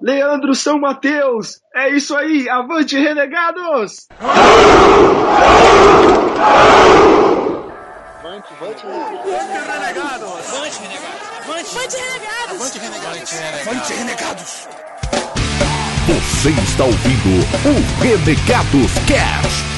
[0.00, 1.60] Leandro São Mateus.
[1.74, 4.06] É isso aí, avante renegados!
[8.18, 10.54] Avante, avante, renegados!
[10.54, 11.44] Avante, renegados!
[11.44, 12.54] Avante, renegados!
[12.54, 13.32] Avante, renegados!
[13.66, 14.68] Avante, renegados!
[16.08, 19.77] Você está ouvindo o Renegados Cast.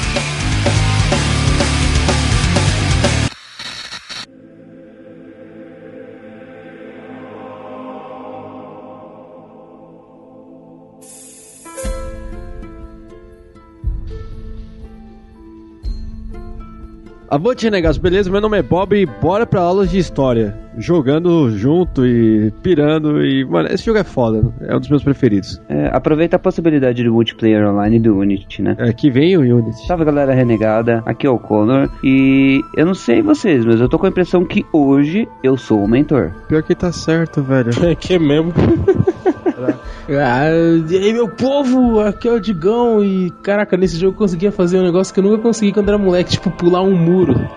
[17.31, 18.29] Avante, Renegados, beleza?
[18.29, 20.53] Meu nome é Bob e bora pra aulas de história.
[20.77, 23.45] Jogando junto e pirando e...
[23.45, 25.61] Mano, esse jogo é foda, é um dos meus preferidos.
[25.69, 28.75] É, aproveita a possibilidade do multiplayer online do Unity, né?
[28.77, 29.87] É, que vem o Unity.
[29.87, 33.97] Salve galera renegada, aqui é o Connor e eu não sei vocês, mas eu tô
[33.97, 36.33] com a impressão que hoje eu sou o mentor.
[36.49, 37.71] Pior que tá certo, velho.
[37.81, 38.51] É que é mesmo.
[40.09, 40.49] Ah,
[40.89, 44.79] e aí, meu povo, aqui é o Digão e caraca, nesse jogo eu conseguia fazer
[44.79, 47.33] um negócio que eu nunca consegui quando era moleque, tipo pular um muro.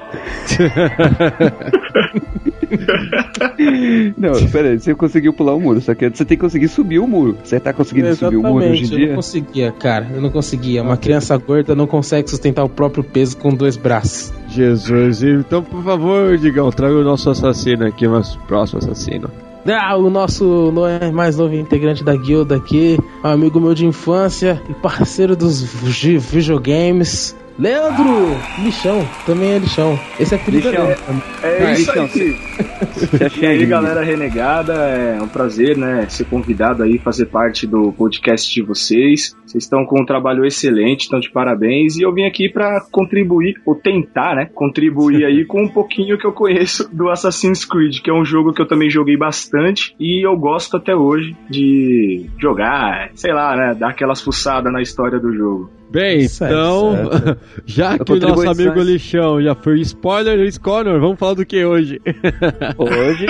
[4.17, 6.99] Não, pera aí, você conseguiu pular o muro, só que você tem que conseguir subir
[6.99, 7.37] o muro.
[7.43, 9.09] Você tá conseguindo subir o muro hoje em eu dia?
[9.09, 10.83] não conseguia, cara, eu não conseguia.
[10.83, 14.33] Uma criança gorda não consegue sustentar o próprio peso com dois braços.
[14.49, 19.31] Jesus, então por favor, Digão, traga o nosso assassino aqui, o nosso próximo assassino.
[19.67, 24.75] Ah, o nosso no- mais novo integrante da guilda aqui, amigo meu de infância e
[24.75, 29.99] parceiro dos vi- videogames, Leandro Lixão, também é Lixão.
[30.19, 30.87] Esse é apelido Lixão.
[30.87, 31.01] dele.
[31.43, 32.09] É Ah, isso aí.
[32.09, 37.93] Você E aí, galera renegada, é um prazer, né, ser convidado aí, fazer parte do
[37.93, 39.37] podcast de vocês.
[39.47, 41.97] Vocês estão com um trabalho excelente, estão de parabéns.
[41.97, 46.27] E eu vim aqui pra contribuir, ou tentar, né, contribuir aí com um pouquinho que
[46.27, 50.27] eu conheço do Assassin's Creed, que é um jogo que eu também joguei bastante e
[50.27, 55.33] eu gosto até hoje de jogar, sei lá, né, dar aquelas fuçadas na história do
[55.33, 55.71] jogo.
[55.95, 61.19] Bem, Certo, então, já que o nosso amigo Lixão já foi spoiler, Luiz Connor, vamos
[61.19, 62.01] falar do que hoje?
[62.77, 63.27] Hoje,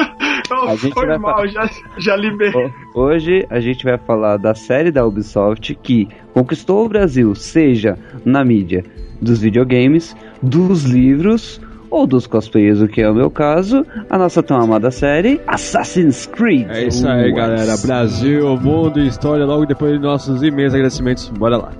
[0.68, 2.70] A gente foi vai mal, já, já liberei.
[2.94, 8.44] hoje a gente vai falar da série da Ubisoft que conquistou o Brasil, seja na
[8.44, 8.82] mídia
[9.20, 11.60] dos videogames, dos livros
[11.90, 16.26] ou dos cosplayers, o que é o meu caso, a nossa tão amada série Assassin's
[16.26, 16.66] Creed.
[16.68, 17.76] É isso aí, galera.
[17.76, 21.28] Brasil, mundo e história, logo depois de nossos imensos agradecimentos.
[21.28, 21.72] Bora lá.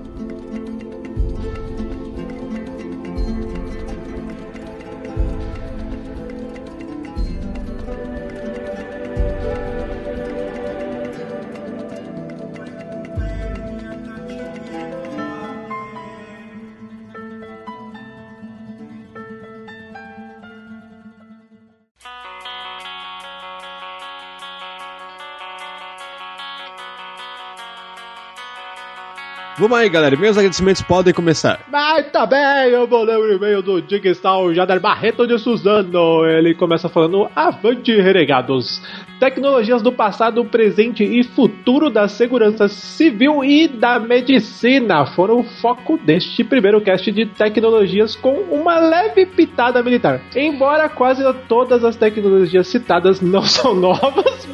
[29.64, 30.14] Vamos aí, galera.
[30.14, 31.58] Meus agradecimentos podem começar.
[31.72, 36.26] Mas bem, eu vou ler o e-mail do Digstal Jader Barreto de Suzano.
[36.26, 38.82] Ele começa falando: Avante, renegados!
[39.19, 45.96] Tecnologias do passado, presente e futuro da segurança civil e da medicina foram o foco
[45.96, 50.20] deste primeiro cast de tecnologias com uma leve pitada militar.
[50.36, 54.46] Embora quase todas as tecnologias citadas não são novas.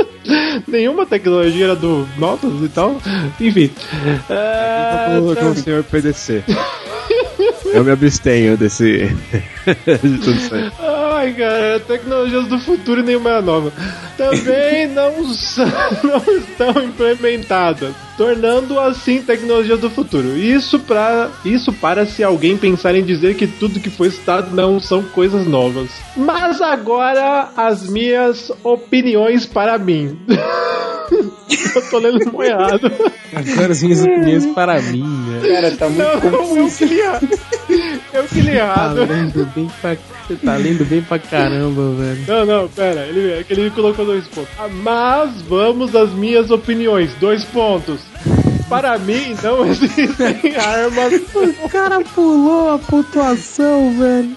[0.66, 2.96] Nenhuma tecnologia era do novas e tal.
[3.40, 3.70] Enfim.
[4.28, 6.44] É, Com, com o senhor PDC.
[7.72, 9.08] Eu me abstenho desse.
[9.64, 10.70] de tudo isso aí.
[10.80, 13.72] Ai, cara, tecnologias do futuro e nenhuma é nova.
[14.16, 15.64] Também não, são-
[16.04, 20.36] não estão implementadas, tornando assim tecnologias do futuro.
[20.36, 24.78] Isso para isso para se alguém pensar em dizer que tudo que foi citado não
[24.80, 25.88] são coisas novas.
[26.16, 30.18] Mas agora as minhas opiniões para mim.
[31.74, 32.90] Eu tô lendo muito errado.
[33.34, 35.40] Agora as minhas opiniões para mim, né?
[35.46, 37.00] Cara, tá muito Não, eu que li,
[38.12, 38.96] eu que li Tá errado.
[39.06, 39.96] lendo bem pra,
[40.26, 42.24] você tá lendo bem pra caramba, velho.
[42.26, 44.50] Não, não, pera, ele, é que ele colocou dois pontos.
[44.58, 48.00] Ah, Mas vamos às minhas opiniões, dois pontos.
[48.68, 51.12] Para mim, não existem armas.
[51.62, 54.30] O cara pulou a pontuação, velho.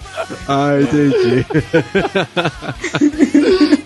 [0.46, 1.46] Ah, entendi.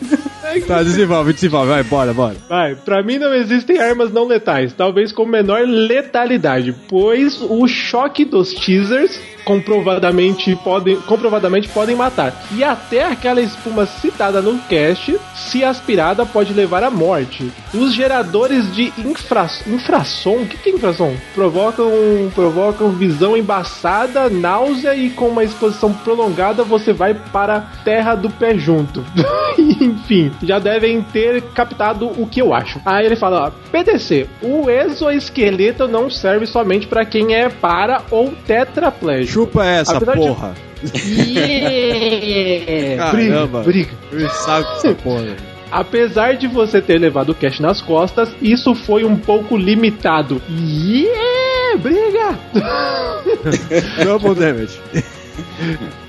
[0.67, 1.69] tá, desenvolve, desenvolve.
[1.69, 2.37] Vai, bora, bora.
[2.49, 8.25] Vai, pra mim não existem armas não letais, talvez com menor letalidade, pois o choque
[8.25, 12.33] dos teasers comprovadamente podem, comprovadamente podem matar.
[12.55, 17.51] E até aquela espuma citada no cast, se aspirada, pode levar à morte.
[17.75, 21.15] Os geradores de infra, infrasom, o que, que é infrasom?
[21.35, 21.91] Provocam,
[22.35, 28.57] provocam visão embaçada, náusea e com uma exposição prolongada você vai para terra do pé
[28.57, 29.05] junto.
[29.59, 32.81] Enfim, já devem ter captado o que eu acho.
[32.85, 38.33] Aí ele fala, ó, PDC, o exoesqueleto não serve somente pra quem é para ou
[38.47, 39.33] tetraplégico.
[39.33, 40.55] Chupa essa, Apesar de- porra.
[40.95, 43.05] Yeah!
[43.11, 43.63] Caramba.
[43.63, 44.29] Briga, briga.
[44.31, 45.37] Sabe essa porra.
[45.71, 50.43] Apesar de você ter levado o cash nas costas, isso foi um pouco limitado.
[50.51, 51.79] Yeah!
[51.79, 52.39] Briga!
[54.05, 54.81] Double damage.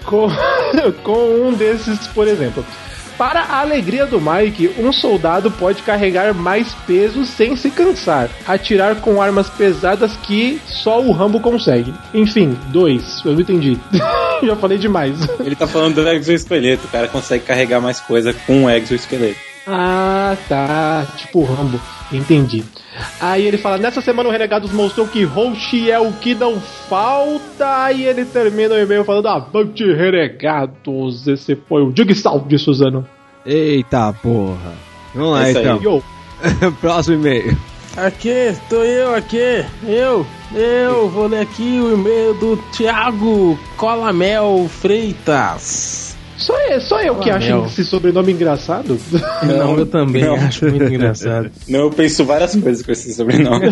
[0.04, 0.28] com,
[1.04, 2.66] com um desses, por exemplo.
[3.18, 8.96] Para a alegria do Mike, um soldado pode carregar mais peso sem se cansar, atirar
[8.96, 11.94] com armas pesadas que só o Rambo consegue.
[12.14, 13.78] Enfim, dois, eu não entendi.
[14.44, 15.20] Já falei demais.
[15.40, 16.88] Ele tá falando do exoesqueleto.
[16.88, 19.51] O cara consegue carregar mais coisa com um exoesqueleto.
[19.68, 21.06] Ah, tá.
[21.18, 21.80] Tipo Rambo.
[22.12, 22.64] Entendi.
[23.20, 27.92] Aí ele fala: Nessa semana o Renegados mostrou que Roshi é o que não falta.
[27.92, 31.28] E ele termina o e-mail falando: Avante, Renegados.
[31.28, 33.08] Esse foi o Jigsaw de Suzano.
[33.46, 34.74] Eita porra.
[35.14, 35.58] Vamos lá É aí.
[35.58, 35.82] então.
[35.82, 36.04] Yo.
[36.82, 37.58] Próximo e-mail.
[37.98, 39.66] Aqui, tô eu aqui.
[39.86, 40.26] Eu,
[40.56, 46.01] eu vou ler aqui o e-mail do Thiago Colamel Freitas.
[46.42, 49.00] Só, é, só eu que Ah, acho esse sobrenome engraçado.
[49.44, 50.34] Não, eu também não.
[50.36, 51.52] acho muito engraçado.
[51.68, 53.68] Não, eu penso várias coisas com esse sobrenome.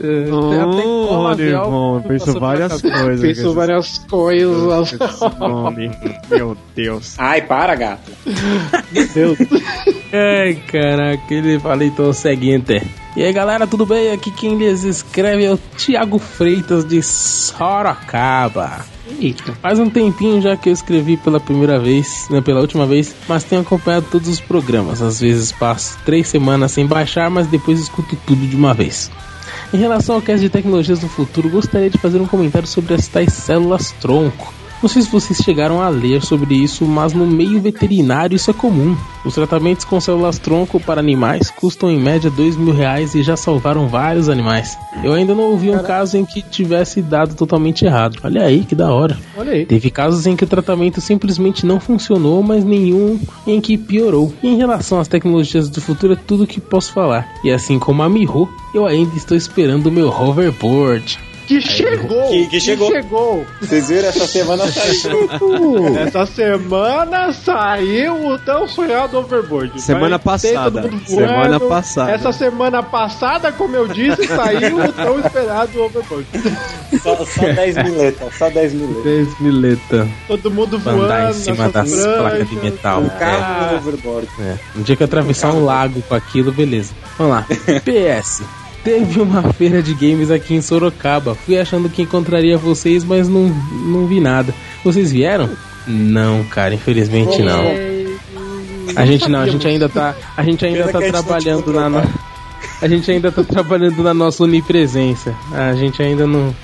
[0.00, 3.20] Oh, Colamel Rodrigão, passou penso várias coisas.
[3.20, 5.20] Penso várias coisas.
[6.28, 7.14] Meu Deus.
[7.18, 8.10] Ai, para, gato.
[9.14, 9.38] Deus.
[10.12, 12.82] Ai, caraca, ele fala então o seguinte.
[13.16, 14.10] E aí, galera, tudo bem?
[14.10, 18.84] Aqui quem lhes escreve é o Thiago Freitas de Sorocaba.
[19.20, 19.52] Eita.
[19.62, 23.44] Faz um tempinho já que eu escrevi pela primeira vez, né, pela última vez, mas
[23.44, 25.00] tenho acompanhado todos os programas.
[25.00, 29.12] Às vezes passo três semanas sem baixar, mas depois escuto tudo de uma vez.
[29.72, 33.06] Em relação ao cast de tecnologias do futuro, gostaria de fazer um comentário sobre as
[33.06, 34.52] tais células tronco.
[34.84, 38.52] Não sei se vocês chegaram a ler sobre isso, mas no meio veterinário isso é
[38.52, 38.94] comum.
[39.24, 43.34] Os tratamentos com células tronco para animais custam em média dois mil reais e já
[43.34, 44.76] salvaram vários animais.
[45.02, 48.18] Eu ainda não ouvi um caso em que tivesse dado totalmente errado.
[48.22, 49.16] Olha aí que da hora.
[49.34, 49.64] Olha aí.
[49.64, 54.34] Teve casos em que o tratamento simplesmente não funcionou, mas nenhum em que piorou.
[54.42, 57.26] E em relação às tecnologias do futuro, é tudo que posso falar.
[57.42, 61.18] E assim como a Miho, eu ainda estou esperando o meu hoverboard.
[61.46, 62.30] Que chegou!
[62.30, 62.90] Que- que chegou.
[62.90, 63.46] chegou!
[63.60, 65.28] Vocês viram essa semana saiu.
[65.98, 69.80] Essa semana saiu o tão sonhado overboard.
[69.80, 70.82] Semana passada.
[70.82, 72.10] todo mundo Semana passada.
[72.12, 76.26] Essa semana passada, como eu disse, saiu o tão esperado overboard.
[77.02, 79.04] Só, só 10 miletas, só 10 miletas.
[79.04, 80.08] 10 mileta.
[80.26, 81.04] Todo mundo voando.
[81.04, 82.16] Andar em cima das pranchas.
[82.16, 83.00] placas de metal.
[83.02, 84.28] Um carro no overboard.
[84.40, 86.92] É, um dia que eu atravessar um lago com aquilo, beleza.
[87.18, 87.46] Vamos lá.
[87.84, 88.42] PS.
[88.84, 91.34] Teve uma feira de games aqui em Sorocaba.
[91.34, 94.54] Fui achando que encontraria vocês, mas não, não vi nada.
[94.84, 95.48] Vocês vieram?
[95.86, 97.64] Não, cara, infelizmente não.
[98.94, 102.04] A gente não, a gente ainda tá, a gente ainda tá te trabalhando na
[102.80, 105.34] a gente ainda tá trabalhando na nossa onipresença.
[105.52, 106.54] A gente ainda não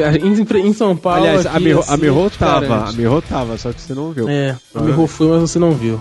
[0.00, 2.88] em, em São Paulo Aliás, a aqui, Miho, assim, a Miho eu te tava.
[2.88, 2.92] A.
[2.92, 4.28] Miho tava, só que você não viu.
[4.28, 5.98] É, a Miho foi, mas você não viu.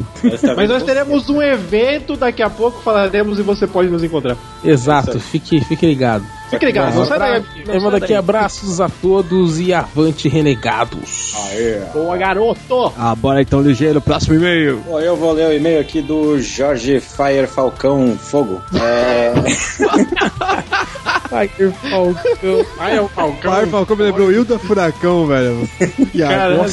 [0.56, 4.38] Mas nós teremos um evento daqui a pouco, falaremos e você pode nos encontrar.
[4.64, 6.26] Exato, fique, fique ligado.
[6.50, 7.44] Fique ligado, não sai daí.
[7.68, 11.34] Eu mando aqui abraços a todos e avante renegados.
[11.50, 11.80] Aê.
[11.94, 12.94] Boa, garoto!
[12.98, 14.00] Ah, bora então, ligeiro.
[14.00, 14.82] Próximo e-mail.
[14.86, 18.62] Bom, eu vou ler o e-mail aqui do Jorge Fire Falcão Fogo.
[18.74, 19.34] É...
[21.30, 22.66] Ai, que falcão.
[22.80, 23.38] Ai, é o Falcão.
[23.42, 25.70] Claro, Falcão me lembrou Hilda Furacão, velho.
[26.18, 26.54] Caralho.
[26.56, 26.72] agora-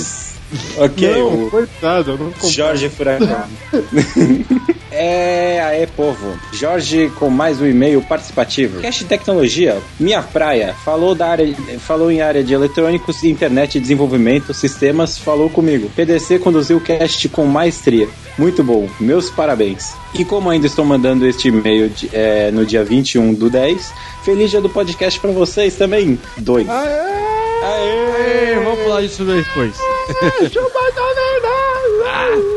[0.78, 2.50] ok, Não, o coitado, eu não.
[2.50, 3.44] Jorge Furacão.
[4.96, 6.38] É, aê, povo.
[6.52, 8.80] Jorge com mais um e-mail participativo.
[8.80, 10.72] Cast Tecnologia, minha praia.
[10.84, 15.90] Falou, da área, falou em área de eletrônicos, internet, desenvolvimento, sistemas, falou comigo.
[15.96, 18.08] PDC conduziu o cast com maestria.
[18.38, 19.94] Muito bom, meus parabéns.
[20.14, 23.92] E como ainda estou mandando este e-mail de- é, no dia 21 do 10,
[24.24, 26.18] feliz dia do podcast pra vocês também.
[26.36, 26.68] Dois.
[26.68, 29.74] Aê, vamos falar disso depois.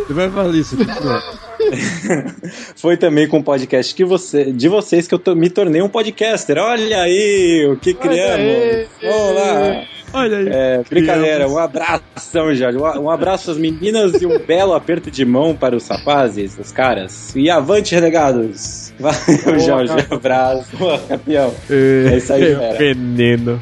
[0.06, 0.78] Você vai falar isso.
[0.78, 1.24] continua.
[2.76, 5.90] Foi também com o podcast que você, de vocês que eu to- me tornei um
[5.90, 6.58] podcaster.
[6.58, 8.40] Olha aí, o que criamos.
[8.40, 8.88] aí.
[9.02, 9.84] Vamos lá.
[10.14, 10.48] Olha aí.
[10.50, 12.78] É, brincadeira, um abração, Jorge.
[12.78, 16.72] Um um abraço às meninas e um belo aperto de mão para os rapazes, os
[16.72, 17.36] caras.
[17.36, 18.94] E avante, renegados.
[19.00, 19.94] Valeu, Jorge.
[20.10, 20.76] Abraço.
[20.78, 21.54] Boa, campeão.
[21.70, 22.78] É isso aí, galera.
[22.78, 23.60] Veneno.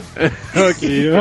[0.55, 1.11] ok.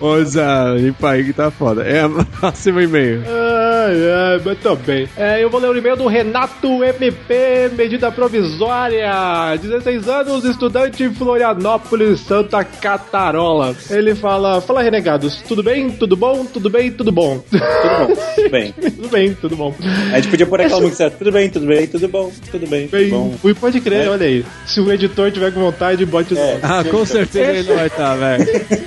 [0.00, 0.42] Ô, Zé,
[0.78, 1.82] limpa aí que tá foda.
[1.86, 2.02] É,
[2.40, 3.22] próximo e-mail.
[3.26, 5.08] Ai, Ai, ai, muito bem.
[5.16, 9.56] É, eu vou ler o e-mail do Renato MP, medida provisória.
[9.60, 13.74] 16 anos, estudante em Florianópolis, Santa Catarola.
[13.90, 15.90] Ele fala: Fala, renegados, tudo bem?
[15.90, 16.44] Tudo bom?
[16.44, 16.90] Tudo bem?
[16.90, 17.38] Tudo bom?
[17.50, 18.72] Tudo bom, tudo bem.
[18.96, 19.74] tudo bem, tudo bom.
[20.12, 21.16] A gente podia pôr aquela música certa.
[21.18, 22.86] Tudo bem, tudo bem, tudo bom, tudo bem.
[22.86, 23.34] Bem, bom.
[23.42, 24.08] Ui, pode crer, É.
[24.10, 24.44] olha aí.
[24.66, 26.58] Se o editor tiver com vontade, bote o É.
[26.62, 28.44] Ah, com certeza ele não vai estar, velho.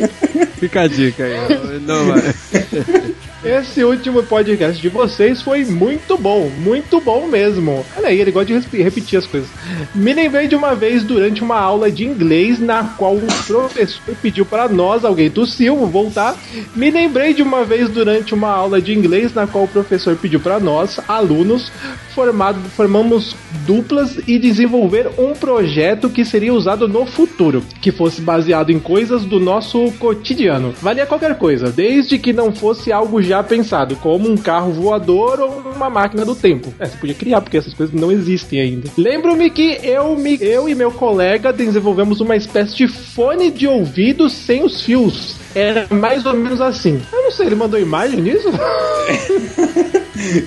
[0.59, 1.79] Fica a dica aí.
[1.85, 2.21] Não vai.
[3.43, 7.85] Esse último podcast de vocês foi muito bom, muito bom mesmo.
[7.95, 9.49] Olha aí, ele gosta de repetir as coisas.
[9.95, 14.45] Me lembrei de uma vez durante uma aula de inglês na qual o professor pediu
[14.45, 16.37] para nós, alguém tossiu, vou voltar.
[16.75, 20.41] Me lembrei de uma vez durante uma aula de inglês na qual o professor pediu
[20.41, 21.71] para nós, alunos,
[22.13, 28.69] formado, formamos duplas e desenvolver um projeto que seria usado no futuro, que fosse baseado
[28.69, 30.73] em coisas do nosso cotidiano.
[30.81, 35.59] Valia qualquer coisa, desde que não fosse algo já pensado, como um carro voador ou
[35.75, 36.73] uma máquina do tempo.
[36.79, 38.89] É, você podia criar, porque essas coisas não existem ainda.
[38.97, 44.29] Lembro-me que eu, me, eu e meu colega desenvolvemos uma espécie de fone de ouvido
[44.29, 45.35] sem os fios.
[45.53, 46.99] Era mais ou menos assim.
[47.13, 48.49] Eu não sei, ele mandou imagem nisso?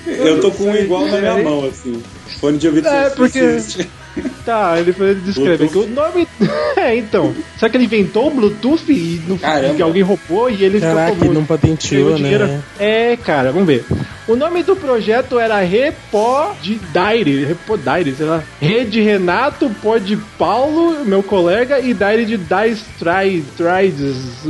[0.06, 2.02] Eu tô com um igual na minha mão, assim.
[2.42, 3.40] Fone de ouvido É, porque-
[4.44, 6.28] Tá, ele, ele descreve que o nome.
[6.76, 7.32] É, então.
[7.56, 9.74] Será que ele inventou o Bluetooth e no, Caramba.
[9.74, 12.60] que alguém roubou e ele Caraca, ficou não patenteou, né?
[12.78, 13.84] É, cara, vamos ver.
[14.26, 18.42] O nome do projeto era Repo de Daire, Repo Daire, sei lá.
[18.60, 24.44] Rede Renato, Pó de Paulo, meu colega, e Daire de Dire Strides, Strides,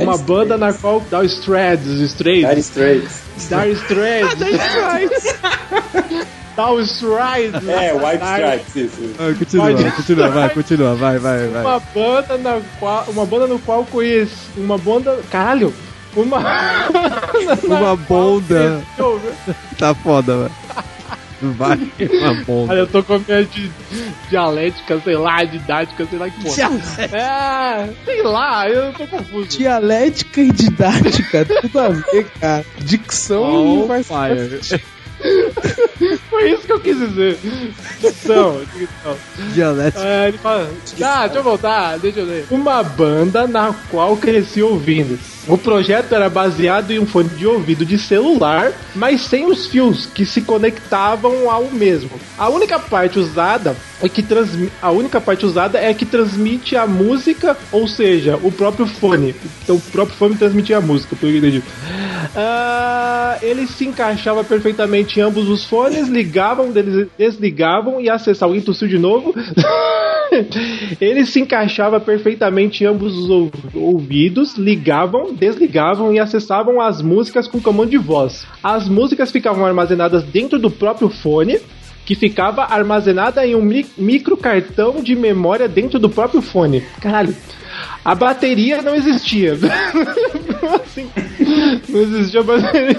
[0.00, 2.58] uma Dire banda na qual dá os Threads, os Dire.
[2.60, 3.22] Straits.
[3.48, 5.38] Dire Straits.
[6.58, 7.62] Dá os Strides.
[7.68, 9.14] É, White Stripes, isso.
[9.16, 11.62] Ah, continua, Pode- continua, vai, continua, vai, vai, vai.
[11.62, 13.04] Uma banda na qual.
[13.06, 14.34] Uma banda no qual conheci.
[14.56, 15.20] Uma banda.
[15.30, 15.72] Caralho!
[16.16, 16.38] Uma.
[17.64, 18.82] Uma bonda.
[18.98, 19.20] Eu,
[19.78, 20.50] Tá foda, velho.
[21.40, 21.78] Vai,
[22.20, 22.72] uma bonda.
[22.72, 23.70] Olha, eu tô com a minha di-
[24.28, 26.56] dialética, sei lá, didática, sei lá que porra.
[27.16, 29.46] É, sei lá, eu tô confuso.
[29.56, 32.64] Dialética e didática, tudo a ver, cara.
[32.78, 34.82] Dicção não faz fire.
[36.30, 37.38] Foi isso que eu quis dizer.
[38.00, 39.16] Dicção, dicção.
[39.52, 40.04] Dialético.
[40.04, 40.70] É, ele fala.
[41.02, 42.46] Ah, deixa eu voltar, deixa eu ler.
[42.50, 45.18] Uma banda na qual cresci ouvindo.
[45.48, 50.04] O projeto era baseado em um fone de ouvido de celular, mas sem os fios
[50.06, 52.10] que se conectavam ao mesmo.
[52.36, 56.86] A única parte usada é que transmi a única parte usada é que transmite a
[56.86, 59.34] música, ou seja, o próprio fone.
[59.64, 61.62] Então o próprio fone transmitia a música, pelo que entendi.
[62.36, 68.48] Ah, ele se encaixava perfeitamente em ambos os fones, ligavam, des- desligavam e acessavam.
[68.50, 69.34] Alguém tossiu de novo?
[71.00, 77.46] ele se encaixava perfeitamente em ambos os ou- ouvidos, ligavam, desligavam e acessavam as músicas
[77.48, 78.46] com comando de voz.
[78.62, 81.58] As músicas ficavam armazenadas dentro do próprio fone.
[82.06, 86.82] Que ficava armazenada em um mi- micro cartão de memória dentro do próprio fone.
[87.02, 87.36] Caralho.
[88.02, 89.58] A bateria não existia.
[90.62, 91.08] Assim,
[91.88, 92.96] não existia bateria.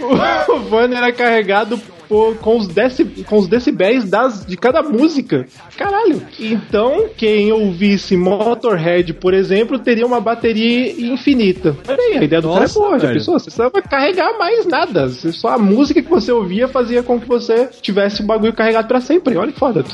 [0.00, 1.78] O, o era carregado
[2.08, 5.46] por- com, os deci- com os decibéis das, de cada música.
[5.76, 6.22] Caralho.
[6.38, 11.76] Então, quem ouvisse Motorhead, por exemplo, teria uma bateria infinita.
[11.88, 13.34] Olha aí, a ideia do cara é Nossa, boa, já pensou?
[13.38, 15.08] Você precisava carregar mais nada.
[15.08, 19.00] Só a música que você ouvia fazia com que você tivesse o bagulho carregado pra
[19.00, 19.36] sempre.
[19.36, 19.84] Olha que foda.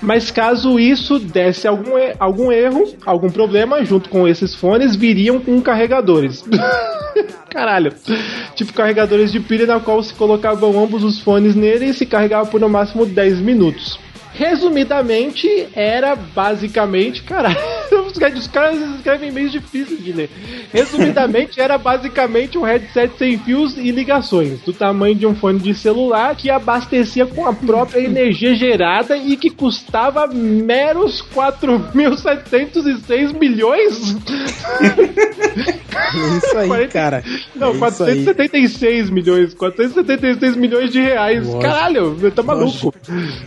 [0.00, 5.60] Mas caso isso desse algum, algum erro, algum problema, junto com esses fones, viriam com
[5.60, 6.44] carregadores.
[7.50, 7.92] Caralho.
[8.54, 12.48] Tipo carregadores de pilha na qual se colocavam ambos os fones nele e se carregava
[12.48, 13.98] por no máximo 10 minutos.
[14.34, 17.22] Resumidamente, era basicamente.
[17.22, 17.56] Caralho,
[18.08, 20.30] os caras- escrevem meio difíceis de ler.
[20.72, 25.74] Resumidamente, era basicamente um headset sem fios e ligações, do tamanho de um fone de
[25.74, 34.16] celular que abastecia com a própria energia gerada e que custava meros 4.706 milhões?
[34.80, 37.24] É isso aí, 40 cara.
[37.54, 38.24] Não, É isso aí.
[38.24, 39.54] 476 milhões.
[39.54, 41.44] 476 milhões de reais.
[41.46, 41.62] Lógico.
[41.62, 42.94] Caralho, tá maluco.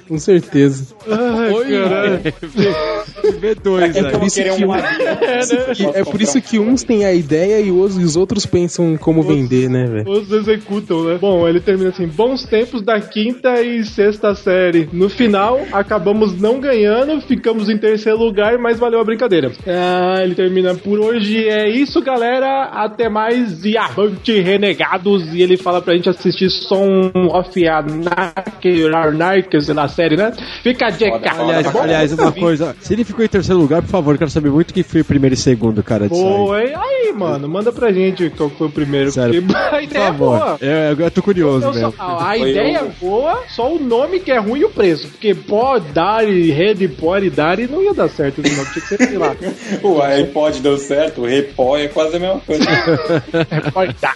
[0.07, 0.70] Com certeza.
[1.07, 2.21] Ai, caralho.
[3.21, 4.17] V2, Quem que eu velho.
[4.17, 8.15] vou isso que um é por isso que uns têm a ideia e os, os
[8.15, 10.09] outros pensam em como vender, né, velho?
[10.09, 11.17] Os executam, né?
[11.19, 14.89] Bom, ele termina assim: bons tempos da quinta e sexta série.
[14.91, 19.51] No final, acabamos não ganhando, ficamos em terceiro lugar, mas valeu a brincadeira.
[19.67, 21.47] Ah, ele termina por hoje.
[21.47, 22.65] É isso, galera.
[22.65, 25.33] Até mais e avante, renegados.
[25.33, 30.31] E ele fala pra gente assistir Som of Anarchy, Anarchy, sei lá, a série, né?
[30.61, 31.11] Fica a dica.
[31.11, 31.43] Foda, foda.
[31.43, 31.81] Aliás, tá bom?
[31.81, 32.75] aliás, uma coisa.
[32.79, 34.17] Se ele ficou em terceiro lugar, por favor.
[34.17, 36.07] Quero saber muito quem foi o primeiro e segundo, cara.
[36.07, 36.33] disso aí.
[36.35, 39.11] Pô, aí, aí, mano, manda pra gente qual foi o primeiro.
[39.11, 40.37] Sério, porque a ideia é favor.
[40.39, 40.57] boa.
[40.61, 41.93] Eu, eu tô curioso Eu só- mesmo.
[41.97, 42.85] a a Foi ideia eu.
[42.85, 45.07] é boa, só o nome que é ruim e o preço.
[45.09, 48.53] Porque pode dar e rede pode dar e não ia dar certo nome.
[48.53, 49.35] Tinha que ser, sei lá.
[49.83, 52.63] O iPod deu certo, o Repó é quase a mesma coisa.
[54.01, 54.15] dar.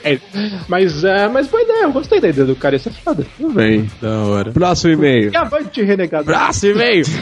[0.67, 3.25] Mas, é, mas boa ideia, eu gostei da ideia do cara, isso é foda.
[3.37, 3.89] Tudo bem.
[4.01, 4.51] Da hora.
[4.51, 5.31] Próximo e-mail.
[5.31, 6.34] E avante, renegado.
[6.37, 7.05] Próximo e-mail.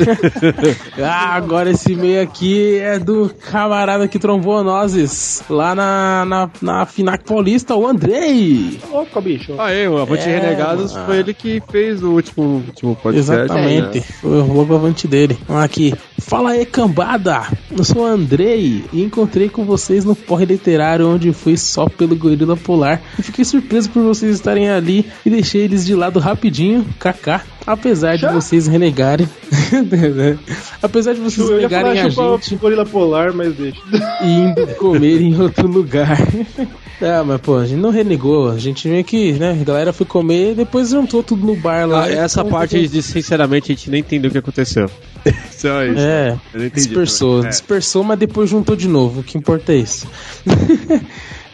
[1.02, 6.86] Ah, agora esse e-mail aqui é do camarada que trombou nós lá na, na, na
[6.86, 8.80] Finac Paulista, o Andrei.
[8.90, 9.60] Louco, bicho.
[9.60, 11.06] Aê, o Avante É, Renegados mano.
[11.06, 13.32] foi ele que fez o último, último podcast.
[13.32, 14.06] Exatamente, né?
[14.22, 15.38] foi o logo avante dele.
[15.48, 15.94] Vamos aqui.
[16.20, 17.42] Fala aí, cambada!
[17.76, 22.16] Eu sou o Andrei e encontrei com vocês no Porre Literário, onde fui só pelo
[22.16, 23.02] Gorila Polar.
[23.18, 27.42] E fiquei surpreso por vocês estarem ali e deixei eles de lado rapidinho, kkk.
[27.68, 29.28] Apesar de vocês renegarem.
[30.82, 31.96] Apesar de vocês Eu falar a
[32.38, 33.80] gente gorila polar, mas deixa.
[34.22, 36.18] e indo comer em outro lugar.
[37.02, 40.06] Ah, mas pô, a gente não renegou, a gente meio que, né, a galera foi
[40.06, 42.06] comer e depois juntou tudo no bar lá.
[42.06, 44.90] Ah, essa Então, parte, de, sinceramente, a gente nem entendeu o que aconteceu.
[45.52, 46.00] Só isso.
[46.00, 46.38] É,
[46.74, 47.44] dispersou.
[47.44, 47.50] É.
[47.50, 50.08] dispersou, mas depois juntou de novo, o que importa é isso.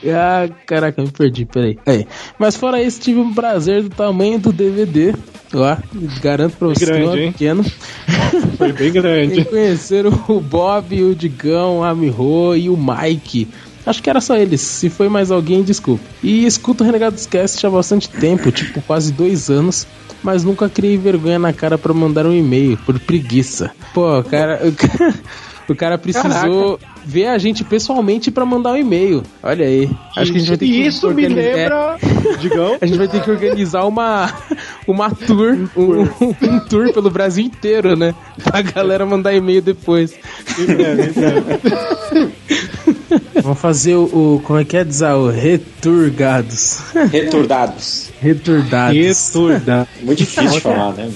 [0.07, 1.77] Ah, caraca, me perdi, peraí.
[1.85, 2.07] Aí.
[2.37, 5.13] Mas fora isso, tive um prazer do tamanho do DVD
[5.53, 5.81] lá,
[6.21, 7.65] garanto pra vocês que não é pequeno.
[8.57, 9.45] Foi bem E grande.
[9.45, 13.47] conheceram o Bob, o Digão, a Miho e o Mike.
[13.85, 14.61] Acho que era só eles.
[14.61, 16.03] Se foi mais alguém, desculpa.
[16.21, 19.87] E escuto o Renegados Cast há bastante tempo, tipo quase dois anos.
[20.21, 23.71] Mas nunca criei vergonha na cara pra mandar um e-mail, por preguiça.
[23.93, 24.59] Pô, o cara.
[25.69, 29.21] O cara, precisou ver a gente pessoalmente pra mandar um e-mail.
[29.43, 29.87] Olha aí.
[30.17, 31.97] Acho que a gente vai ter que isso me organizar- é, lembra.
[32.41, 32.77] Digão.
[32.81, 34.33] a gente vai ter que organizar uma,
[34.87, 38.15] uma tour, um, um tour pelo Brasil inteiro, né?
[38.43, 40.15] Pra galera mandar e-mail depois.
[43.41, 45.13] Vamos fazer o, o- Como é que é dizer?
[45.13, 46.79] O returgados.
[47.11, 48.09] Returdados.
[48.21, 48.95] Returdados.
[48.97, 49.87] Returda.
[50.03, 51.09] Muito difícil de falar, né?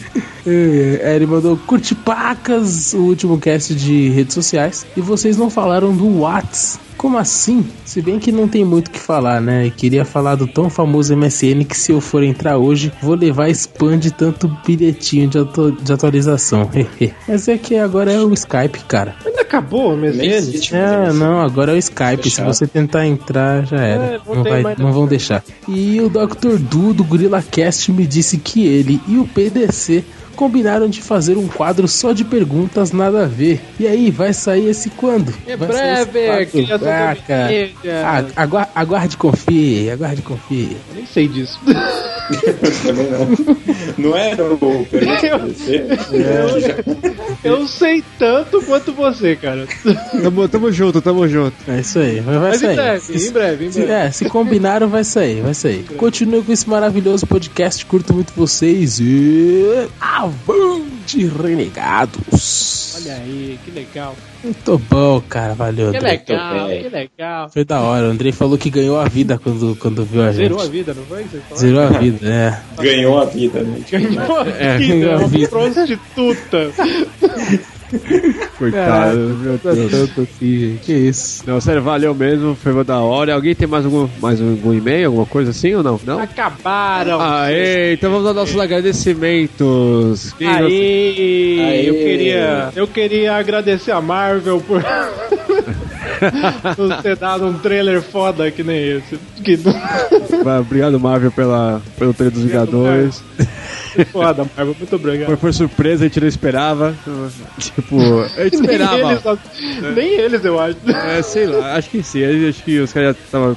[0.46, 5.96] É, ele mandou curte pacas o último cast de redes sociais e vocês não falaram
[5.96, 6.80] do Whats.
[7.04, 7.66] Como assim?
[7.84, 9.66] Se bem que não tem muito o que falar, né?
[9.66, 13.50] E queria falar do tão famoso MSN que se eu for entrar hoje, vou levar
[13.50, 16.70] spam de tanto bilhetinho de, atu- de atualização.
[17.28, 19.16] Mas é que agora é o Skype, cara.
[19.26, 20.24] Ainda acabou o MSN?
[20.24, 22.30] existe É, não, agora é o Skype.
[22.30, 24.04] Se você tentar entrar, já era.
[24.06, 25.44] É, não não, vai- não vão deixar.
[25.68, 26.58] E o Dr.
[26.58, 31.48] Du do Gorilla Cast me disse que ele e o PDC combinaram de fazer um
[31.48, 33.62] quadro só de perguntas nada a ver.
[33.80, 35.34] E aí, vai sair esse quando?
[35.48, 37.16] É breve, criança Ah.
[38.04, 40.76] Ah, agua- aguarde confie, aguarde confie.
[40.94, 41.60] Nem sei disso.
[42.86, 43.28] Também não.
[43.98, 45.86] Não era o pergunta pra você?
[47.44, 49.68] Eu sei tanto quanto você, cara.
[50.22, 51.56] Tamo, tamo junto, tamo junto.
[51.68, 52.76] É isso aí, vai, vai Mas em sair.
[52.76, 53.94] breve, em breve, em Se, breve.
[54.08, 55.84] é, se combinaram, vai sair, vai sair.
[55.98, 59.88] Continue com esse maravilhoso podcast, curto muito vocês e.
[60.00, 62.63] Avante, renegados!
[62.96, 64.16] Olha aí, que legal.
[64.44, 65.92] Muito bom, cara, valeu.
[65.92, 66.12] Que Andrei.
[66.12, 67.50] legal, que legal.
[67.50, 70.44] Foi da hora, o Andrei falou que ganhou a vida quando, quando viu a gente.
[70.44, 71.26] Zerou a vida, não foi?
[71.58, 72.60] Zerou a vida, é.
[72.82, 73.82] Ganhou a vida, né?
[73.90, 75.48] Ganhou a É, vida, ganhou a uma vida.
[75.48, 76.72] prostituta.
[78.58, 79.92] Coitado, meu Deus.
[79.92, 80.80] Tanto assim, gente.
[80.82, 81.44] Que isso.
[81.46, 83.34] Não, sério, valeu mesmo, foi da hora.
[83.34, 86.00] Alguém tem mais algum, mais algum e-mail, alguma coisa assim ou não?
[86.04, 86.20] Não?
[86.20, 87.20] Acabaram.
[87.22, 90.34] Aê, então vamos aos nossos agradecimentos.
[90.40, 91.88] Aê.
[91.88, 94.82] eu queria, eu queria agradecer a Marvel por
[96.76, 99.20] por ter dado um trailer foda que nem esse.
[99.44, 99.60] Que
[100.60, 103.24] Obrigado, Marvel, pela, pelo trailer dos Vingadores.
[104.12, 105.28] foda, Marvel, muito obrigado.
[105.28, 106.96] Foi por surpresa, a gente não esperava.
[107.60, 109.40] Tipo, a gente Nem esperava.
[109.96, 110.78] nem eles, eu acho.
[110.90, 112.24] É, sei lá, acho que sim.
[112.50, 113.50] Acho que os caras já estavam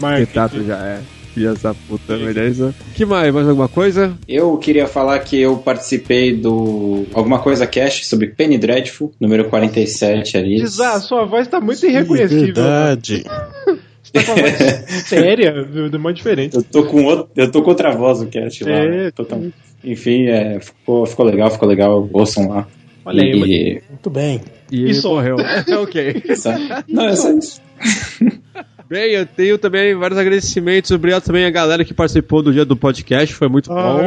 [0.00, 0.04] marketing.
[0.06, 1.00] arquitetado já, é.
[1.34, 2.72] Filha essa puta, beleza?
[2.94, 3.34] que mais?
[3.34, 4.16] Mais alguma coisa?
[4.28, 10.36] Eu queria falar que eu participei do Alguma Coisa Cash sobre Penny Dreadful, número 47
[10.38, 10.64] ali.
[10.64, 12.54] Zá, sua voz tá muito irreconhecível.
[12.54, 13.24] Verdade.
[13.64, 13.78] Você
[14.14, 14.54] tá com a voz
[15.06, 16.56] séria, de uma diferente.
[16.56, 18.70] Eu tô com outro, eu tô com outra voz no cast lá.
[18.70, 19.10] É.
[19.10, 19.54] totalmente.
[19.84, 22.08] Enfim, é, ficou, ficou legal, ficou legal.
[22.12, 22.66] Ouçam lá.
[23.04, 24.40] Olha aí, E- Muito bem.
[24.72, 25.08] E ele Isso.
[25.08, 25.36] morreu.
[25.82, 26.22] ok.
[26.88, 27.60] Não, é só isso.
[28.88, 30.90] Bem, eu tenho também vários agradecimentos.
[30.90, 33.34] Obrigado também à galera que participou do dia do podcast.
[33.34, 34.00] Foi muito bom.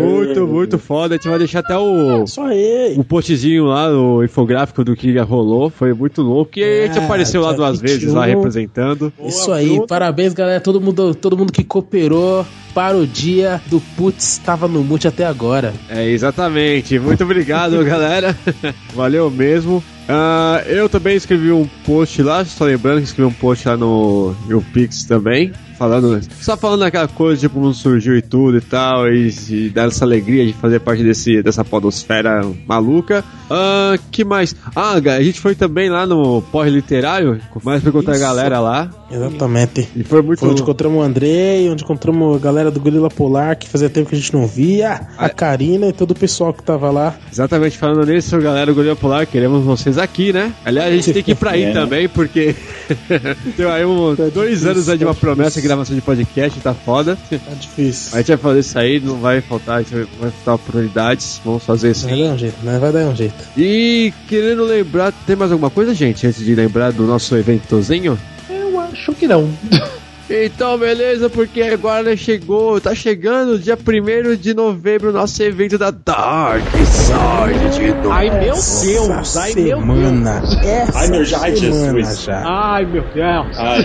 [0.00, 1.14] Muito, muito foda.
[1.14, 2.94] A gente vai deixar até o, aí.
[2.96, 5.70] o postzinho lá, o infográfico do que rolou.
[5.70, 6.58] Foi muito louco.
[6.58, 8.36] E a gente Ah, apareceu lá duas vezes, lá 21.
[8.38, 9.12] representando.
[9.24, 14.38] Isso aí, parabéns galera, todo mundo, todo mundo que cooperou para o dia do Putz
[14.38, 15.72] tava no mute até agora.
[15.88, 16.98] É, exatamente.
[16.98, 18.36] Muito obrigado, galera.
[18.94, 19.82] Valeu mesmo.
[20.08, 24.34] Ah, eu também escrevi um post lá, só lembrando que escrevi um post lá no,
[24.48, 25.50] no Pix também.
[25.84, 29.88] Falando, só falando aquela coisa de como surgiu e tudo e tal, e, e dar
[29.88, 33.22] essa alegria de fazer parte desse, dessa podosfera maluca.
[33.50, 34.56] Ah, que mais?
[34.74, 38.90] Ah, a gente foi também lá no Porre Literário, mais pra encontrar a galera lá.
[39.10, 39.88] Exatamente.
[39.94, 43.56] E foi muito Foi onde encontramos o Andrei, onde encontramos a galera do Gorila Polar,
[43.56, 46.62] que fazia tempo que a gente não via, a Karina e todo o pessoal que
[46.62, 47.14] tava lá.
[47.30, 50.52] Exatamente, falando nisso, galera do Gorila Polar, queremos vocês aqui, né?
[50.64, 51.72] Aliás, a gente tem que ir pra aí É.
[51.72, 52.56] também, porque
[53.56, 57.16] tem aí um, dois anos aí de uma promessa de gravação de podcast, tá foda.
[57.16, 58.14] Tá difícil.
[58.14, 62.06] A gente vai fazer isso aí, não vai faltar, vai faltar oportunidades, vamos fazer isso
[62.06, 62.78] Vai dar um jeito, né?
[62.78, 63.34] Vai dar um jeito.
[63.56, 68.18] E querendo lembrar, tem mais alguma coisa, gente, antes de lembrar do nosso eventozinho?
[68.48, 69.50] Eu acho que não.
[70.28, 75.90] Então, beleza, porque agora chegou, tá chegando o dia 1 de novembro, nosso evento da
[75.90, 78.10] Dark Side de novo.
[78.10, 78.84] Ai, meu Deus!
[78.84, 79.80] Essa Ai, meu Deus!
[79.84, 80.42] semana.
[80.62, 82.22] Essa Ai, meu já- semana Jesus.
[82.22, 82.42] já.
[82.46, 83.56] Ai, meu Deus!
[83.58, 83.84] Ai,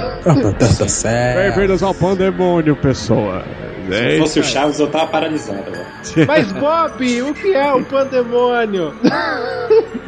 [0.58, 1.56] tá certo.
[1.56, 3.44] Bem-vindos ao Pandemônio, pessoal.
[3.90, 5.88] Se eu fosse o Chaves, eu tava paralisado agora.
[6.28, 8.94] Mas, Bob, o que é o pandemônio?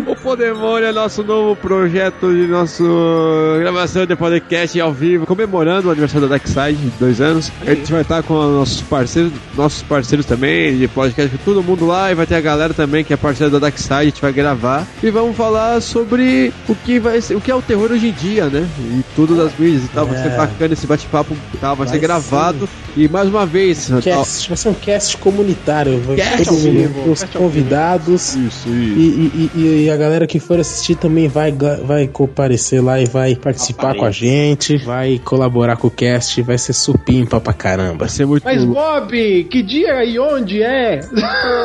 [0.07, 2.83] O Pandemônio é nosso novo projeto de nossa
[3.59, 7.51] gravação de podcast ao vivo, comemorando o aniversário da Darkside de dois anos.
[7.65, 11.85] A gente vai estar com nossos parceiros, nossos parceiros também de podcast, com todo mundo
[11.85, 14.33] lá, e vai ter a galera também que é parceira da Darkside, a gente vai
[14.33, 18.07] gravar e vamos falar sobre o que vai ser, o que é o terror hoje
[18.07, 18.67] em dia, né?
[18.79, 20.37] E tudo das mídias e tal, vai ser É.
[20.37, 22.67] bacana esse bate-papo, tal, vai, Vai ser gravado
[22.97, 23.70] e mais uma vez,
[24.01, 25.99] Cast, vai ser um cast comunitário.
[26.01, 28.35] Vai Cast todo ao mundo, vivo, os cast ao convidados.
[28.35, 32.99] isso, E, e- e- e a galera que for assistir também vai, vai comparecer lá
[32.99, 33.99] e vai participar Apareça.
[33.99, 37.99] com a gente, vai colaborar com o cast, vai ser supimpa pra caramba.
[37.99, 40.99] Vai ser muito Mas, Bob, que dia e onde é?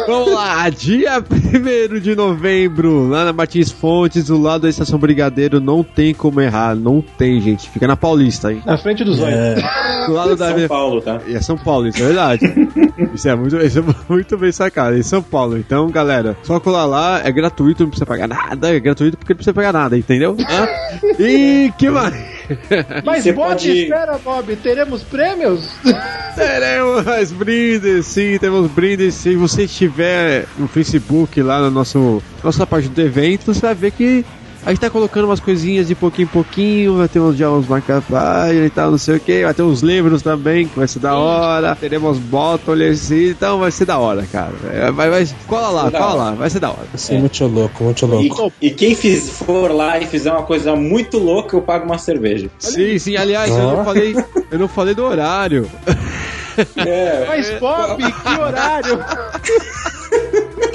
[0.06, 1.20] Vamos lá, dia
[1.58, 6.40] 1 de novembro, lá na Martins Fontes, do lado da Estação Brigadeiro, não tem como
[6.40, 7.68] errar, não tem, gente.
[7.70, 8.62] Fica na Paulista, hein?
[8.64, 9.34] Na frente dos olhos.
[9.34, 9.54] É,
[10.06, 10.56] Do lado da.
[10.56, 11.20] São Paulo, tá?
[11.26, 12.54] E é São Paulo, isso é verdade.
[13.14, 14.96] isso, é muito, isso é muito bem sacado.
[14.96, 15.56] Em São Paulo.
[15.58, 18.74] Então, galera, só colar lá, é gratuito, não precisa pagar nada.
[18.74, 20.36] É gratuito porque não precisa pagar nada, entendeu?
[20.38, 20.66] Hã?
[21.22, 22.14] e que mais?
[23.04, 25.68] Mas, você Bob, pode- espera, Bob, teremos prêmios?
[26.36, 29.14] Teremos brindes, sim, temos brindes.
[29.14, 33.90] Se você estiver no Facebook, lá no nosso nossa parte do evento, você vai ver
[33.92, 34.24] que
[34.66, 38.66] a gente tá colocando umas coisinhas de pouquinho em pouquinho, vai ter uns uns marca-página
[38.66, 41.16] e tal, não sei o que, vai ter uns livros também, que vai ser da
[41.16, 44.52] hora, teremos botões, então vai ser da hora, cara.
[44.72, 46.84] É, vai, vai, cola lá, cola lá, vai ser da hora.
[46.90, 48.52] vai ser muito louco, muito louco.
[48.60, 51.98] E, e quem fiz, for lá e fizer uma coisa muito louca, eu pago uma
[51.98, 52.50] cerveja.
[52.58, 54.16] Sim, sim, aliás, eu não falei,
[54.50, 55.70] eu não falei do horário.
[56.76, 58.98] É, Mas, Bob, que horário?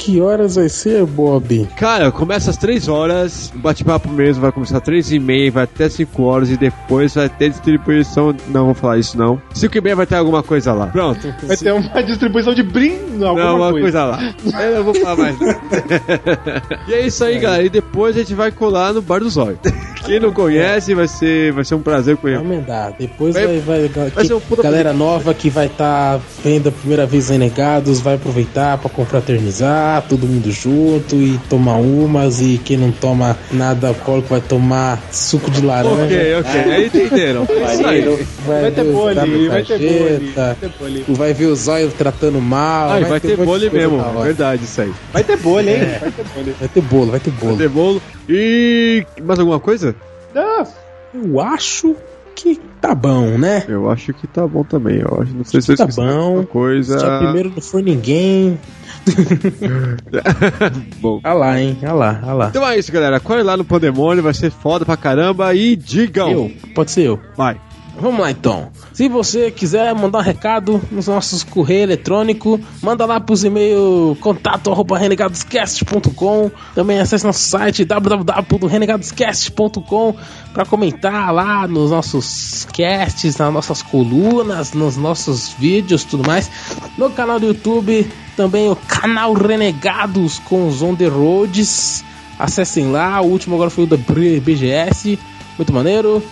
[0.02, 1.68] Que horas vai ser, Bob?
[1.78, 5.66] Cara, começa às 3 horas, o bate-papo mesmo vai começar às 3 e meia, vai
[5.66, 8.36] até 5 horas e depois vai ter distribuição.
[8.48, 9.40] Não vou falar isso não.
[9.54, 10.88] 5 e meia vai ter alguma coisa lá.
[10.88, 11.22] Pronto.
[11.46, 13.82] Vai ter uma distribuição de brinde, alguma não, uma coisa.
[13.82, 14.06] coisa.
[14.06, 14.34] lá.
[14.66, 15.38] Eu não vou falar mais.
[16.90, 17.64] e é isso aí, galera.
[17.64, 19.60] E depois a gente vai colar no Bar do Zóio.
[20.06, 22.44] Quem não conhece, vai ser, vai ser um prazer Vai conhecer.
[22.44, 22.94] emendar.
[22.98, 26.72] Depois Vai- vai, vai, vai ser um puta galera nova que vai estar vendo a
[26.72, 32.42] primeira vez Renegados, vai aproveitar pra confraternizar, todo mundo junto e tomar umas.
[32.42, 36.04] E quem não toma nada alcoólico vai tomar suco de laranja.
[36.04, 36.72] Ok, ok.
[36.72, 37.46] Aí entenderam.
[37.46, 41.06] Vai ter os W vai ter cajeta, vai ter bole.
[41.10, 42.92] Vai ver o zóio tratando mal.
[42.92, 44.22] Ah, vai, ter monte de bolo coisa mesmo.
[44.24, 44.92] Verdade, isso aí.
[45.14, 45.76] Vai ter bole, hein?
[45.82, 46.00] É.
[46.00, 46.56] Vai ter bole.
[46.60, 47.58] Vai ter bolo, vai ter Vai bolo.
[47.58, 48.02] ter bolo.
[48.30, 49.06] E.
[49.24, 49.96] Mais alguma coisa?
[50.36, 50.66] Ah,
[51.14, 51.96] Eu acho
[52.36, 53.66] que tá bom, né?
[53.68, 55.00] Eu acho que tá bom também.
[55.00, 56.44] Eu acho, não sei se eu Tá bom.
[56.46, 56.98] coisa.
[56.98, 58.58] Dia primeiro não foi ninguém.
[61.02, 61.20] bom.
[61.24, 61.78] Olha lá, hein?
[61.82, 62.48] Olha lá, olha lá.
[62.50, 63.20] Então é isso, galera.
[63.20, 65.54] Corre lá no Pandemônio, vai ser foda pra caramba.
[65.54, 66.32] E digam.
[66.32, 67.20] Eu, pode ser eu.
[67.36, 67.60] Vai.
[68.02, 68.72] Vamos lá então.
[68.94, 74.72] Se você quiser mandar um recado nos nossos correio eletrônico, manda lá pros e-mail contato
[74.72, 76.50] arroba renegadoscast.com.
[76.74, 80.16] Também acesse nosso site www.renegadoscast.com
[80.52, 86.50] para comentar lá nos nossos casts, nas nossas colunas, nos nossos vídeos, tudo mais.
[86.98, 92.04] No canal do YouTube, também o canal Renegados com os On The Roads.
[92.40, 95.20] Acessem lá, o último agora foi o da BGS,
[95.60, 96.24] muito maneiro.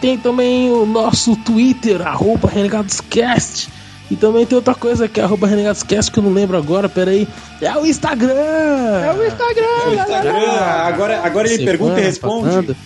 [0.00, 3.68] Tem também o nosso Twitter, arroba RenegadosCast.
[4.10, 7.26] E também tem outra coisa que é arroba RenegadosCast, que eu não lembro agora, peraí.
[7.60, 8.32] É o Instagram!
[8.34, 10.02] É o Instagram!
[10.02, 12.44] Instagram, agora, agora ele Semana pergunta e responde.
[12.44, 12.76] passando.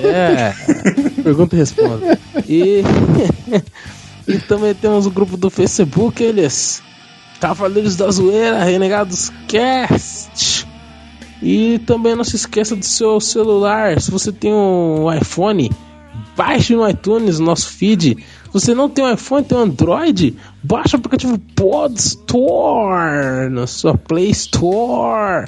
[0.00, 0.54] É,
[1.22, 2.04] pergunta e responde.
[2.48, 2.82] E,
[4.26, 6.82] e também temos o grupo do Facebook, eles.
[7.40, 10.66] Cavaleiros da Zoeira, Renegados Cast.
[11.42, 14.00] E também não se esqueça do seu celular.
[14.00, 15.70] Se você tem um iPhone,
[16.36, 18.16] baixe no iTunes o nosso feed.
[18.16, 23.66] Se você não tem um iPhone, tem um Android, baixe o aplicativo Pod Store na
[23.66, 25.46] sua Play Store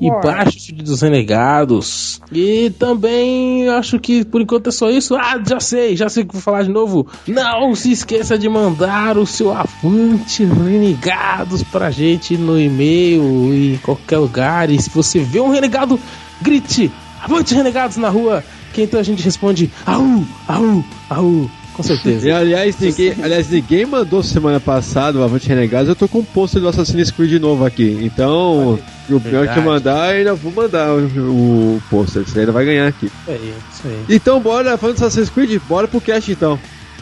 [0.00, 2.20] e baixe o feed dos Renegados.
[2.30, 5.16] E também acho que por enquanto é só isso.
[5.16, 7.08] Ah, já sei, já sei o que vou falar de novo.
[7.26, 13.78] Não se esqueça de mandar o seu Avante Renegados pra gente no e-mail e em
[13.78, 14.70] qualquer lugar.
[14.70, 15.98] E se você vê um renegado,
[16.40, 18.44] grite Avante Renegados na rua.
[18.74, 20.02] Que então a gente responde Au,
[20.48, 21.50] au, au.
[21.74, 22.26] Com certeza.
[22.28, 25.88] E, aliás, ninguém, aliás, ninguém mandou semana passada o Avante Renegados.
[25.88, 27.98] Eu tô com um pôster do Assassin's Creed de novo aqui.
[28.02, 32.22] Então, o pior que mandar, eu ainda vou mandar o, o pôster.
[32.24, 33.10] Você ainda vai ganhar aqui.
[33.28, 34.04] É isso aí.
[34.08, 36.58] Então, bora, falando do Assassin's Creed, bora pro cast então.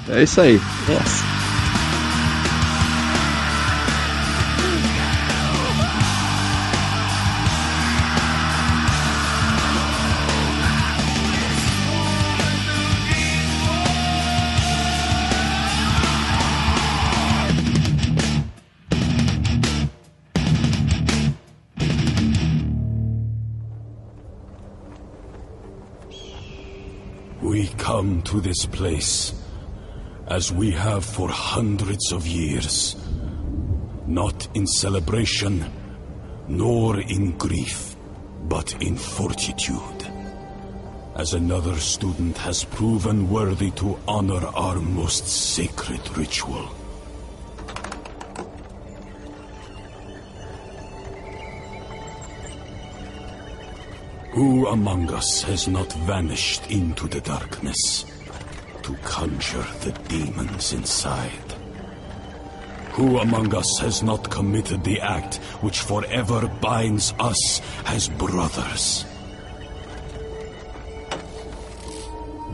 [0.08, 0.60] É isso aí.
[0.88, 1.51] Yes.
[27.78, 29.34] Come to this place
[30.28, 32.96] as we have for hundreds of years,
[34.06, 35.64] not in celebration,
[36.48, 37.96] nor in grief,
[38.48, 40.06] but in fortitude.
[41.14, 46.68] As another student has proven worthy to honor our most sacred ritual.
[54.32, 58.06] Who among us has not vanished into the darkness
[58.82, 61.52] to conjure the demons inside?
[62.92, 69.04] Who among us has not committed the act which forever binds us as brothers?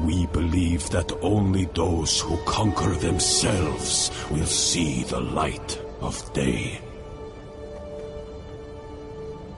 [0.03, 6.81] We believe that only those who conquer themselves will see the light of day.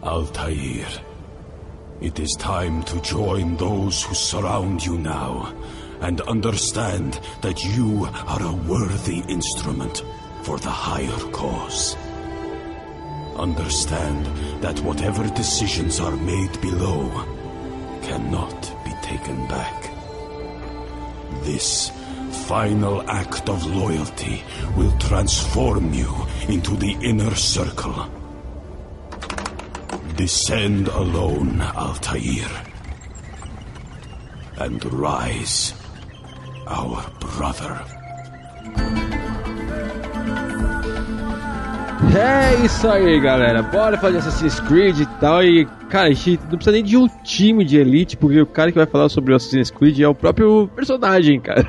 [0.02, 1.10] Altair.
[2.00, 5.54] It is time to join those who surround you now
[6.00, 10.02] and understand that you are a worthy instrument
[10.42, 11.96] for the higher cause.
[13.36, 14.24] Understand
[14.62, 17.10] that whatever decisions are made below
[18.00, 19.90] cannot be taken back.
[21.42, 21.92] This
[22.48, 24.42] final act of loyalty
[24.74, 26.10] will transform you
[26.48, 28.19] into the inner circle.
[30.20, 32.44] Descend alone, Altair.
[34.59, 35.72] And rise,
[36.68, 37.80] our brother.
[42.14, 43.62] É isso aí, galera.
[43.62, 45.42] Bora fazer Assassin's Creed e tal.
[45.42, 48.70] E, cara, a gente não precisa nem de um time de elite, porque o cara
[48.70, 51.66] que vai falar sobre o Assassin's Creed é o próprio personagem, cara.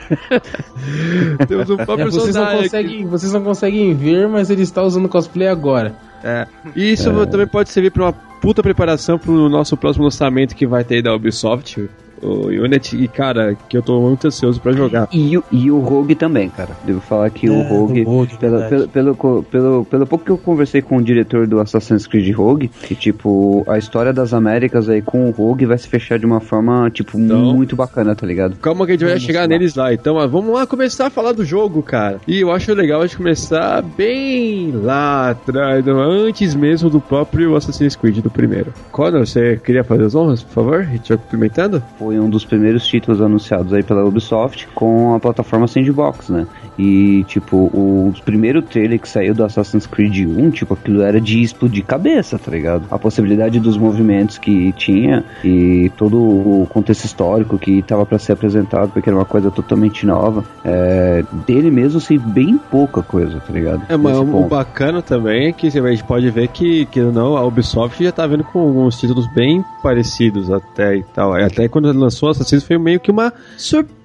[1.47, 2.57] Temos um próprio É, vocês, não personagem.
[2.57, 2.63] aqui.
[2.69, 5.95] conseguem, vocês não conseguem ver, mas ele está usando cosplay agora.
[6.21, 6.45] É.
[6.75, 10.83] E isso também pode servir pra uma puta preparação pro nosso próximo lançamento que vai
[10.83, 11.87] ter aí da Ubisoft,
[12.21, 12.97] o Unity.
[13.03, 15.07] E, cara, que eu tô muito ansioso pra jogar.
[15.11, 16.69] E, o- e o Rogue também, cara.
[16.83, 18.87] Devo falar que o É, Rogue, o Rogue, pelo, verdade.
[18.89, 22.67] pelo, pelo, pelo, pelo pouco que eu conversei com o diretor do Assassin's Creed Rogue,
[22.67, 26.39] que, tipo, a história das Américas aí com o Rogue vai se fechar de uma
[26.39, 28.55] forma, tipo, Então- muito bacana, tá ligado?
[28.57, 29.47] Calma que a gente vai Vamos chegar lá.
[29.47, 29.93] neles lá.
[29.93, 32.19] Então, ó, vamos lá começar a falar do jogo, cara.
[32.27, 37.95] E eu acho legal a gente começar bem lá atrás, antes mesmo do próprio Assassin's
[37.95, 38.73] Creed, do primeiro.
[38.91, 40.79] Conor, você queria fazer as honras, por favor?
[40.81, 41.81] A gente vai cumprimentando?
[42.11, 46.45] Foi um dos primeiros títulos anunciados aí pela Ubisoft com a plataforma Sandbox, né?
[46.81, 51.39] E, tipo, o primeiro trailer que saiu do Assassin's Creed 1, tipo, aquilo era de
[51.39, 52.85] explodir cabeça, tá ligado?
[52.89, 58.31] A possibilidade dos movimentos que tinha e todo o contexto histórico que tava pra ser
[58.31, 60.43] apresentado, porque era uma coisa totalmente nova.
[60.65, 63.83] É, dele mesmo, sei bem pouca coisa, tá ligado?
[63.87, 67.45] É, mas o bacana também é que a gente pode ver que, que não, a
[67.45, 71.35] Ubisoft já tá vendo com alguns títulos bem parecidos até e tal.
[71.35, 74.00] Até quando lançou Assassin's foi meio que uma surpresa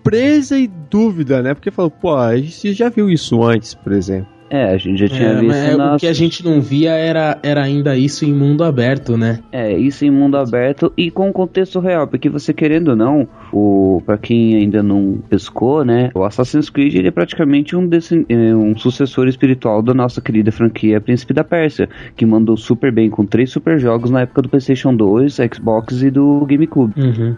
[0.57, 1.55] e dúvida, né?
[1.55, 4.36] Porque falou, pô, a gente já viu isso antes, por exemplo.
[4.51, 5.95] É, a gente já tinha É, visto mas é, na...
[5.95, 9.41] O que a gente não via era, era ainda isso em mundo aberto, né?
[9.53, 14.03] É, isso em mundo aberto e com contexto real, porque você querendo ou não, o
[14.05, 18.55] para quem ainda não pescou, né, o Assassin's Creed ele é praticamente um, desse, é,
[18.55, 23.25] um sucessor espiritual da nossa querida franquia Príncipe da Pérsia, que mandou super bem com
[23.25, 26.95] três super jogos na época do PlayStation 2, Xbox e do GameCube.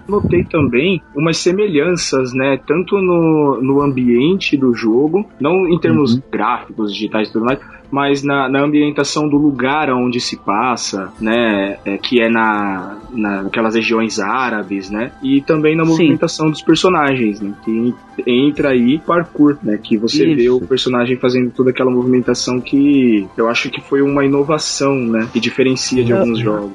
[0.09, 2.59] Notei também umas semelhanças, né?
[2.66, 6.23] Tanto no, no ambiente do jogo, não em termos Uhum.
[6.31, 7.59] gráficos, digitais e tudo mais,
[7.91, 11.79] mas na, na ambientação do lugar onde se passa, né?
[11.87, 15.11] é, que é na, naquelas regiões árabes, né?
[15.23, 15.91] E também na Sim.
[15.93, 17.55] movimentação dos personagens, né?
[17.65, 17.95] Que en-
[18.27, 19.79] entra aí parkour, né?
[19.83, 20.57] Que você vê Isso.
[20.59, 25.27] o personagem fazendo toda aquela movimentação que eu acho que foi uma inovação, né?
[25.33, 26.73] Que diferencia de alguns jogos.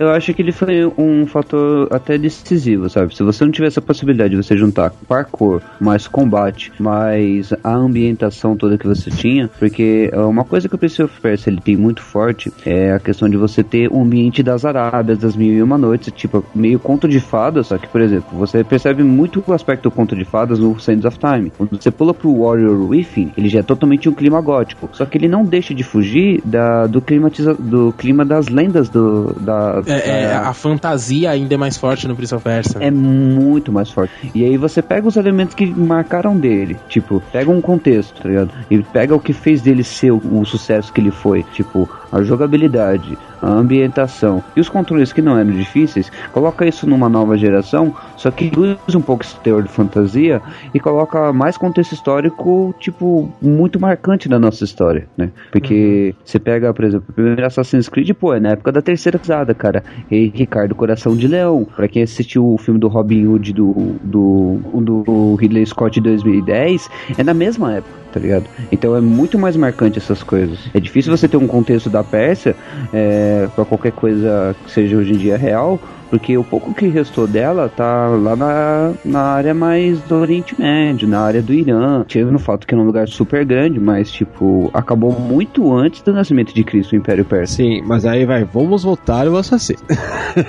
[0.00, 3.14] Eu acho que ele foi um fator até decisivo, sabe?
[3.14, 8.56] Se você não tivesse a possibilidade de você juntar parkour, mais combate, mais a ambientação
[8.56, 11.76] toda que você tinha, porque é uma coisa que o Prince of Persia ele tem
[11.76, 15.62] muito forte é a questão de você ter o ambiente das Arábias, das Mil e
[15.62, 19.52] Uma Noites, tipo, meio conto de fadas, só que, por exemplo, você percebe muito o
[19.52, 21.52] aspecto conto de fadas no Sands of Time.
[21.58, 25.18] Quando você pula pro Warrior Within, ele já é totalmente um clima gótico, só que
[25.18, 30.22] ele não deixa de fugir da, do, climatiza, do clima das lendas do, da, É,
[30.24, 32.78] é, da- a fantasia ainda é mais forte no Prince of Persia.
[32.80, 34.12] é muito mais forte.
[34.34, 38.50] E aí você pega os elementos que marcaram dele, tipo, pega um contexto, tá ligado?
[38.70, 42.22] E pega o que fez dele ser o, o sucesso que ele foi, tipo, a
[42.22, 47.94] jogabilidade, a ambientação e os controles que não eram difíceis, coloca isso numa nova geração,
[48.16, 50.40] só que usa um pouco esse teor de fantasia
[50.74, 55.30] e coloca mais contexto histórico, tipo, muito marcante na nossa história, né?
[55.50, 59.18] Porque você pega, por exemplo, o primeiro Assassin's Creed, pô, é na época da Terceira
[59.18, 59.82] Cruzada, cara.
[60.10, 63.72] E Ricardo Coração de Leão, pra quem assistiu o filme do Robin Hood do,
[64.02, 68.44] do, do Ridley Scott de 2010, é na mesma época, tá ligado?
[68.70, 70.58] Então é muito mais marcante essas coisas.
[70.74, 72.56] É difícil você ter um contexto da Pérsia
[72.92, 77.26] é, para qualquer coisa que seja hoje em dia real, porque o pouco que restou
[77.26, 82.04] dela tá lá na, na área mais do Oriente Médio, na área do Irã.
[82.06, 86.12] Tirando o fato que é um lugar super grande, mas, tipo, acabou muito antes do
[86.12, 87.54] nascimento de Cristo, o Império Persa.
[87.54, 89.80] Sim, mas aí vai, vamos voltar ao assassino.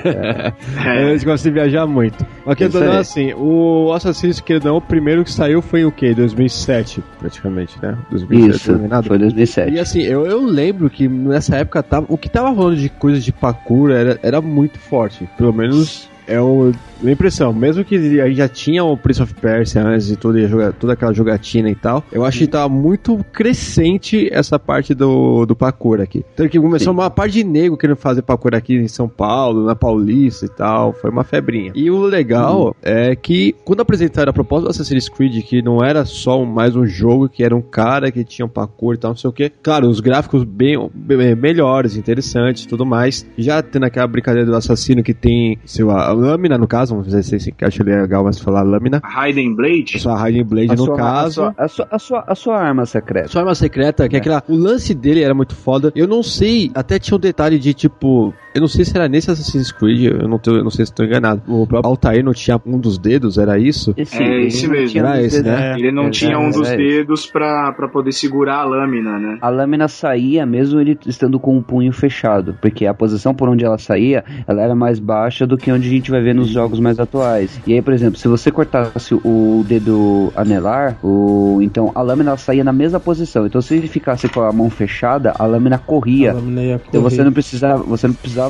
[0.04, 0.52] É.
[0.82, 2.26] A gente gosta de viajar muito.
[2.46, 5.92] Mas que Isso não, assim, o Assassin's Creed não, o primeiro que saiu foi o
[5.92, 6.14] quê?
[6.14, 7.98] 2007, praticamente, né?
[8.10, 9.08] 2007, Isso, é nada?
[9.08, 9.74] foi 2007.
[9.74, 13.24] E assim, eu, eu lembro que nessa época tava, o que tava rolando de coisas
[13.24, 15.28] de parkour era, era muito forte.
[15.38, 17.52] Pelo menos é o, a minha impressão.
[17.54, 21.14] Mesmo que a gente já tinha o Prince of Persia antes e toda, toda aquela
[21.14, 26.24] jogatina e tal, eu acho que tava muito crescente essa parte do, do parkour aqui.
[26.36, 27.00] Tanto que começou Sim.
[27.00, 30.94] uma parte de nego querendo fazer parkour aqui em São Paulo, na Paulista e tal.
[30.94, 31.72] Foi uma febrinha.
[31.76, 36.06] E o legal é que quando apresentaram a proposta do Assassin's Creed, que não era
[36.06, 39.18] só mais um jogo, que era um cara que tinha um parkour e tal, não
[39.18, 39.52] sei o que.
[39.62, 43.26] Claro, os gráficos bem, bem melhores, interessantes e tudo mais.
[43.38, 47.36] Já tendo aquela brincadeira do assassino que tem, sei lá, lâmina no caso, vamos dizer
[47.36, 49.02] assim, que acho legal mais falar lâmina.
[49.04, 50.00] Hidden Blade?
[50.00, 51.44] Sua Hiding Blade A no sua- caso.
[51.44, 53.28] A sua, a, sua, a, sua, a sua arma secreta.
[53.28, 54.18] Sua arma secreta, que é.
[54.18, 54.22] É.
[54.22, 54.44] aquela.
[54.48, 55.92] O lance dele era muito foda.
[55.96, 58.34] Eu não sei, até tinha um detalhe de tipo.
[58.54, 60.92] Eu não sei se era nesse Assassin's Creed, eu não, tô, eu não sei se
[60.92, 61.42] estou enganado.
[61.48, 63.94] O próprio Altair não tinha um dos dedos, era isso?
[63.96, 65.00] Esse, É, esse mesmo.
[65.00, 65.76] Era esse, né?
[65.78, 66.76] Ele não É, tinha um é, dos é.
[66.76, 69.38] dedos pra, pra poder segurar a lâmina, né?
[69.42, 73.64] A lâmina saía mesmo ele estando com o punho fechado, porque a posição por onde
[73.64, 76.80] ela saía, ela era mais baixa do que onde a gente vai ver nos jogos
[76.80, 77.58] mais atuais.
[77.66, 82.64] E aí, por exemplo, se você cortasse o dedo anelar, o então a lâmina saía
[82.66, 83.46] na mesma posição.
[83.46, 86.32] Então se ele ficasse com a mão fechada, a lâmina corria.
[86.32, 87.26] A lâmina ia Então você correr.
[87.26, 88.41] não precisava, você não precisava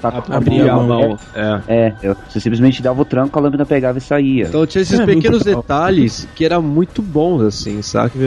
[0.00, 1.18] tá com a Abrir a mão.
[1.34, 1.60] É.
[1.68, 4.44] É, eu- você simplesmente dava o tranco, a lâmina pegava e saía.
[4.48, 8.18] Então tinha esses É, pequenos detalhes que eram muito bons, assim, saca?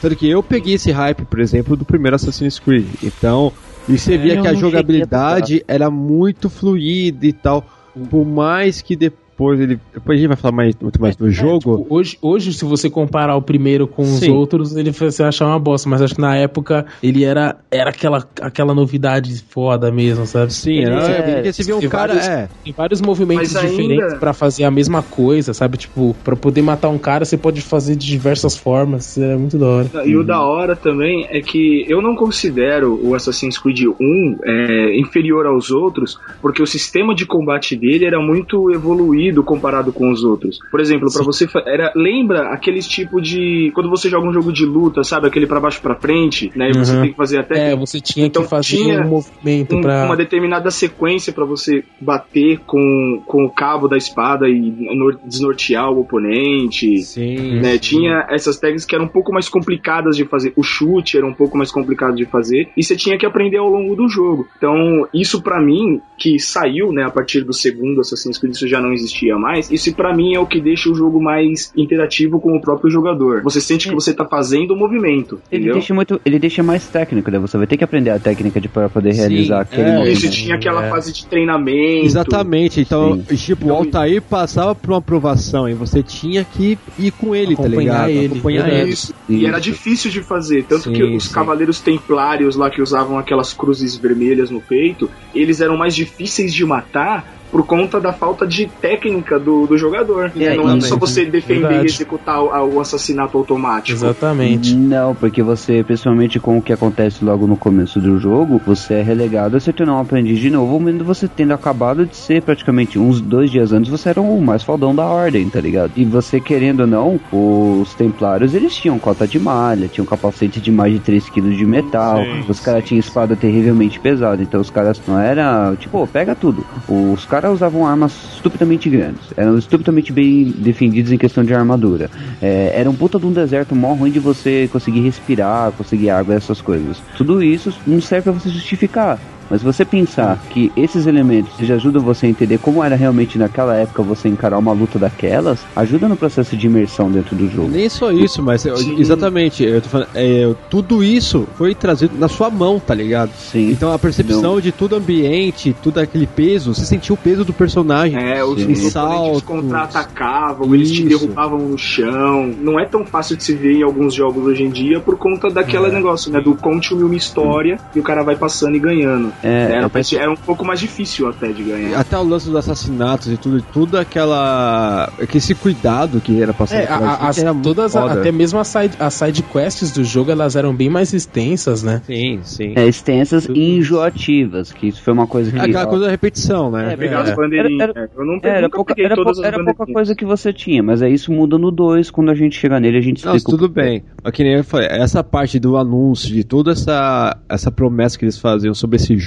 [0.00, 2.86] Tanto que eu peguei esse hype, por exemplo, do primeiro Assassin's Creed.
[3.02, 3.52] Então,
[3.88, 7.64] e você É, via que a cheguei a jogabilidade era muito fluida e tal.
[8.10, 9.23] Por mais que depois
[9.54, 9.78] ele.
[9.92, 11.58] Depois a gente vai falar mais, muito mais do É, jogo.
[11.78, 14.30] tipo, hoje, hoje, se você comparar o primeiro com os Sim.
[14.30, 17.56] outros, ele vai- você vai achar uma bosta, mas acho que na época ele era,
[17.70, 20.52] era aquela, aquela novidade foda mesmo, sabe?
[20.52, 22.14] Sim, Ele é- porque você via um tem cara.
[22.14, 25.76] vários- É, Tem vários movimentos Mas ainda- diferentes pra fazer a mesma coisa, sabe?
[25.78, 29.18] Tipo, pra poder matar um cara, você pode fazer de diversas formas.
[29.18, 29.90] É muito da hora.
[30.04, 34.98] E o da hora também é que eu não considero o Assassin's Creed 1 é,
[34.98, 40.22] inferior aos outros, porque o sistema de combate dele era muito evoluído comparado com os
[40.24, 40.58] outros.
[40.70, 44.64] Por exemplo, para você era lembra aqueles tipo de quando você joga um jogo de
[44.66, 46.70] luta, sabe, aquele pra baixo pra frente, né?
[46.70, 47.02] E você Uhum.
[47.02, 50.04] tem que fazer até É, você tinha Então, que fazer tinha um movimento um- pra.
[50.06, 54.58] uma determinada sequência pra você bater com, com o cabo da espada e
[54.94, 56.98] nor- desnortear o oponente.
[57.02, 57.60] Sim.
[57.60, 60.52] Né, tinha essas técnicas que eram um pouco mais complicadas de fazer.
[60.56, 62.68] O chute era um pouco mais complicado de fazer.
[62.76, 64.46] E você tinha que aprender ao longo do jogo.
[64.56, 68.80] Então, isso pra mim, que saiu né, a partir do segundo Assassin's Creed, isso já
[68.80, 69.70] não existia mais.
[69.70, 73.42] Isso pra mim é o que deixa o jogo mais interativo com o próprio jogador.
[73.42, 75.40] Você sente que você tá fazendo o movimento.
[75.50, 75.74] Ele entendeu?
[75.74, 77.38] deixa, muito, ele deixa mais técnico, né?
[77.38, 79.92] Você vai ter que aprender a técnica de, pra poder Sim, realizar aquele é, E
[79.96, 80.20] movimento.
[80.20, 80.90] você tinha aquela É.
[80.90, 82.04] fase de treinamento.
[82.06, 83.36] Exatamente, então, Sim.
[83.36, 87.66] tipo, o Altair passava por uma aprovação e você tinha que ir com ele, tá
[87.68, 88.08] ligado?
[88.10, 88.82] ele, Acompanhar verdade.
[88.82, 88.90] ele.
[88.92, 89.14] Isso.
[89.28, 90.64] E era difícil de fazer.
[90.64, 91.34] Tanto Sim, que os sim.
[91.34, 96.64] cavaleiros templários lá que usavam aquelas cruzes vermelhas no peito, eles eram mais difíceis de
[96.64, 100.32] matar por conta da falta de técnica do, do jogador.
[100.36, 101.84] É, não é só você defender Verdade.
[101.84, 103.96] e executar o, o assassinato automático.
[103.96, 104.74] Exatamente.
[104.74, 109.02] Não, porque você, principalmente com o que acontece logo no começo do jogo, você é
[109.02, 112.98] relegado a se tornar um aprendiz de novo, mesmo você tendo acabado de ser praticamente
[112.98, 115.92] uns dois dias antes, você era o mais fodão da ordem, tá ligado?
[115.94, 120.72] E você, querendo ou não, os templários, eles tinham cota de malha, tinham capacete de
[120.72, 125.00] mais de 3 kg de metal, os caras tinham espada terrivelmente pesada, então os caras
[125.06, 126.66] não era, tipo, "Pô, pega tudo.
[126.88, 132.10] Os caras usavam armas estupidamente grandes, eram estupidamente bem defendidos em questão de armadura.
[132.40, 136.34] É, era um puta de um deserto mó ruim de você conseguir respirar, conseguir água,
[136.34, 137.02] essas coisas.
[137.16, 139.18] Tudo isso não serve pra você justificar.
[139.54, 143.76] Mas você pensar que esses elementos já ajudam você a entender como era realmente naquela
[143.76, 147.68] época você encarar uma luta daquelas, ajuda no processo de imersão dentro do jogo.
[147.70, 148.98] Nem só isso, mas eu- Sim.
[148.98, 153.30] exatamente, eu tô falando, é, tudo isso foi trazido na sua mão, tá ligado?
[153.38, 153.70] Sim.
[153.70, 158.18] Então a percepção de todo ambiente, todo aquele peso, você sentiu o peso do personagem.
[158.18, 158.72] É, os, Sim.
[158.72, 159.42] os oponentes Saltos.
[159.42, 162.52] contra-atacavam, eles te derrubavam no chão.
[162.60, 165.48] Não é tão fácil de se ver em alguns jogos hoje em dia por conta
[165.48, 165.92] daquele É.
[165.92, 166.40] negócio, né?
[166.40, 169.32] Do conte-me uma história e o cara vai passando e ganhando.
[169.44, 172.00] É, Era, eu penso- era um pouco mais difícil até de ganhar.
[172.00, 175.12] Até o lance dos assassinatos e tudo, tudo aquela.
[175.18, 178.58] aquele esse cuidado que era passado É, a- as, era muito todas, a- até mesmo
[178.58, 182.00] as side, as side quests do jogo, elas eram bem mais extensas, né?
[182.06, 182.72] Sim, sim.
[182.76, 185.58] É, extensas e enjoativas, que isso foi uma coisa que...
[185.58, 186.94] Aquela coisa da repetição, né?
[186.98, 187.04] É.
[187.04, 189.14] Era- era- É, eu não É, era nunca pouca, era,
[189.44, 192.56] era pouca coisa que você tinha, mas aí isso muda no 2, quando a gente
[192.58, 193.36] chegar nele a gente explica.
[193.36, 194.02] o tudo bem.
[194.22, 198.24] Mas que nem eu falei, essa parte do anúncio, de toda essa, essa promessa que
[198.24, 199.23] eles faziam sobre esse jogo.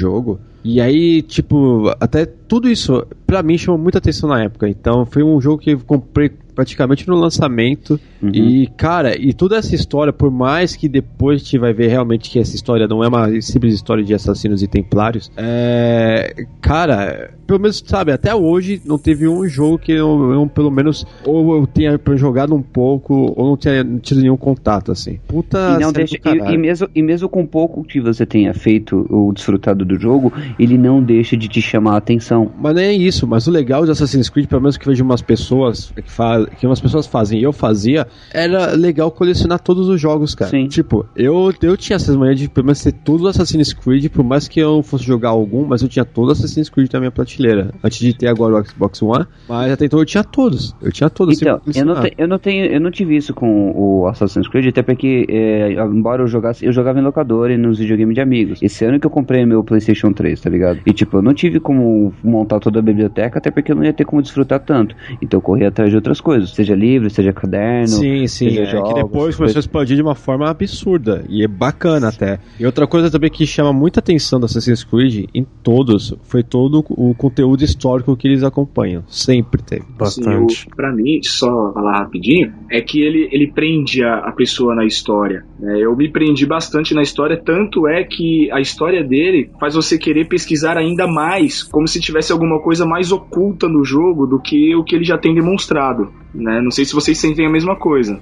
[0.64, 4.68] E aí, tipo, até tudo isso, pra mim, chamou muita atenção na época.
[4.68, 8.00] Então, foi um jogo que eu comprei praticamente no lançamento.
[8.22, 8.32] Uhum.
[8.34, 12.30] E, cara, e toda essa história, por mais que depois a gente vai ver realmente
[12.30, 16.46] que essa história não é uma simples história de assassinos e templários, é.
[16.60, 21.06] Cara, pelo menos, sabe, até hoje não teve um jogo que eu, eu, pelo menos,
[21.24, 25.20] ou eu tenha jogado um pouco, ou não tenha tido nenhum contato, assim.
[25.28, 25.78] Puta.
[25.78, 29.32] E, não deixa, e, e mesmo, e mesmo com pouco que você tenha feito ou
[29.32, 32.52] desfrutado do jogo, ele não deixa de te chamar a atenção.
[32.60, 35.04] Mas não é isso, mas o legal de Assassin's Creed, pelo menos que eu vejo
[35.04, 39.88] umas pessoas que, faz, que umas pessoas fazem e eu fazia, era legal colecionar todos
[39.88, 40.52] os jogos, cara.
[40.52, 40.68] Sim.
[40.68, 44.48] Tipo, eu, eu tinha essas manhas de pelo menos ter os Assassin's Creed, por mais
[44.48, 47.12] que eu não fosse jogar algum, mas eu tinha todos os Assassin's Creed na minha
[47.38, 47.74] prateleira.
[47.84, 50.76] Antes de ter agora o Xbox One, mas até então eu tinha todos.
[50.82, 51.40] Eu tinha todos.
[51.42, 54.48] Então, sempre eu não, te- eu, não tenho, eu não tive isso com o Assassin's
[54.48, 58.22] Creed, até porque, é, embora eu jogasse, eu jogava em locador e nos videogames de
[58.22, 58.60] amigos.
[58.62, 60.80] Esse ano que eu comprei meu PlayStation 3, tá ligado?
[60.86, 63.94] E tipo, eu não tive como montar toda a biblioteca, até porque eu não ia
[63.94, 64.96] ter como desfrutar tanto.
[65.22, 67.88] Então eu corri atrás de outras coisas, seja livro, seja caderno.
[67.88, 68.50] Sim, sim.
[68.50, 71.24] seja É jogos, que depois começou a expandir de uma forma absurda.
[71.30, 72.40] E é bacana até.
[72.60, 76.84] E outra coisa também que chama muita atenção do Assassin's Creed em todos foi todo
[76.90, 79.04] o conteúdo histórico que eles acompanham.
[79.08, 79.86] Sempre teve.
[79.98, 80.62] Bastante.
[80.62, 84.86] Assim, pra mim, só falar rapidinho, é que ele, ele prende a, a pessoa na
[84.86, 85.46] história.
[85.60, 85.78] né?
[85.80, 90.28] Eu me prendi bastante na história, tanto é que a história dele faz você querer
[90.28, 94.84] pesquisar ainda mais, como se tivesse alguma coisa mais oculta no jogo do que o
[94.84, 96.12] que ele já tem demonstrado.
[96.34, 96.62] Né?
[96.62, 98.20] Não sei se vocês sentem a mesma coisa.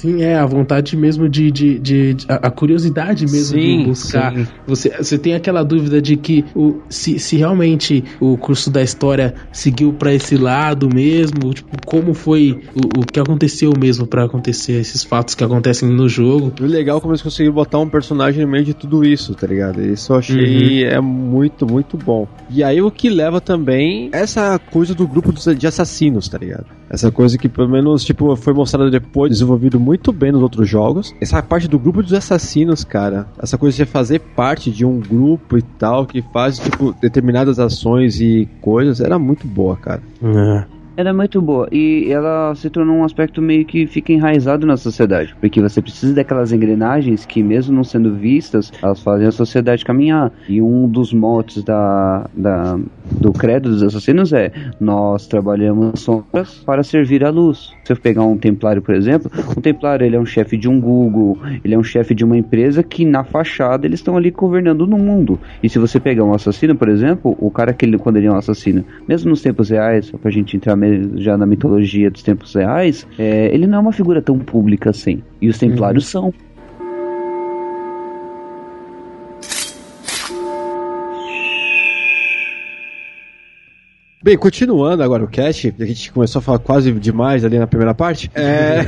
[0.00, 1.50] Sim, é, a vontade mesmo de.
[1.50, 4.32] de, de- de- a a curiosidade mesmo Sim, de buscar.
[4.34, 4.46] sim.
[4.66, 9.34] Você, você tem aquela dúvida de que o, se, se realmente o curso da história
[9.52, 14.74] seguiu pra esse lado mesmo, tipo, como foi o, o que aconteceu mesmo pra acontecer
[14.74, 16.52] esses fatos que acontecem no jogo.
[16.60, 19.34] E o legal é como eles conseguiram botar um personagem no meio de tudo isso,
[19.34, 19.80] tá ligado?
[19.84, 22.28] Isso eu achei é muito, muito bom.
[22.48, 26.66] E aí o que leva também essa coisa do grupo de assassinos, tá ligado?
[26.88, 31.14] Essa coisa que pelo menos, tipo, foi mostrada depois, desenvolvido muito bem nos outros jogos.
[31.18, 33.26] Essa parte do grupo dos assassinos, cara.
[33.42, 38.20] Essa coisa de fazer parte de um grupo e tal, que faz, tipo, determinadas ações
[38.20, 40.02] e coisas, era muito boa, cara.
[40.98, 44.76] Ela é muito boa e ela se tornou um aspecto meio que fica enraizado na
[44.76, 49.84] sociedade, porque você precisa daquelas engrenagens que, mesmo não sendo vistas, elas fazem a sociedade
[49.84, 50.32] caminhar.
[50.48, 52.76] E um dos motes da, da,
[53.12, 57.72] do credo dos assassinos é: nós trabalhamos sombras para servir a luz.
[57.84, 60.80] Se eu pegar um templário, por exemplo, um templário ele é um chefe de um
[60.80, 64.84] Google, ele é um chefe de uma empresa que na fachada eles estão ali governando
[64.84, 65.38] no mundo.
[65.62, 68.32] E se você pegar um assassino, por exemplo, o cara que ele, quando ele é
[68.32, 70.74] um assassino, mesmo nos tempos reais, só pra gente entrar
[71.16, 75.22] já na mitologia dos tempos reais, é, ele não é uma figura tão pública assim.
[75.40, 76.32] E os templários são.
[84.20, 87.94] Bem, continuando agora o cast, a gente começou a falar quase demais ali na primeira
[87.94, 88.28] parte.
[88.34, 88.80] É,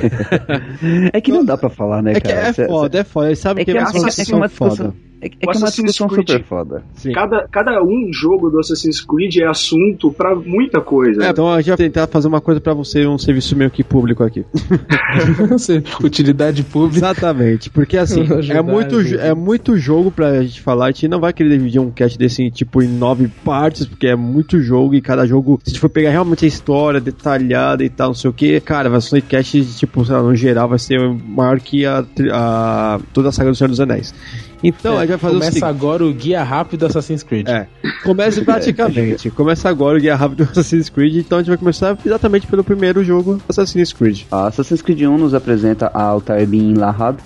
[1.16, 2.48] É que não dá pra falar, né, é cara?
[2.48, 3.28] é foda, é foda.
[3.28, 4.76] Eles sabem É que que, é é, uma é é é discussão discussão.
[4.76, 4.94] foda.
[5.22, 6.28] É, que- é que O é uma discussão Creed.
[6.28, 6.82] super foda.
[6.94, 7.12] Sim.
[7.12, 11.24] Cada, cada um jogo do Assassin's Creed é assunto pra muita coisa.
[11.24, 13.84] É, então a gente vai tentar fazer uma coisa pra você, um serviço meio que
[13.84, 14.44] público aqui.
[16.02, 16.96] Utilidade pública.
[16.98, 21.32] Exatamente, porque assim, é muito, é muito jogo pra gente falar, a gente não vai
[21.32, 25.26] querer dividir um cast desse tipo em nove partes, porque é muito jogo e cada
[25.26, 28.32] jogo, se a gente for pegar realmente a história detalhada e tal, não sei o
[28.32, 31.84] que, cara, vai ser um cast, tipo, sei lá, no geral vai ser maior que
[31.84, 34.14] a, a toda a saga do Senhor dos Anéis.
[34.62, 35.68] Então, a gente vai fazer o Começa seguinte.
[35.70, 37.48] agora o guia rápido do Assassin's Creed.
[37.48, 37.66] É,
[38.04, 39.30] comece praticamente.
[39.30, 42.62] Começa agora o Guia Rápido do Assassin's Creed, então a gente vai começar exatamente pelo
[42.64, 44.22] primeiro jogo, Assassin's Creed.
[44.30, 47.18] A Assassin's Creed 1 nos apresenta a Altair bin Lahab,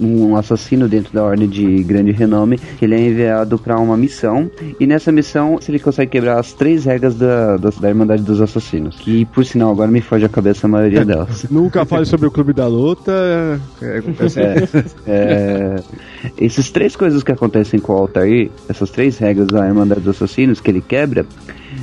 [0.00, 4.50] um assassino dentro da ordem de grande renome, que ele é enviado para uma missão,
[4.78, 8.96] e nessa missão ele consegue quebrar as três regras da, da, da Irmandade dos Assassinos,
[8.96, 11.46] que por sinal agora me foge a cabeça a maioria delas.
[11.50, 13.12] Nunca fale sobre o Clube da Luta.
[13.82, 14.68] É, acontece- É,
[15.06, 15.76] é,
[16.68, 20.60] essas três coisas que acontecem com o Altair, essas três regras da Irmandade dos Assassinos
[20.60, 21.24] que ele quebra,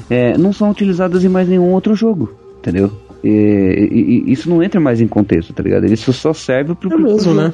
[0.10, 2.92] é, não são utilizadas em mais nenhum outro jogo, entendeu?
[3.26, 5.86] E, e- e isso não entra mais em contexto, tá ligado?
[5.86, 7.52] Isso só serve pro, É mesmo, né?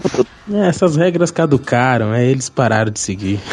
[0.52, 3.40] É, essas regras caducaram, é, eles pararam de seguir.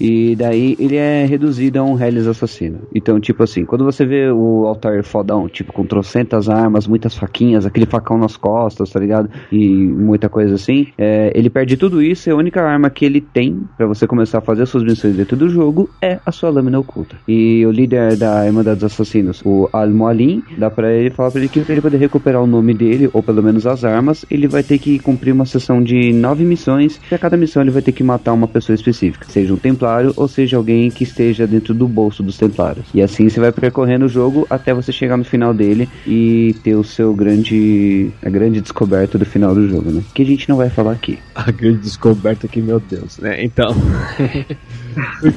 [0.00, 2.80] E daí ele é reduzido a um Hellis assassino.
[2.94, 7.66] Então, tipo assim, quando você vê o Altair fodão, tipo, com trocentas armas, muitas faquinhas,
[7.66, 9.28] aquele facão nas costas, tá ligado?
[9.52, 13.20] E muita coisa assim, é, ele perde tudo isso e a única arma que ele
[13.20, 16.50] tem pra você começar a fazer as suas missões dentro do jogo é a sua
[16.50, 17.16] lâmina oculta.
[17.28, 21.60] E o líder da Irmandade dos Assassinos, o Al-Mualim, dá pra ele falar ele que
[21.60, 24.98] ele poder recuperar o nome dele, ou pelo menos as armas, ele vai ter que
[24.98, 28.32] cumprir uma sessão de nove missões, e a cada missão ele vai ter que matar
[28.32, 32.36] uma pessoa específica, seja um templário ou seja alguém que esteja dentro do bolso dos
[32.36, 32.86] templários.
[32.94, 36.74] E assim você vai percorrendo o jogo até você chegar no final dele e ter
[36.74, 40.02] o seu grande a grande descoberta do final do jogo, né?
[40.14, 41.18] Que a gente não vai falar aqui.
[41.34, 43.42] A grande descoberta aqui, meu Deus, né?
[43.44, 43.74] Então.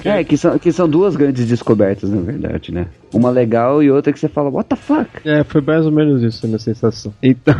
[0.04, 2.88] É, que são, que são duas grandes descobertas, na verdade, né?
[3.14, 5.08] Uma legal e outra que você fala, what the fuck?
[5.26, 7.14] É, foi mais ou menos isso a minha sensação.
[7.22, 7.54] Então.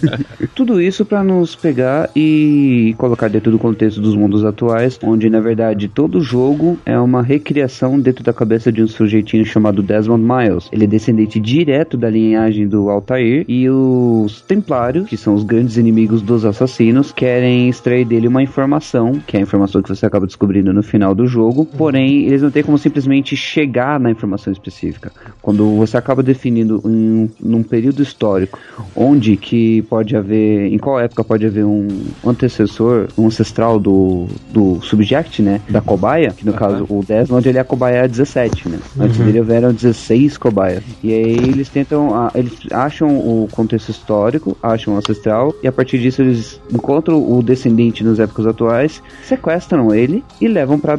[0.54, 5.40] Tudo isso pra nos pegar e colocar dentro do contexto dos mundos atuais, onde na
[5.40, 10.68] verdade todo jogo é uma recriação dentro da cabeça de um sujeitinho chamado Desmond Miles.
[10.72, 15.76] Ele é descendente direto da linhagem do Altair e os Templários, que são os grandes
[15.76, 20.26] inimigos dos assassinos, querem extrair dele uma informação, que é a informação que você acaba
[20.26, 21.39] descobrindo no final do jogo,
[21.76, 25.12] porém eles não têm como simplesmente chegar na informação específica.
[25.40, 28.58] Quando você acaba definindo em, num período histórico
[28.94, 31.88] onde que pode haver, em qual época pode haver um
[32.24, 37.58] antecessor, um ancestral do, do subject, né, da cobaia, que no caso o Desmond ele
[37.58, 42.52] é a cobaia 17, né, antes dele houveram 16 cobaias, e aí eles tentam, eles
[42.70, 48.04] acham o contexto histórico, acham o ancestral, e a partir disso eles encontram o descendente
[48.04, 50.96] nas épocas atuais, sequestram ele e levam para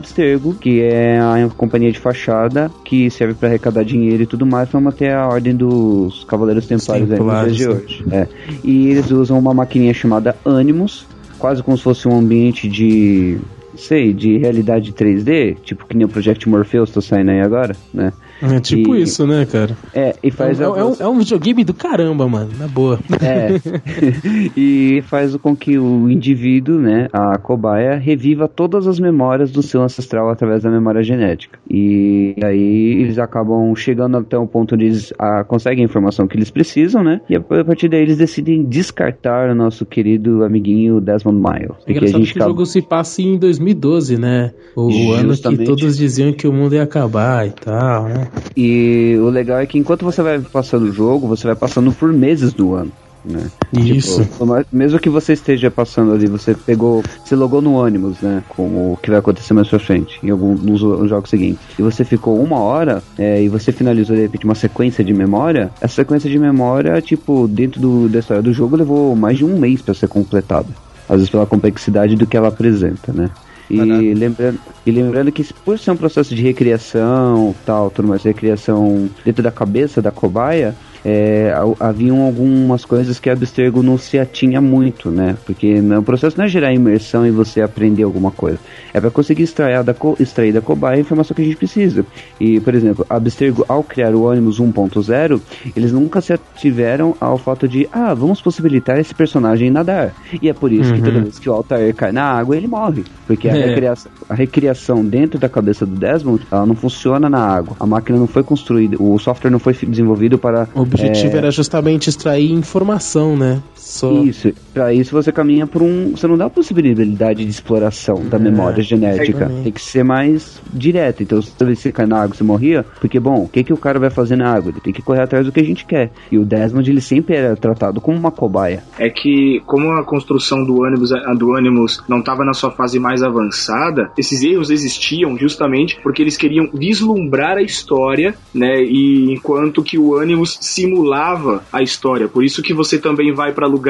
[0.60, 4.80] Que é a companhia de fachada que serve para arrecadar dinheiro e tudo mais para
[4.80, 8.06] manter a ordem dos Cavaleiros Templários nos dias Templários, de hoje.
[8.12, 8.28] É.
[8.64, 11.06] E eles usam uma maquininha chamada Animus,
[11.38, 13.38] quase como se fosse um ambiente de.
[13.76, 18.14] sei, de realidade 3D, tipo que nem o Project Morpheus tá saindo aí agora, né?
[18.42, 19.78] É tipo E- isso, né, cara?
[19.94, 22.68] É, e É, faz é, a- é um, é um videogame do caramba, mano, na
[22.68, 23.00] boa.
[23.22, 23.60] É.
[24.56, 29.82] e faz com que o indivíduo, né, a cobaia, reviva todas as memórias do seu
[29.82, 31.60] ancestral através da memória genética.
[31.70, 36.38] E aí eles acabam chegando até um ponto onde eles ah, conseguem a informação que
[36.38, 37.22] eles precisam, né?
[37.30, 41.72] E a partir daí eles decidem descartar o nosso querido amiguinho Desmond Miles.
[41.82, 44.52] É Porque a engraçado gente que o jogo se passa em 2012, né?
[44.76, 48.28] O, o ano que todos diziam que o mundo ia acabar e tal, né?
[48.56, 52.12] E o legal é que enquanto você vai passando o jogo, você vai passando por
[52.12, 52.92] meses do ano.
[53.24, 53.50] né?
[53.74, 54.24] Isso.
[54.24, 58.44] Tipo, mesmo que você esteja passando ali, você pegou, você logou no ônibus, né?
[58.50, 61.62] Com o que vai acontecer mais pra frente, em algum nos, nos jogos seguintes.
[61.78, 65.70] E você ficou uma hora é, e você finalizou de repente uma sequência de memória.
[65.80, 69.58] Essa sequência de memória, tipo, dentro do, da história do jogo, levou mais de um
[69.60, 70.70] mês pra ser completada.
[71.08, 73.30] Às vezes pela complexidade do que ela apresenta, né?
[73.72, 79.10] E lembrando, e lembrando que por ser um processo de recriação, tal, tudo mais, recriação
[79.24, 84.20] dentro da cabeça da cobaia, é, ha- haviam algumas coisas que a Abstergo não se
[84.20, 85.36] atinha muito, né?
[85.46, 88.60] Porque o processo não é gerar imersão e você aprender alguma coisa.
[88.94, 92.06] É para conseguir extrair da, co- extrair da cobaia a informação que a gente precisa.
[92.40, 95.42] E, por exemplo, a Abstergo, ao criar o ônibus 1.0,
[95.76, 100.14] eles nunca se ativeram ao fato de, ah, vamos possibilitar esse personagem nadar.
[100.42, 103.04] E é por isso que toda vez que o Altair cai na água, ele morre.
[103.28, 103.66] Porque a, É.
[103.68, 107.76] recriação, a recriação dentro da cabeça do Desmond, ela não funciona na água.
[107.80, 111.38] A máquina não foi construída, o software não foi desenvolvido para O objetivo É.
[111.38, 113.62] era justamente extrair informação, né?
[113.92, 114.10] Só.
[114.24, 116.12] Isso, pra isso você caminha por um.
[116.12, 119.38] Você não dá a possibilidade de exploração da memória genética.
[119.38, 119.64] exatamente.
[119.64, 121.22] Tem que ser mais direto.
[121.22, 122.86] Então, se você cai na água, você morria.
[123.02, 124.72] Porque, bom, o que, que o cara vai fazer na água?
[124.72, 126.10] Ele tem que correr atrás do que a gente quer.
[126.32, 128.82] E o Desmond, ele sempre era tratado como uma cobaia.
[128.98, 132.98] é que como a construção do ônibus, a do ônibus não estava na sua fase
[132.98, 138.82] mais avançada, esses erros existiam justamente porque eles queriam vislumbrar a história, né?
[138.82, 143.68] E enquanto que o ônibus simulava a história, por isso que você também vai para
[143.68, 143.81] lugares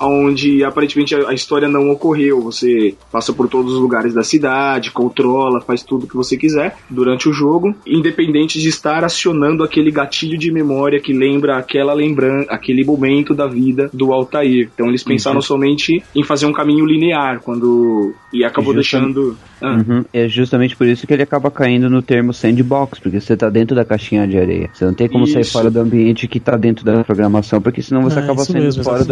[0.00, 2.40] onde aparentemente a, a história não ocorreu.
[2.42, 7.28] Você passa por todos os lugares da cidade, controla, faz tudo que você quiser durante
[7.28, 12.84] o jogo, independente de estar acionando aquele gatilho de memória que lembra aquela lembrança, aquele
[12.84, 14.70] momento da vida do Altair.
[14.74, 19.76] Então eles pensaram somente em fazer um caminho linear quando e acabou Justamente- deixando Ah,
[19.76, 20.04] Uhum.
[20.12, 23.74] É justamente por isso que ele acaba caindo no termo sandbox, porque você tá dentro
[23.74, 24.68] da caixinha de areia.
[24.70, 25.52] Você não tem como sair Isso.
[25.52, 28.84] fora do ambiente que tá dentro da programação, porque senão você Ah, acaba saindo mesmo,
[28.84, 29.02] fora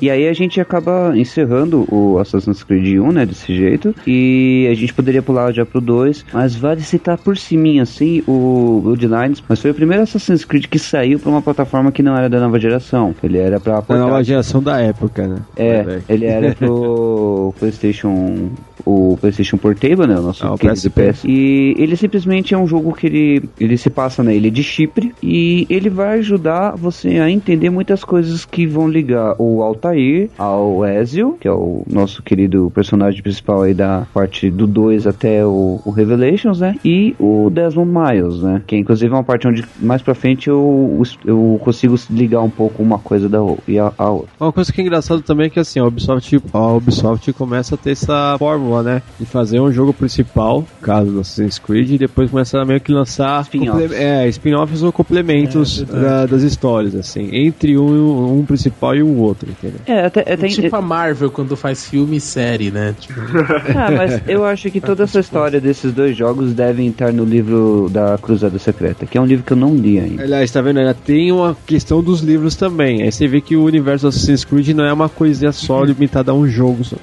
[0.00, 3.94] E aí a gente acaba encerrando o Assassin's Creed 1, né, desse jeito.
[4.06, 8.80] E a gente poderia pular já pro 2, mas vale citar por cima assim o
[8.82, 12.28] Bloodlines, mas foi o primeiro Assassin's Creed que saiu pra uma plataforma que não era
[12.28, 13.14] da nova geração.
[13.22, 15.36] Ele era pra Da nova geração da época, né?
[15.56, 18.50] é, ele era pro PlayStation,
[18.84, 21.12] o PlayStation Portable, né, o nosso Ah, o PSP.
[21.12, 21.24] PS.
[21.24, 25.14] E ele simplesmente é um jogo que ele, ele se passa na ilha de Chipre
[25.22, 30.84] e ele vai ajudar você a entender muitas coisas que vão ligar o Altair ao
[30.86, 35.80] Ezio, que é o nosso querido personagem principal aí da parte do 2 até o,
[35.84, 36.76] o Revelations, né?
[36.84, 38.62] E o Desmond Miles, né?
[38.66, 42.82] Que é inclusive uma parte onde mais pra frente eu, eu consigo ligar um pouco
[42.82, 44.28] uma coisa da e a, a outra.
[44.38, 47.78] Uma coisa que é engraçada também é que assim, a Ubisoft, a Ubisoft começa a
[47.78, 49.02] ter essa fórmula, né?
[49.18, 52.92] De fazer um jogo principal, caso do Assassin's Creed, e depois começa a meio que
[52.92, 53.92] lançar Spin-offs.
[53.92, 59.16] é, spin-offs ou complementos É, da- das histórias, assim, entre um, um principal e o
[59.16, 59.80] outro, entendeu?
[59.86, 62.94] É, até, até Tipo a Marvel quando faz filme e série, né?
[62.98, 63.20] Tipo,
[63.76, 67.88] Ah, mas eu acho que toda essa história desses dois jogos devem estar no livro
[67.90, 70.22] da Cruzada Secreta, que é um livro que eu não li ainda.
[70.22, 70.78] Aliás, tá vendo?
[70.78, 73.02] Ainda tem uma questão dos livros também.
[73.02, 76.34] Aí você vê que o universo Assassin's Creed não é uma coisinha só limitada a
[76.34, 76.96] um jogo só.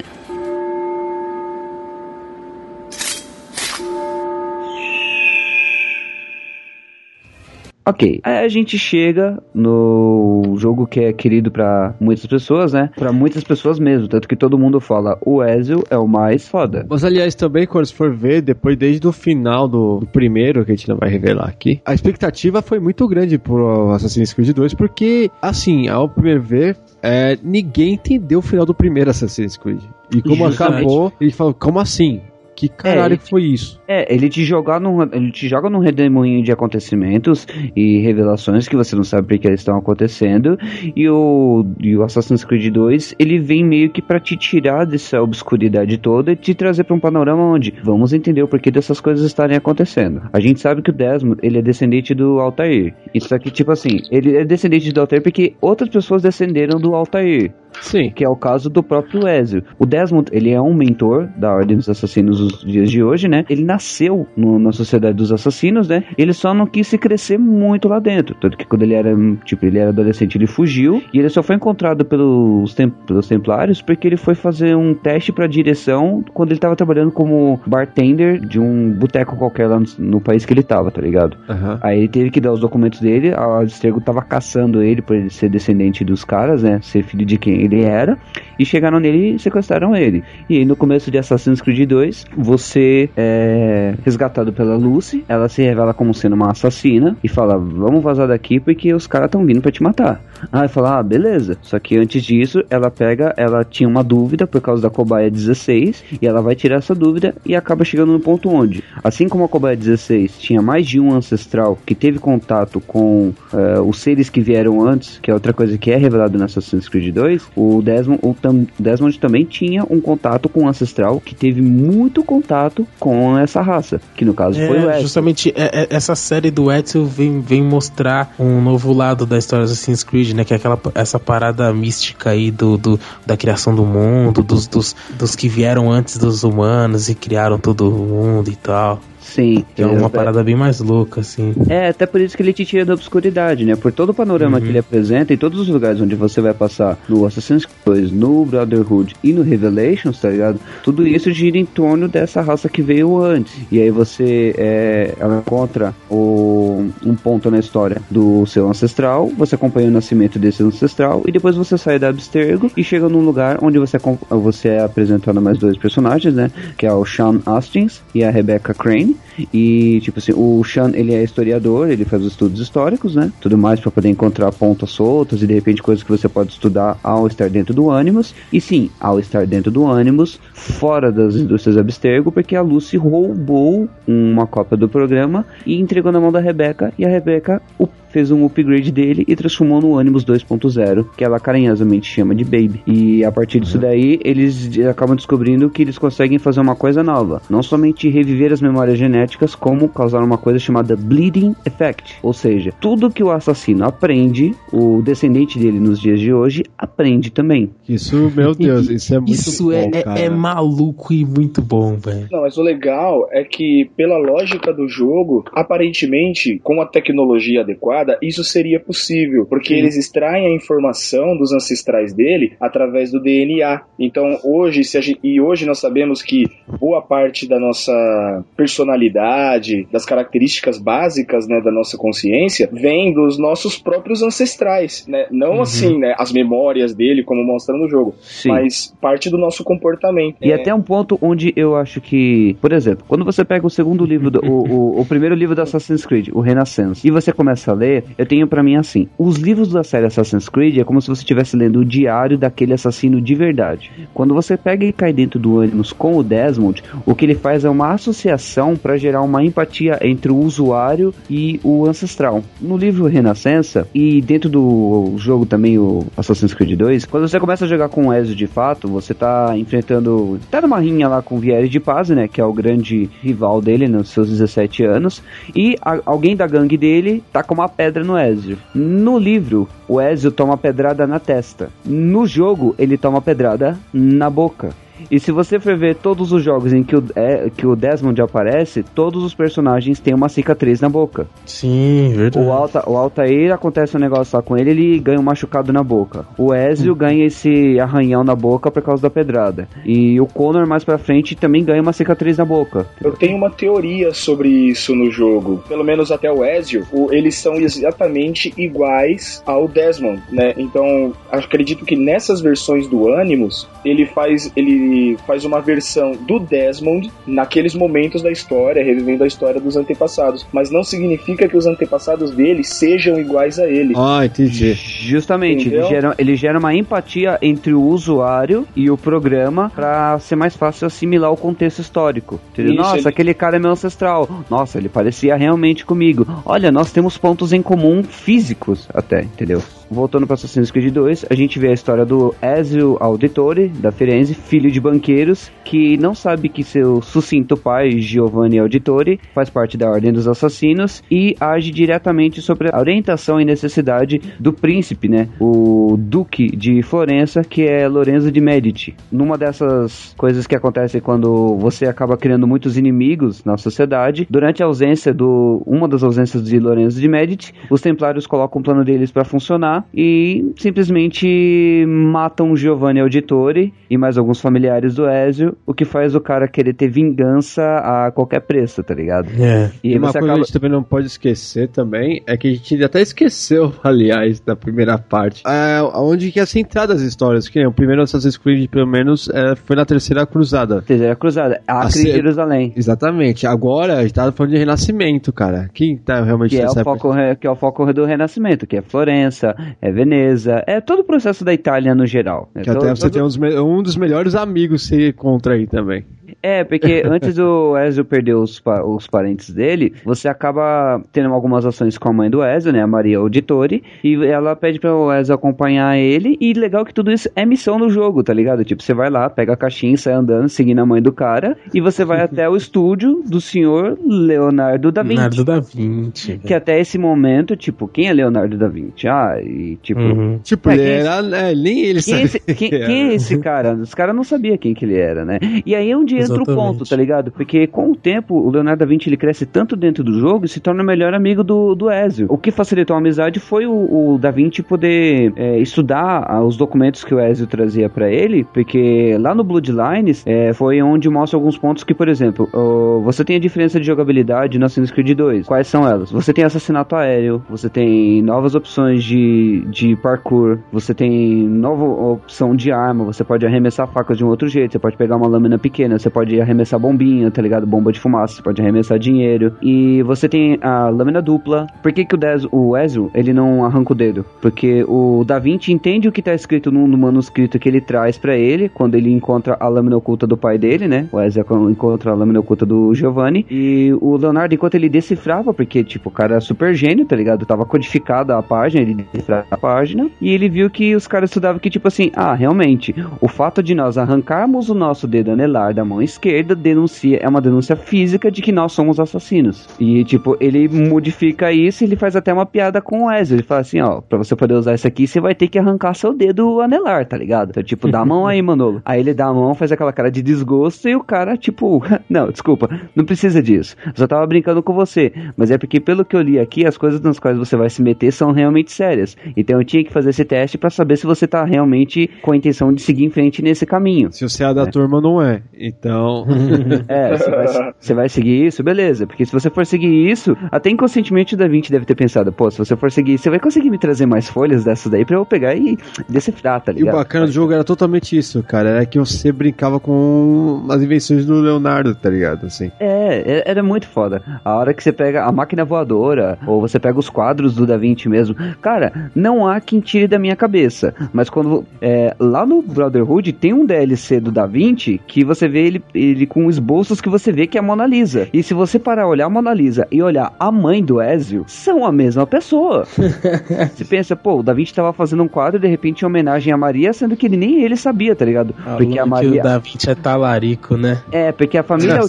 [7.90, 12.92] Ok, aí a gente chega no jogo que é querido pra muitas pessoas, né?
[12.96, 16.86] Pra muitas pessoas mesmo, tanto que todo mundo fala o Ezio é o mais foda.
[16.88, 20.72] Mas aliás, também, quando você for ver, depois desde o final do, do primeiro, que
[20.72, 24.74] a gente não vai revelar aqui, a expectativa foi muito grande pro Assassin's Creed 2,
[24.76, 29.82] porque, assim, ao primeiro ver, é, ninguém entendeu o final do primeiro Assassin's Creed.
[30.14, 30.84] E como Justamente.
[30.84, 32.22] acabou, ele falou, como assim?
[32.60, 33.80] Que caralho que foi isso?
[33.88, 38.76] É, ele te joga num, ele te joga num redemoinho de acontecimentos e revelações que
[38.76, 40.60] você não sabe porque eles estão acontecendo.
[40.94, 45.22] E o, e o Assassin's Creed 2, ele vem meio que pra te tirar dessa
[45.22, 49.26] obscuridade toda e te trazer pra um panorama onde vamos entender o porquê dessas coisas
[49.26, 50.24] estarem acontecendo.
[50.34, 52.94] A gente sabe que o Desmond, ele é descendente do Altair.
[53.14, 57.54] Isso aqui, tipo assim, ele é descendente do Altair porque outras pessoas descenderam do Altair
[57.80, 58.12] Sim.
[58.12, 59.64] que é o caso do próprio Ezio.
[59.78, 63.46] O Desmond, ele é um mentor da Ordem dos Assassinos dos dias de hoje, né?
[63.50, 66.04] Ele nasceu no- na Sociedade dos Assassinos, né?
[66.18, 68.36] Ele só não quis se crescer muito lá dentro.
[68.36, 69.16] Tanto que quando ele era,
[69.46, 73.82] tipo, ele era adolescente, ele fugiu e ele só foi encontrado pelos, tem- pelos Templários
[73.82, 78.60] porque ele foi fazer um teste pra direção quando ele tava trabalhando como bartender de
[78.60, 81.38] um boteco qualquer lá no, no país que ele tava, tá ligado?
[81.50, 81.80] Aham.
[81.82, 85.30] Aí ele teve que dar os documentos dele, a Abstergo tava caçando ele por ele
[85.30, 86.80] ser descendente dos caras, né?
[86.82, 88.18] Ser filho de quem ele era.
[88.58, 90.24] E chegaram nele e sequestraram ele.
[90.50, 95.24] E aí no começo de Assassin's Creed 2, você é resgatado pela Lucy.
[95.28, 99.28] Ela se revela como sendo uma assassina e fala: Vamos vazar daqui porque os caras
[99.28, 100.22] estão vindo pra te matar.
[100.52, 101.58] Aí fala, ah, beleza.
[101.62, 106.04] Só que antes disso, ela pega, ela tinha uma dúvida por causa da cobaia 16,
[106.22, 109.50] e ela vai tirar essa dúvida e acaba chegando no ponto onde, assim como a
[109.50, 114.42] cobaia 16 tinha mais de um ancestral que teve contato com uh, os seres que
[114.42, 118.20] vieram antes, que é outra coisa que é revelado no Assassin's Creed 2, o Desmond,
[118.24, 123.38] o tam, Desmond também tinha um contato com um ancestral que teve muito contato com
[123.38, 125.02] essa raça, que no caso É, foi o Ezio.
[125.02, 129.66] justamente é- é- essa série do Ezio vem, vem mostrar um novo lado da história
[129.66, 130.44] do Assassin's Creed, né?
[130.44, 134.96] Que é aquela essa parada mística aí do, do- da criação do mundo, dos, dos,
[135.18, 139.00] dos que vieram antes dos humanos e criaram todo o mundo e tal.
[139.30, 141.54] Sim, Que é uma parada bem mais louca, assim.
[141.68, 143.76] É, até por isso que ele te tira da obscuridade, né?
[143.76, 144.64] Por todo o panorama Uhum.
[144.64, 148.12] que ele apresenta e todos os lugares onde você vai passar no Assassin's Creed 2,
[148.12, 150.60] no Brotherhood e no Revelations, tá ligado?
[150.84, 153.54] Tudo isso gira em torno dessa raça que veio antes.
[153.72, 159.56] E aí você é, ela encontra o, um ponto na história do seu ancestral, você
[159.56, 163.60] acompanha o nascimento desse ancestral e depois você sai da Abstergo e chega num lugar
[163.62, 163.98] onde você,
[164.30, 166.52] você é apresentado mais dois personagens, né?
[166.78, 169.16] Que é o Sean Hastings e a Rebecca Crane.
[169.54, 173.32] E, tipo assim, o Sean, ele é historiador, ele faz os estudos históricos, né?
[173.40, 176.98] Tudo mais pra poder encontrar pontas soltas e de repente coisas que você pode estudar
[177.04, 178.34] ao estar dentro do Animus.
[178.52, 183.88] E sim, ao estar dentro do Animus, fora das indústrias Abstergo, porque a Lucy roubou
[184.08, 186.94] uma cópia do programa e entregou na mão da Rebecca.
[186.98, 191.40] E a Rebecca o- fez um upgrade dele e transformou no Animus 2.0, que ela
[191.40, 192.82] carinhosamente chama de Baby.
[192.86, 197.42] E a partir disso daí, eles acabam descobrindo que eles conseguem fazer uma coisa nova.
[197.50, 202.18] Não somente reviver as memórias genéticas, como causar uma coisa chamada Bleeding Effect.
[202.22, 207.32] Ou seja, tudo que o assassino aprende, o descendente dele nos dias de hoje aprende
[207.32, 207.70] também.
[207.88, 210.20] Isso, meu Deus, isso é muito Isso bom, é, é- cara.
[210.20, 212.28] é maluco e muito bom, velho.
[212.32, 217.99] Não, mas o legal é que, pela lógica do jogo, aparentemente, com a tecnologia adequada,
[218.22, 223.82] isso seria possível, porque eles extraem a informação dos ancestrais dele através do DNA.
[223.98, 226.46] Então, hoje, se a gente, e hoje nós sabemos que
[226.80, 233.78] boa parte da nossa personalidade, das características básicas né, da nossa consciência, vem dos nossos
[233.78, 235.28] próprios ancestrais, né?
[235.32, 238.50] Não assim, né, as memórias dele, como mostra no jogo, Sim.
[238.50, 240.38] mas parte do nosso comportamento.
[240.42, 243.70] E É, até um ponto onde eu acho que, por exemplo, quando você pega o
[243.70, 247.32] segundo livro, do, o, o, o primeiro livro do Assassin's Creed, o Renaissance, e você
[247.32, 250.84] começa a ler, eu tenho pra mim assim: os livros da série Assassin's Creed é
[250.84, 253.92] como se você estivesse lendo o diário daquele assassino de verdade.
[254.14, 257.66] Quando você pega e cai dentro do Animus com o Desmond, o que ele faz
[257.66, 262.44] é uma associação pra gerar uma empatia entre o usuário e o ancestral.
[262.62, 267.66] No livro Renascença e dentro do jogo também, o Assassin's Creed 2, quando você começa
[267.66, 270.40] a jogar com o Ezio de fato, você tá enfrentando.
[270.52, 272.28] tá numa rinha lá com o Vieri de Paz, né?
[272.28, 275.22] Que é o grande rival dele nos seus 17 anos.
[275.56, 278.58] E a- alguém da gangue dele tá com uma pedra no Ezio.
[278.76, 281.70] No livro, o Ezio toma pedrada na testa.
[281.86, 284.72] No jogo, ele toma pedrada na boca.
[285.10, 288.22] E se você for ver todos os jogos em que o, é, que o Desmond
[288.22, 291.28] aparece, todos os personagens têm uma cicatriz na boca.
[291.46, 292.46] Sim, verdade.
[292.46, 295.84] O, Alta, o Altair acontece um negócio lá com ele, ele ganha um machucado na
[295.84, 296.26] boca.
[296.38, 299.68] O Ezio ganha esse arranhão na boca por causa da pedrada.
[299.86, 302.86] E o Connor mais pra frente também ganha uma cicatriz na boca.
[303.04, 305.64] Eu tenho uma teoria sobre isso no jogo.
[305.68, 310.54] Pelo menos até o Ezio, o- eles são exatamente iguais ao Desmond, né?
[310.58, 314.89] Então, acredito que nessas versões do Animus, ele faz ele
[315.28, 320.70] faz uma versão do Desmond naqueles momentos da história, revivendo a história dos antepassados, mas
[320.72, 323.94] não significa que os antepassados dele sejam iguais a ele.
[323.96, 324.74] Ah, entendi.
[324.74, 330.36] Justamente, ele gera, ele gera uma empatia entre o usuário e o programa pra ser
[330.36, 332.40] mais fácil assimilar o contexto histórico.
[332.58, 334.28] Isso, Nossa, ele- aquele cara é meu ancestral.
[334.50, 336.28] Nossa, ele parecia realmente comigo.
[336.46, 339.62] Olha, nós temos pontos em comum físicos até, entendeu?
[339.90, 344.36] Voltando para Assassin's Creed 2, a gente vê a história do Ezio Auditore, da Firenze,
[344.36, 349.90] filho de banqueiros, que não sabe que seu sucinto pai, Giovanni Auditore, faz parte da
[349.90, 355.28] Ordem dos Assassinos e age diretamente sobre a orientação e necessidade do príncipe, né?
[355.40, 358.96] O Duque de Florença, que é Lorenzo de Medici.
[359.12, 364.68] Numa dessas coisas que acontecem quando você acaba criando muitos inimigos na sociedade, durante a
[364.68, 369.12] ausência do uma das ausências de Lorenzo de Medici, os templários colocam o plano deles
[369.12, 375.86] para funcionar e simplesmente matam Giovanni Auditore e mais alguns familiares do Ezio, o que
[375.86, 379.30] faz o cara querer ter vingança a qualquer preço, tá ligado?
[379.40, 379.72] É.
[379.84, 382.48] E E uma coisa acaba que a gente também não pode esquecer também é que
[382.48, 387.48] a gente até esqueceu, aliás, da primeira parte, é, onde que é centrada as histórias.
[387.48, 390.82] Que o primeiro Assassin's Creed, pelo menos, é, foi na Terceira Cruzada.
[390.82, 392.74] Terceira Cruzada, Acre A e ser- Jerusalém.
[392.76, 393.48] Exatamente.
[393.48, 395.70] Agora a gente tá falando de renascimento, cara.
[395.74, 397.10] Quem tá realmente Que é, o foco,
[397.40, 401.44] que é o foco do Renascimento, que é Florença, é Veneza, é todo o processo
[401.44, 402.50] da Itália no geral.
[402.56, 405.54] É Que até todo- você tem um dos, um dos melhores amigos que você encontra
[405.54, 406.06] aí também.
[406.42, 411.66] É, porque antes do Ezio perder os, pa- os parentes dele, você acaba tendo algumas
[411.66, 415.12] ações com a mãe do Ezio, né, a Maria Auditori, e ela pede para o
[415.14, 418.64] Ezio acompanhar ele, e legal que tudo isso é missão no jogo, tá ligado?
[418.64, 421.82] Tipo, você vai lá, pega a caixinha, sai andando, seguindo a mãe do cara, e
[421.82, 425.16] você vai até o estúdio do senhor Leonardo da Vinci.
[425.16, 426.38] Leonardo da Vinci.
[426.46, 429.08] Que até esse momento, tipo, quem é Leonardo da Vinci?
[429.08, 430.00] Ah, e tipo...
[430.00, 430.40] Uhum.
[430.44, 431.38] Tipo, É, ele quem- era.
[431.52, 432.26] é, nem ele Quem é, sabia.
[432.26, 433.74] esse, quem- quem é esse cara?
[433.74, 435.40] Os caras não sabiam quem que ele era, né?
[435.66, 435.98] E aí é
[436.30, 436.78] entra o Exatamente.
[436.78, 437.32] ponto, tá ligado?
[437.32, 440.48] Porque com o tempo, o Leonardo da Vinci ele cresce tanto dentro do jogo e
[440.48, 442.28] se torna o melhor amigo do, do Ezio.
[442.30, 446.58] O que facilitou a amizade foi o, o da Vinci poder é, estudar ah, os
[446.58, 451.38] documentos que o Ezio trazia pra ele, porque lá no Bloodlines é, foi onde mostra
[451.38, 455.16] alguns pontos que, por exemplo, ó, você tem a diferença de jogabilidade no Assassin's Creed
[455.16, 455.48] 2.
[455.48, 456.12] Quais são elas?
[456.12, 462.56] Você tem assassinato aéreo, você tem novas opções de, de parkour, você tem nova opção
[462.56, 465.58] de arma, você pode arremessar facas de um outro jeito, você pode pegar uma lâmina
[465.58, 467.66] pequena, você pode arremessar bombinha, tá ligado?
[467.66, 469.56] Bomba de fumaça, você pode arremessar dinheiro.
[469.62, 471.68] E você tem a lâmina dupla.
[471.82, 474.26] Por que, que o, Dez, o Ezio, ele não arranca o dedo?
[474.42, 478.18] Porque o Da Vinci entende o que tá escrito no, no manuscrito que ele traz
[478.18, 481.08] pra ele, quando ele encontra a lâmina oculta do pai dele, né?
[481.12, 483.46] O Ezio encontra a lâmina oculta do Giovanni.
[483.50, 487.46] E o Leonardo, enquanto ele decifrava, porque, tipo, o cara é super gênio, tá ligado?
[487.46, 490.10] Tava codificada a página, ele decifrava a página.
[490.22, 493.74] E ele viu que os caras estudavam que, tipo assim, ah, realmente, o fato de
[493.76, 498.42] nós arrancarmos o nosso dedo anelar da mão esquerda denuncia, é uma denúncia física de
[498.42, 499.68] que nós somos assassinos.
[499.80, 503.36] E, tipo, ele modifica isso e ele faz até uma piada com o Ezio.
[503.36, 505.94] Ele fala assim, ó, pra você poder usar isso aqui, você vai ter que arrancar
[505.94, 507.50] seu dedo anelar, tá ligado?
[507.52, 508.82] Então, tipo, dá a mão aí, Manolo.
[508.90, 512.32] Aí ele dá a mão, faz aquela cara de desgosto e o cara, tipo, não,
[512.32, 513.76] desculpa, não precisa disso.
[513.86, 515.12] Eu só tava brincando com você.
[515.38, 517.82] Mas é porque, pelo que eu li aqui, as coisas nas quais você vai se
[517.82, 519.16] meter são realmente sérias.
[519.38, 522.38] Então eu tinha que fazer esse teste pra saber se você tá realmente com a
[522.38, 524.12] intenção de seguir em frente nesse caminho.
[524.12, 525.42] Se você é da turma, não é.
[525.58, 525.99] Então.
[526.88, 529.06] É, você vai, você vai seguir isso, beleza.
[529.06, 532.50] Porque se você for seguir isso, até inconscientemente o Da Vinci deve ter pensado, pô,
[532.50, 535.18] se você for seguir isso, você vai conseguir me trazer mais folhas dessas daí pra
[535.18, 535.78] eu pegar e
[536.08, 536.96] decifrar, tá E o ligado?
[536.96, 538.70] bacana do jogo era totalmente isso, cara.
[538.70, 542.46] Era que você brincava com as invenções do Leonardo, tá ligado?
[542.46, 542.72] Assim.
[542.80, 544.22] É, é- era muito foda.
[544.44, 547.78] A hora que você pega a máquina voadora, ou você pega os quadros do Da
[547.78, 548.36] Vinci mesmo.
[548.62, 550.94] Cara, não há quem tire da minha cabeça.
[551.14, 551.66] Mas quando.
[551.82, 556.26] é, lá no Brotherhood tem um DLC do Da Vinci que você vê ele, ele
[556.26, 558.28] com esboços que você vê que é a Mona Lisa.
[558.34, 561.86] E se você parar olhar a Mona Lisa e olhar a mãe do Ezio, são
[561.86, 562.86] a mesma pessoa.
[563.74, 566.58] você pensa, pô, o Da Vinci tava fazendo um quadro de repente em homenagem a
[566.58, 568.54] Maria, sendo que ele nem ele sabia, tá ligado?
[568.78, 569.42] Porque a Maria.
[569.42, 571.02] o Da Vinci é talarico, né?
[571.12, 572.00] É, porque a família.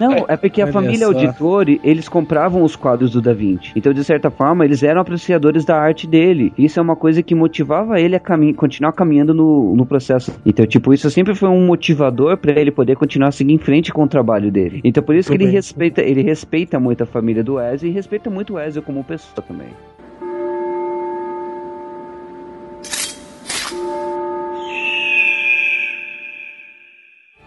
[0.00, 1.12] Não, é porque a Olha família só.
[1.12, 3.72] Auditori, eles compravam os quadros do Da Vinci.
[3.76, 6.52] Então, de certa forma, eles eram apreciadores da arte dele.
[6.56, 8.20] Isso é uma coisa que motivava ele a
[8.56, 10.32] continuar caminhando no, no processo.
[10.44, 13.92] Então, tipo, isso sempre foi um motivador pra ele poder continuar a seguir em frente
[13.92, 14.80] com o trabalho dele.
[14.84, 15.52] Então, por isso que ele bem.
[15.54, 19.44] respeita, ele respeita muito a família do Ezio e respeita muito o Ezio como pessoa
[19.46, 19.68] também.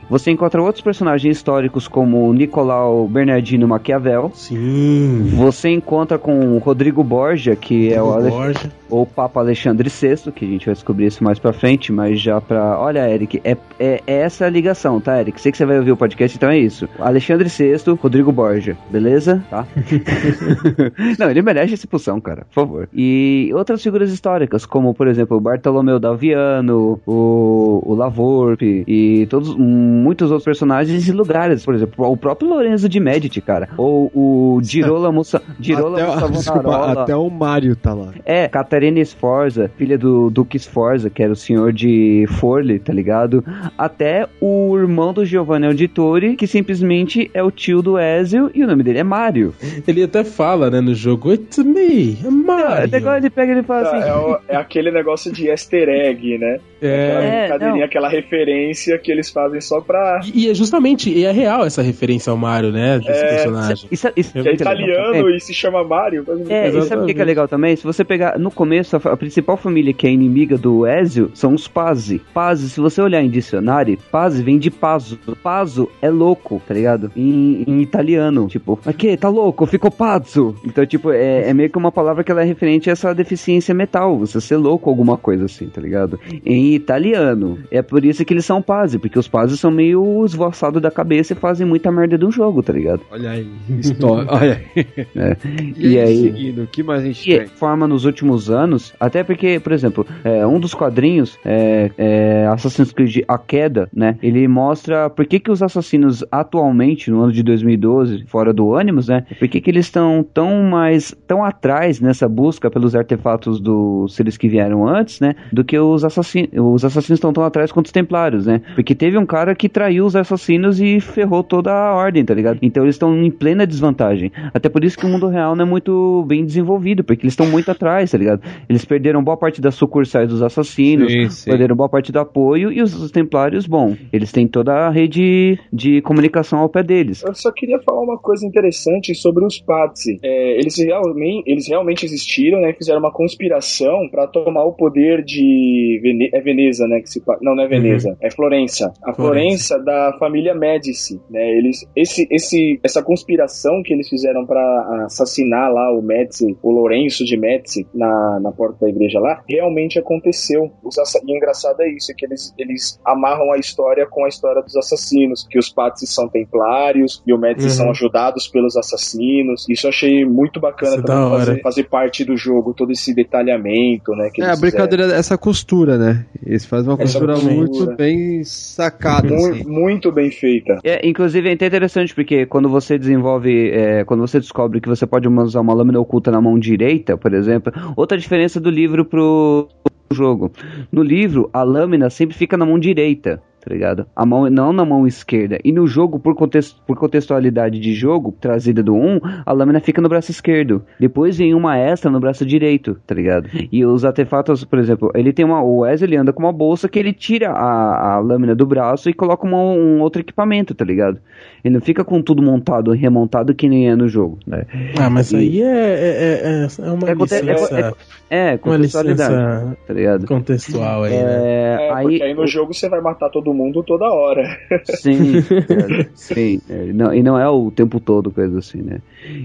[0.09, 4.31] Você encontra outros personagens históricos como Nicolau Bernardino Maquiavel.
[4.33, 5.31] Sim.
[5.35, 8.71] Você encontra com o Rodrigo Borgia, que é o, Ale- Borja.
[8.89, 12.39] o Papa Alexandre VI, que a gente vai descobrir isso mais pra frente, mas já
[12.39, 12.79] pra.
[12.79, 15.39] Olha, Eric, é, é, é essa a ligação, tá, Eric?
[15.41, 16.87] Sei que você vai ouvir o podcast, então é isso.
[16.99, 19.43] Alexandre VI, Rodrigo Borgia, beleza?
[19.49, 19.65] Tá?
[21.19, 22.89] Não, ele merece essa expulsão, cara, por favor.
[22.93, 29.55] E outras figuras históricas, como por exemplo o Bartolomeu Daviano, o, o Lavorpe e todos
[29.95, 34.59] muitos outros personagens e lugares, por exemplo, o próprio Lorenzo de Medici, cara, ou o
[34.63, 38.11] Girolamo, Sa- Girolamo até, desculpa, até o Mário tá lá.
[38.25, 43.43] É, Catarina Sforza, filha do Duque Sforza, que era o senhor de Forli, tá ligado?
[43.77, 48.67] Até o irmão do Giovanni Auditori, que simplesmente é o tio do Ezio e o
[48.67, 49.53] nome dele é Mario.
[49.87, 52.91] Ele até fala, né, no jogo, It's me, É Mario.
[52.91, 54.09] legal, ele pega e ele fala Tá, assim...
[54.09, 56.59] é, o- é aquele negócio de easter egg, né?
[56.87, 57.85] Aquela É, brincadeirinha, não.
[57.85, 60.21] aquela referência que eles fazem só pra.
[60.33, 63.87] e é justamente, e é real essa referência ao Mario, né, desse É, personagem.
[63.91, 66.25] Isso, isso, Que é legal italiano e se chama Mario.
[66.49, 67.75] É, e sabe o que que é legal também?
[67.75, 71.53] Se você pegar no começo, a, a principal família que é inimiga do Ezio são
[71.53, 72.21] os Pazzi.
[72.33, 75.17] Pazzi, se você olhar em dicionário, Pazzi vem de Pazzo.
[75.43, 77.11] Pazzo é louco, tá ligado?
[77.15, 78.47] Em, em italiano.
[78.47, 80.55] Tipo, aqui, tá louco, ficou pazzo.
[80.65, 83.73] Então, tipo, é, é meio que uma palavra que ela é referente a essa deficiência
[83.73, 84.17] mental.
[84.19, 86.19] Você ser louco, alguma coisa assim, tá ligado?
[86.45, 87.59] Em italiano.
[87.71, 91.33] É por isso que eles são Pazzi, porque os Pazzi são meio esvoaçados da cabeça
[91.33, 93.01] e fazem muita merda do jogo, tá ligado?
[93.11, 93.47] Olha aí,
[93.79, 94.27] história.
[94.29, 94.85] Olha aí.
[95.15, 95.37] É.
[95.77, 97.47] E, E aí, aí- seguindo, o que mais a gente E tem?
[97.47, 102.91] forma nos últimos anos, até porque, por exemplo, é, um dos quadrinhos, é, é, Assassin's
[102.91, 104.17] Creed A Queda, né?
[104.21, 109.07] Ele mostra por que, que os assassinos atualmente, no ano de 2012, fora do Animus,
[109.07, 109.25] né?
[109.39, 114.37] Por que, que eles estão tão mais, tão atrás nessa busca pelos artefatos dos seres
[114.37, 115.35] que vieram antes, né?
[115.51, 116.49] Do que os assassinos.
[116.59, 118.61] Os assassinos estão tão atrás quanto os templários, né?
[118.75, 122.59] Porque teve um cara que traiu os assassinos e ferrou toda a ordem, tá ligado?
[122.61, 124.31] Então eles estão em plena desvantagem.
[124.53, 127.47] Até por isso que o mundo real não é muito bem desenvolvido, porque eles estão
[127.47, 128.41] muito atrás, tá ligado?
[128.69, 131.49] Eles perderam boa parte das sucursais dos assassinos, Sim, sim.
[131.49, 135.59] perderam boa parte do apoio, e os, os templários, bom, eles têm toda a rede
[135.71, 137.23] de comunicação ao pé deles.
[137.23, 140.19] Eu só queria falar uma coisa interessante sobre os Pazzi.
[140.23, 142.73] É, eles, realmente, eles realmente existiram, né?
[142.73, 147.01] Fizeram uma conspiração para tomar o poder de Vene é Veneza, né?
[147.01, 148.93] Que se, não, não é Veneza, é Florença.
[149.03, 151.45] A Florença da família Médici, né?
[151.57, 157.25] Eles, esse, esse, essa conspiração que eles fizeram para assassinar lá o Médici, o Lourenço
[157.25, 160.71] de Médici na, na porta da igreja lá, realmente aconteceu.
[160.83, 164.23] Os assa- e o engraçado é isso, é que eles, eles amarram a história com
[164.25, 167.73] a história dos assassinos, que os Pazzi são templários e o Médici Uhum.
[167.73, 169.65] são ajudados pelos assassinos.
[169.67, 173.13] Isso eu achei muito bacana Isso é também fazer, fazer parte do jogo, todo esse
[173.13, 174.29] detalhamento, né?
[174.33, 176.25] Que É, a brincadeira é essa costura, né?
[176.45, 179.53] Eles fazem uma costura muito bem sacada, fizeram.
[179.53, 179.63] assim.
[179.63, 180.79] Mu- muito bem feita.
[180.83, 185.05] É, inclusive é até interessante porque quando você desenvolve, é, quando você descobre que você
[185.05, 189.67] pode usar uma lâmina oculta na mão direita, por exemplo, outra diferença do livro pro
[190.11, 190.51] jogo.
[190.91, 193.41] No livro, a lâmina sempre fica na mão direita.
[193.67, 194.05] Tá ligado?
[194.15, 195.57] A mão, não na mão esquerda.
[195.63, 199.99] E no jogo, por, context, por contextualidade de jogo, trazida do 1, a lâmina fica
[199.99, 200.83] no braço esquerdo.
[200.99, 203.49] Depois vem uma extra no braço direito, tá ligado?
[203.71, 205.63] E os artefatos, por exemplo, ele tem uma.
[205.63, 209.09] O Wesley ele anda com uma bolsa que ele tira a, a lâmina do braço
[209.09, 211.19] e coloca uma- um outro equipamento, tá ligado?
[211.63, 214.65] Ele não fica com tudo montado e remontado que nem é no jogo, né?
[214.99, 217.93] Ah, mas E- aí é, é, é, é uma É conte- é- licença,
[218.29, 220.27] É, uma contextualidade, licença tá ligado?
[220.27, 221.17] contextual aí, né?
[221.17, 224.57] É, É, aí, porque aí no jogo você vai matar todo mundo toda hora.
[224.85, 225.37] Sim,
[225.69, 226.61] é, sim.
[226.69, 228.99] é, não- e não é o tempo todo, coisa assim, né?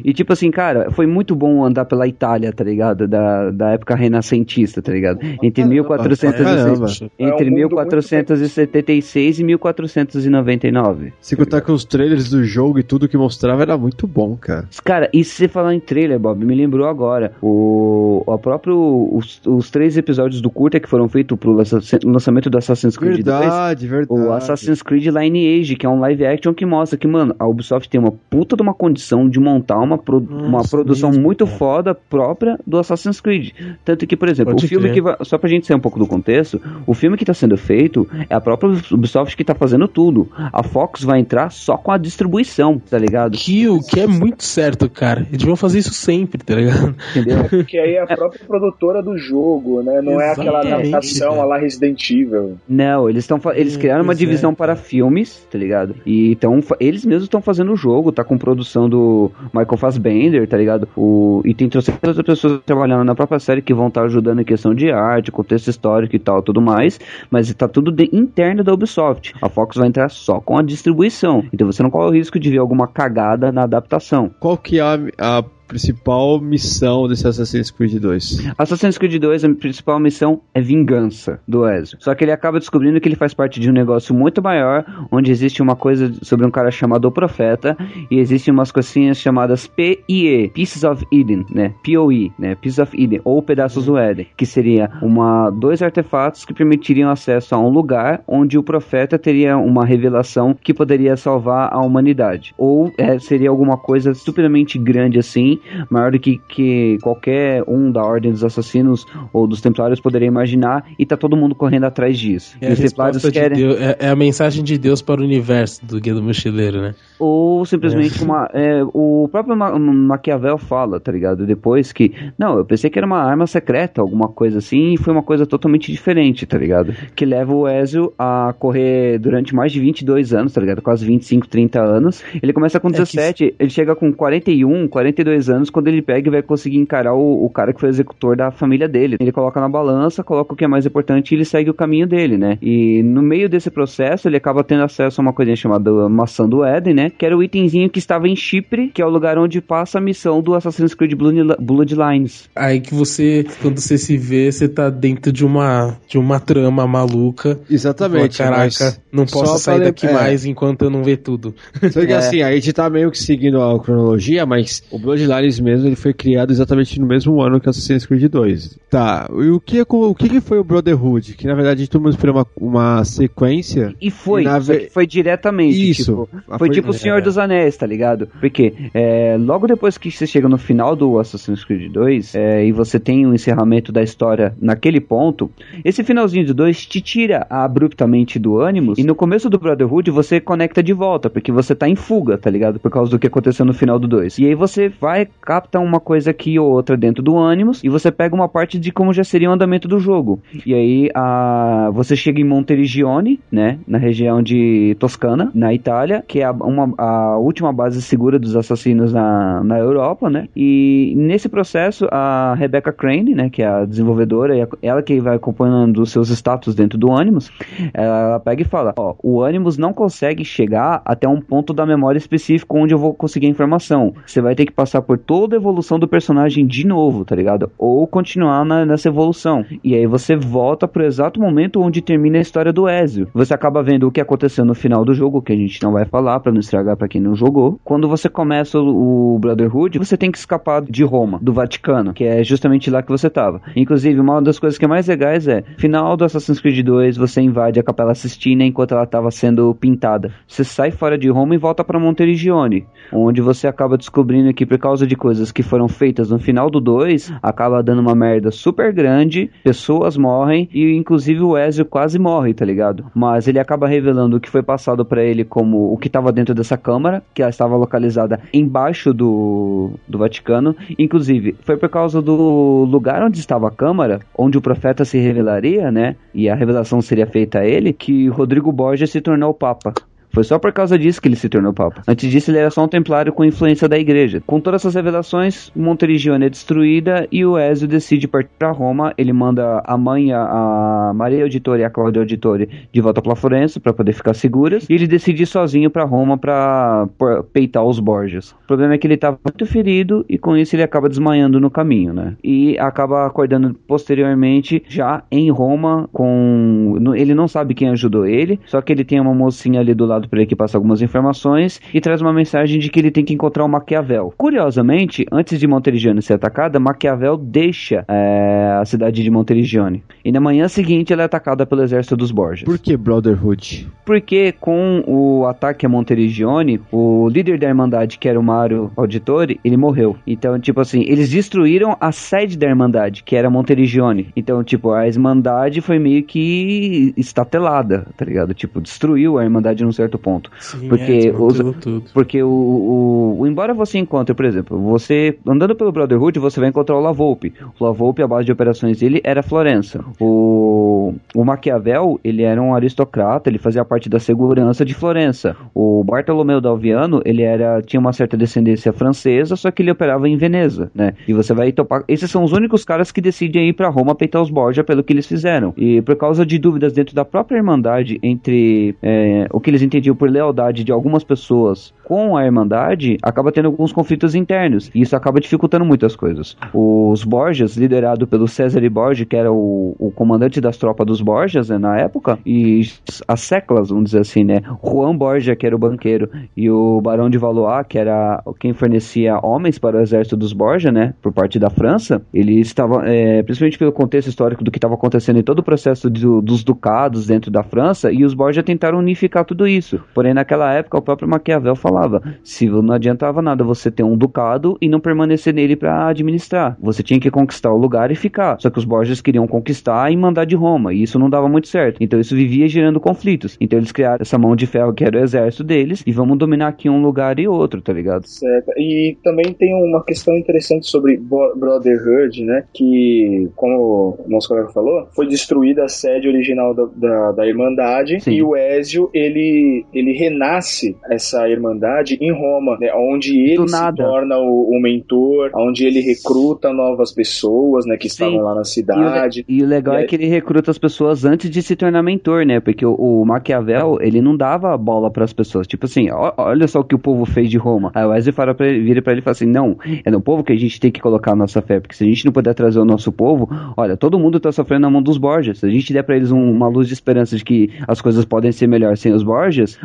[0.05, 3.07] E tipo assim, cara, foi muito bom andar pela Itália, tá ligado?
[3.09, 5.21] Da, da época renascentista, tá ligado?
[5.43, 6.87] Entre 1400 Caramba.
[7.19, 11.13] entre É um mundo 1476 e 1499.
[11.21, 14.69] Se contar com os trailers do jogo e tudo que mostrava, era muito bom, cara.
[14.85, 17.33] Cara, e se você falar em trailer, Bob, me lembrou agora.
[17.43, 19.09] O, o próprio.
[19.13, 23.23] Os, os três episódios do curta que foram feitos pro lança- lançamento do Assassin's Creed
[23.25, 23.25] 2.
[23.41, 24.28] Verdade, verdade.
[24.28, 27.88] O Assassin's Creed Lineage, que é um live action que mostra que, mano, a Ubisoft
[27.88, 31.44] tem uma puta de uma condição de montar uma, pro- uma Nossa, produção mesmo, muito
[31.44, 31.59] cara.
[31.59, 33.51] foda própria do Assassin's Creed.
[33.84, 34.94] Tanto que, por exemplo, Pode o filme crer.
[34.94, 37.57] que vai, só pra gente sair um pouco do contexto, o filme que tá sendo
[37.57, 40.28] feito é a própria Ubisoft que tá fazendo tudo.
[40.53, 43.36] A Fox vai entrar só com a distribuição, tá ligado?
[43.36, 45.26] Que, o que é muito certo, cara.
[45.32, 46.94] Eles vão fazer isso sempre, tá ligado?
[47.11, 47.44] Entendeu?
[47.51, 50.01] Porque aí é a própria produtora do jogo, né?
[50.03, 51.42] Não é aquela Exatamente, adaptação cara.
[51.42, 52.59] a lá Resident Evil.
[52.68, 55.97] Não, eles estão eles Hum, criaram uma divisão para filmes, tá ligado?
[56.07, 60.57] E então eles mesmos estão fazendo o jogo, tá com produção do Michael Fassbender, tá
[60.57, 60.88] ligado?
[60.97, 64.45] O e tem trocentas outras pessoas trabalhando na própria série que vão estar ajudando em
[64.45, 68.72] questão de arte, contexto histórico e tal, tudo mais, mas tá tudo de, interno da
[68.72, 69.34] Ubisoft.
[69.43, 71.45] A Fox vai entrar só com a distribuição.
[71.53, 74.30] Então você não corre o risco de ver alguma cagada na adaptação.
[74.38, 78.53] Qual que é a, a principal missão desse Assassin's Creed 2?
[78.59, 81.97] Assassin's Creed 2, a principal missão é vingança do Ezio.
[82.01, 85.31] Só que ele acaba descobrindo que ele faz parte de um negócio muito maior, onde
[85.31, 87.77] existe uma coisa sobre um cara chamado o Profeta,
[88.11, 91.73] e existem umas coisinhas chamadas PIE, Pieces of Eden, né?
[91.85, 92.57] POE, né?
[92.57, 97.55] Pieces of Eden, ou Pedaços do Éden, que seria uma, dois artefatos que permitiriam acesso
[97.55, 102.53] a um lugar onde o Profeta teria uma revelação que poderia salvar a humanidade.
[102.59, 108.03] Ou é, seria alguma coisa estupidamente grande assim, maior do que, que qualquer um da
[108.03, 112.57] Ordem dos Assassinos ou dos Templários poderia imaginar, e tá todo mundo correndo atrás disso.
[112.61, 113.59] É e a, os Templários de querem.
[113.59, 116.95] Deus, é, é a mensagem de Deus para o universo do Guia do Mochileiro, né?
[117.19, 118.49] Ou simplesmente uma.
[118.53, 121.47] é, o próprio Ma Maquiavel fala, tá ligado?
[121.47, 122.13] Depois que.
[122.39, 125.47] Não, eu pensei que era uma arma secreta, alguma coisa assim, e foi uma coisa
[125.47, 126.95] totalmente diferente, tá ligado?
[127.15, 130.81] Que leva o Ezio a correr durante mais de 22 anos, tá ligado?
[130.83, 132.23] Quase 25, 30 anos.
[132.43, 136.28] Ele começa com É que 17, ele chega com 41, 42 anos quando ele pega
[136.28, 139.16] e vai conseguir encarar o, o cara que foi executor da família dele.
[139.18, 142.07] Ele coloca na balança, coloca o que é mais importante e ele segue o caminho
[142.07, 142.59] dele, né?
[142.62, 146.64] E no meio desse processo, ele acaba tendo acesso a uma coisinha chamada maçã do
[146.64, 147.11] Éden, né?
[147.11, 150.01] Que era o itemzinho que estava em Chipre, que é o lugar onde passa a
[150.01, 152.48] missão do Assassin's Creed Blood- Bloodlines.
[152.55, 156.86] Aí que você, quando você se vê, você tá dentro de uma, de uma trama
[156.86, 157.59] maluca.
[157.70, 158.38] Exatamente.
[158.38, 160.12] Fala, Caraca, não posso sair lem- daqui é.
[160.12, 161.55] mais enquanto eu não ver tudo.
[161.90, 162.16] Só que É.
[162.16, 165.30] assim, a gente tá meio que seguindo a cronologia, mas o Bloodlines
[165.62, 168.78] mesmo ele foi criado exatamente no mesmo ano que Assassin's Creed 2.
[168.91, 171.35] Tá, e o que, é o que que foi o Brotherhood?
[171.35, 173.95] Que na verdade todo mundo esperou uma, uma sequência.
[174.01, 176.05] E foi, E ve- foi diretamente, Isso.
[176.05, 177.20] tipo, Ah, foi, foi- tipo o Senhor é.
[177.20, 178.28] dos Anéis, tá ligado?
[178.41, 182.72] Porque é, logo depois que você chega no final do Assassin's Creed 2 é, e
[182.72, 185.51] você tem o encerramento da história naquele ponto,
[185.85, 190.41] esse finalzinho do 2 te tira abruptamente do Animus e no começo do Brotherhood você
[190.41, 192.78] conecta de volta, porque você tá em fuga, tá ligado?
[192.81, 194.39] Por causa do que aconteceu no final do 2.
[194.39, 198.11] E aí você vai, capta uma coisa aqui ou outra dentro do Animus e você
[198.11, 200.41] pega uma parte de como já seria o andamento do jogo.
[200.64, 203.79] E aí a, você chega em Monteriggione, né?
[203.87, 208.57] Na região de Toscana, na Itália, que é a, uma, a última base segura dos
[208.57, 210.49] assassinos na, na Europa, né?
[210.57, 213.51] E nesse processo, a Rebecca Crane, né?
[213.51, 217.12] Que é a desenvolvedora, e a- ela que vai acompanhando os seus status dentro do
[217.12, 217.51] Animus,
[217.93, 222.18] ela pega e fala: Ó, o Animus não consegue chegar até um ponto da memória
[222.18, 224.14] específico onde eu vou conseguir a informação.
[224.27, 227.71] Você vai ter que passar por toda a evolução do personagem de novo, tá ligado?
[227.79, 229.65] Ou continuar na- nessa evolução.
[229.83, 233.29] E aí você volta pro exato momento onde termina a história do Ezio.
[233.35, 236.05] Você acaba vendo o que aconteceu no final do jogo, que a gente não vai
[236.05, 237.79] falar pra não estragar pra quem não jogou.
[237.85, 242.43] Quando você começa o, Brotherhood, você tem que escapar de Roma, do Vaticano, que é
[242.43, 243.61] justamente lá que você tava.
[243.77, 247.41] Inclusive, uma das coisas que é mais legais é, final do Assassin's Creed 2, você
[247.41, 250.33] invade a Capela Sistina enquanto ela tava sendo pintada.
[250.47, 254.79] Você sai fora de Roma e volta pra Monteriggione, onde você acaba descobrindo que por
[254.79, 258.92] causa de coisas que foram feitas no final do 2, acaba dando uma merda super
[258.92, 263.07] grande, pessoas morrem e inclusive o Ezio quase morre, tá ligado?
[263.14, 266.55] Mas ele acaba revelando o que foi passado pra ele como o que tava dentro
[266.55, 270.74] dessa câmara, que ela estava localizada embaixo do, do Vaticano.
[270.98, 275.90] Inclusive, foi por causa do lugar onde estava a câmara, onde o profeta se revelaria,
[275.90, 276.16] né?
[276.34, 279.92] E a revelação seria feita a ele, que Rodrigo Borgia se tornou o Papa.
[280.33, 282.03] Foi só por causa disso que ele se tornou Papa.
[282.07, 284.43] Antes disso, ele era só um templário com influência da igreja.
[284.47, 289.12] Com todas essas revelações, Monteriggione é destruída e o Ezio decide partir para Roma.
[289.18, 293.81] Ele manda a mãe, a, Maria Auditori e a Cláudia Auditori de volta para Florença
[293.81, 294.87] para poder ficar seguras.
[294.89, 297.09] E ele decide ir sozinho para Roma para
[297.53, 298.53] peitar os Borgias.
[298.64, 301.70] O problema é que ele estava muito ferido e com isso ele acaba desmanhando no
[301.70, 302.37] caminho, né?
[302.43, 308.81] E acaba acordando posteriormente já em Roma com ele não sabe quem ajudou ele, só
[308.81, 312.01] que ele tem uma mocinha ali do lado para ele que passa algumas informações e
[312.01, 314.33] traz uma mensagem de que ele tem que encontrar o Maquiavel.
[314.37, 320.03] Curiosamente, antes de Monteriggione ser atacada, Maquiavel deixa é, a cidade de Monteriggione.
[320.25, 322.64] E na manhã seguinte ela é atacada pelo exército dos Borgias.
[322.64, 323.89] Por que Brotherhood?
[324.05, 329.61] Porque com o ataque a Monteriggione, o líder da Irmandade, que era o Mario Auditori,
[329.64, 330.16] ele morreu.
[330.27, 334.29] Então, tipo assim, eles destruíram a sede da Irmandade, que era Monteriggione.
[334.37, 338.55] Então, tipo, a Irmandade foi meio que estatelada, tá ligado?
[338.55, 340.51] Tipo, destruiu a Irmandade num certo ponto.
[340.61, 342.03] Sim, Porque é, os- desmantelou tudo.
[342.13, 346.69] Porque o, o, o- Embora você encontre, por exemplo, você andando pelo Brotherhood, você vai
[346.69, 347.53] encontrar o Lavolpe.
[347.79, 350.05] O Lavolpe, a base de operações dele era Florença.
[350.21, 355.57] O, o Maquiavel, ele era um aristocrata, ele fazia parte da segurança de Florença.
[355.75, 360.37] O Bartolomeu Dalviano, ele era tinha uma certa descendência francesa, só que ele operava em
[360.37, 361.13] Veneza, né?
[361.27, 362.05] E você vai topar.
[362.09, 365.13] Esses são os únicos caras que decidem ir para Roma peitar os Borgia pelo que
[365.13, 365.73] eles fizeram.
[365.77, 369.99] E por causa de dúvidas dentro da própria Irmandade entre é, o que eles entendiam
[370.14, 374.90] por lealdade de algumas pessoas com a Irmandade, acaba tendo alguns conflitos internos.
[374.94, 376.57] E isso acaba dificultando muitas coisas.
[376.74, 381.68] Os Borgias, liderado pelo César Borgia, que era o, o comandante das tropas dos Borgias
[381.68, 382.82] né, na época, e
[383.28, 384.61] as seclas, vamos dizer assim, né?
[384.84, 389.38] Juan Borgia, que era o banqueiro, e o Barão de Valois, que era quem fornecia
[389.42, 391.14] homens para o exército dos Borgia, né?
[391.22, 395.38] Por parte da França, eles estavam, é, principalmente pelo contexto histórico do que estava acontecendo
[395.38, 399.44] em todo o processo do- dos ducados dentro da França, e os Borgia tentaram unificar
[399.44, 399.89] tudo isso.
[400.14, 404.76] Porém, naquela época, o próprio Maquiavel falava: se não adiantava nada você ter um ducado
[404.80, 406.76] e não permanecer nele para administrar.
[406.80, 408.61] Você tinha que conquistar o lugar e ficar.
[408.61, 411.68] Só que os Borgias queriam conquistar e mandar de Roma, e isso não dava muito
[411.68, 411.99] certo.
[412.01, 413.57] Então isso vivia gerando conflitos.
[413.61, 416.68] Então eles criaram essa mão de ferro que era o exército deles, e vamos dominar
[416.68, 418.26] aqui um lugar e outro, tá ligado?
[418.26, 418.72] Certo.
[418.76, 421.16] E também tem uma questão interessante sobre
[421.57, 422.64] Brotherhood, né?
[422.72, 428.20] Que, como o nosso colega falou, foi destruída a sede original da, da, da Irmandade
[428.20, 428.32] Sim.
[428.32, 432.91] e o Ezio, ele ele, ele renasce essa irmandade em Roma, né?
[432.95, 437.97] Onde ele se torna o, o mentor, onde ele recruta novas pessoas, né?
[437.97, 438.41] Que estavam Sim.
[438.41, 439.45] lá na E o, cidade.
[439.49, 442.45] e o legal é aí- que ele recruta as pessoas antes de se tornar mentor,
[442.45, 442.61] né?
[442.61, 445.66] Porque o, o Maquiavel, ele não dava a bola pras pessoas.
[445.66, 447.91] Tipo assim, ó- olha só o que o povo fez de Roma.
[447.95, 450.20] Aí o Wesley fala pra ele, vira pra ele e fala assim: não, é no
[450.20, 451.81] povo que a gente tem que colocar a nossa fé.
[451.81, 454.83] Porque se a gente não puder trazer o nosso povo, olha, todo mundo tá sofrendo
[454.83, 455.59] na mão dos Borgias.
[455.59, 458.24] Se a gente der pra eles um- uma luz de esperança de que as coisas
[458.24, 459.22] podem ser melhor sem os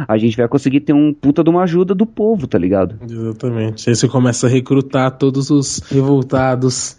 [0.08, 2.96] A gente vai conseguir ter um puta de uma ajuda do povo, tá ligado?
[3.04, 3.90] Exatamente.
[3.90, 6.98] Aí você começa a recrutar todos os revoltados.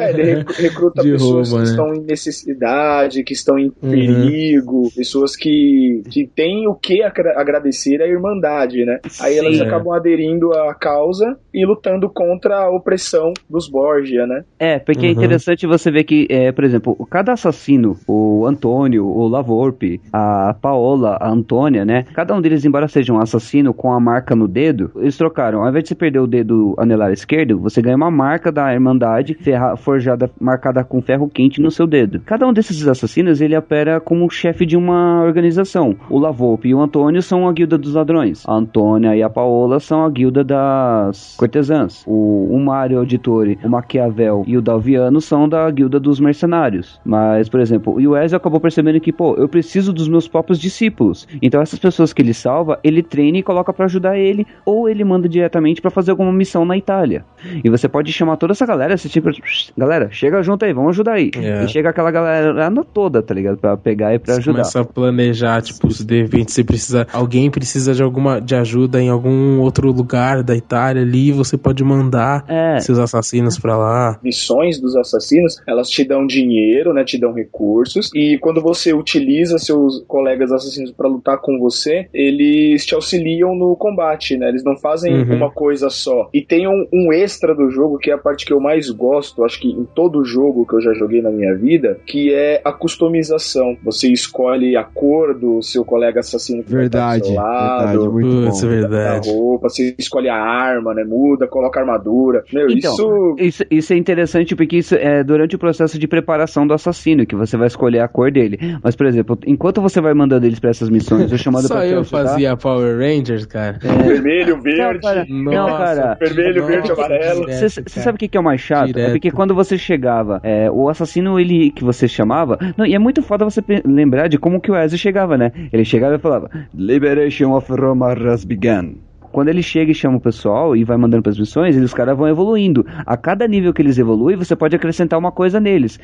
[0.00, 1.70] É, ele rec- recruta De pessoas Roma, que né?
[1.70, 3.90] estão em necessidade, que estão em Uhum.
[3.90, 8.98] perigo, pessoas que, que têm o que agra- agradecer à Irmandade, né?
[9.20, 9.62] Aí elas Sim.
[9.62, 14.42] acabam aderindo à causa e lutando contra a opressão dos Borgia, né?
[14.58, 15.14] É, porque é Uhum.
[15.14, 21.18] interessante você ver que, é, por exemplo, cada assassino, o Antônio, o Lavorpe, a Paola,
[21.20, 22.04] a Antônia, né?
[22.14, 25.62] Cada um deles, embora seja um assassino com a marca no dedo, eles trocaram.
[25.62, 28.93] Ao invés de você perder o dedo anelar esquerdo, você ganha uma marca da Irmandade
[29.40, 32.20] ferra- forjada, marcada com ferro quente no seu dedo.
[32.24, 35.96] Cada um desses assassinos, ele opera como chefe de uma organização.
[36.10, 38.44] O Lavorpe e o Antônio são a guilda dos ladrões.
[38.46, 42.04] A Antônia e a Paola são a guilda das cortesãs.
[42.06, 47.00] O, o Mário Auditore, o Maquiavel e o Dalviano são da guilda dos mercenários.
[47.04, 51.26] Mas, por exemplo, o Wesley acabou percebendo que, pô, eu preciso dos meus próprios discípulos.
[51.40, 55.04] Então essas pessoas que ele salva, ele treina e coloca pra ajudar ele, ou ele
[55.04, 57.24] manda diretamente pra fazer alguma missão na Itália.
[57.62, 59.30] E você pode chamar toda essa galera, esse tipo,
[59.76, 61.30] galera, chega junto aí, vamos ajudar aí.
[61.36, 61.64] É.
[61.64, 63.56] E chega aquela galera toda, tá ligado?
[63.56, 64.58] Pra pegar e pra Você ajudar.
[64.58, 67.06] começa a planejar, tipo, se de repente você precisa.
[67.12, 71.82] Alguém precisa de alguma de ajuda em algum outro lugar da Itália ali, você pode
[71.82, 72.78] mandar É.
[72.80, 74.18] seus assassinos pra lá.
[74.22, 77.04] Missões dos assassinos, elas te dão dinheiro, né?
[77.04, 78.10] Te dão recursos.
[78.14, 83.76] E quando você utiliza seus colegas assassinos para lutar com você, eles te auxiliam no
[83.76, 84.48] combate, né?
[84.48, 85.36] Eles não fazem Uhum.
[85.36, 86.28] uma coisa só.
[86.34, 89.44] E tem um, um extra do jogo que é a parte que eu mais gosto,
[89.44, 92.72] acho que em todo jogo que eu já joguei na minha vida, que é a
[92.72, 93.76] customização.
[93.84, 97.86] Você escolhe a cor do seu colega assassino que vai estar do Verdade, seu lado,
[97.88, 98.66] verdade, muito Putz, bom.
[98.66, 99.30] é a verdade.
[99.30, 101.04] roupa, você escolhe a arma, né?
[101.04, 102.42] Muda, coloca armadura.
[102.52, 106.66] Meu, Então, isso Isso, isso é interessante porque isso é durante o processo de preparação
[106.66, 108.58] do assassino que você vai escolher a cor dele.
[108.82, 111.86] Mas, por exemplo, enquanto você vai mandando eles pra essas missões, eu chamando Só pra
[111.86, 113.78] eu ajudar- fazia Power Rangers, cara.
[113.80, 115.00] vermelho, Não, verde.
[115.00, 116.16] cara, não, cara.
[116.20, 117.44] Vermelho, verde, amarelo.
[117.48, 118.86] Você sabe o que é o mais chato?
[118.86, 119.08] Direto.
[119.08, 122.58] É porque quando você chegava, é, o assassino ele que você chamava.
[122.76, 125.52] Não, e é muito foda você lembrar de como que o Ezio chegava, né?
[125.72, 128.94] Ele chegava e falava: Liberation of Roma has begun.
[129.32, 131.94] Quando ele chega e chama o pessoal e vai mandando para as missões, eles, os
[131.94, 132.86] caras vão evoluindo.
[133.04, 135.98] A cada nível que eles evoluem, você pode acrescentar uma coisa neles.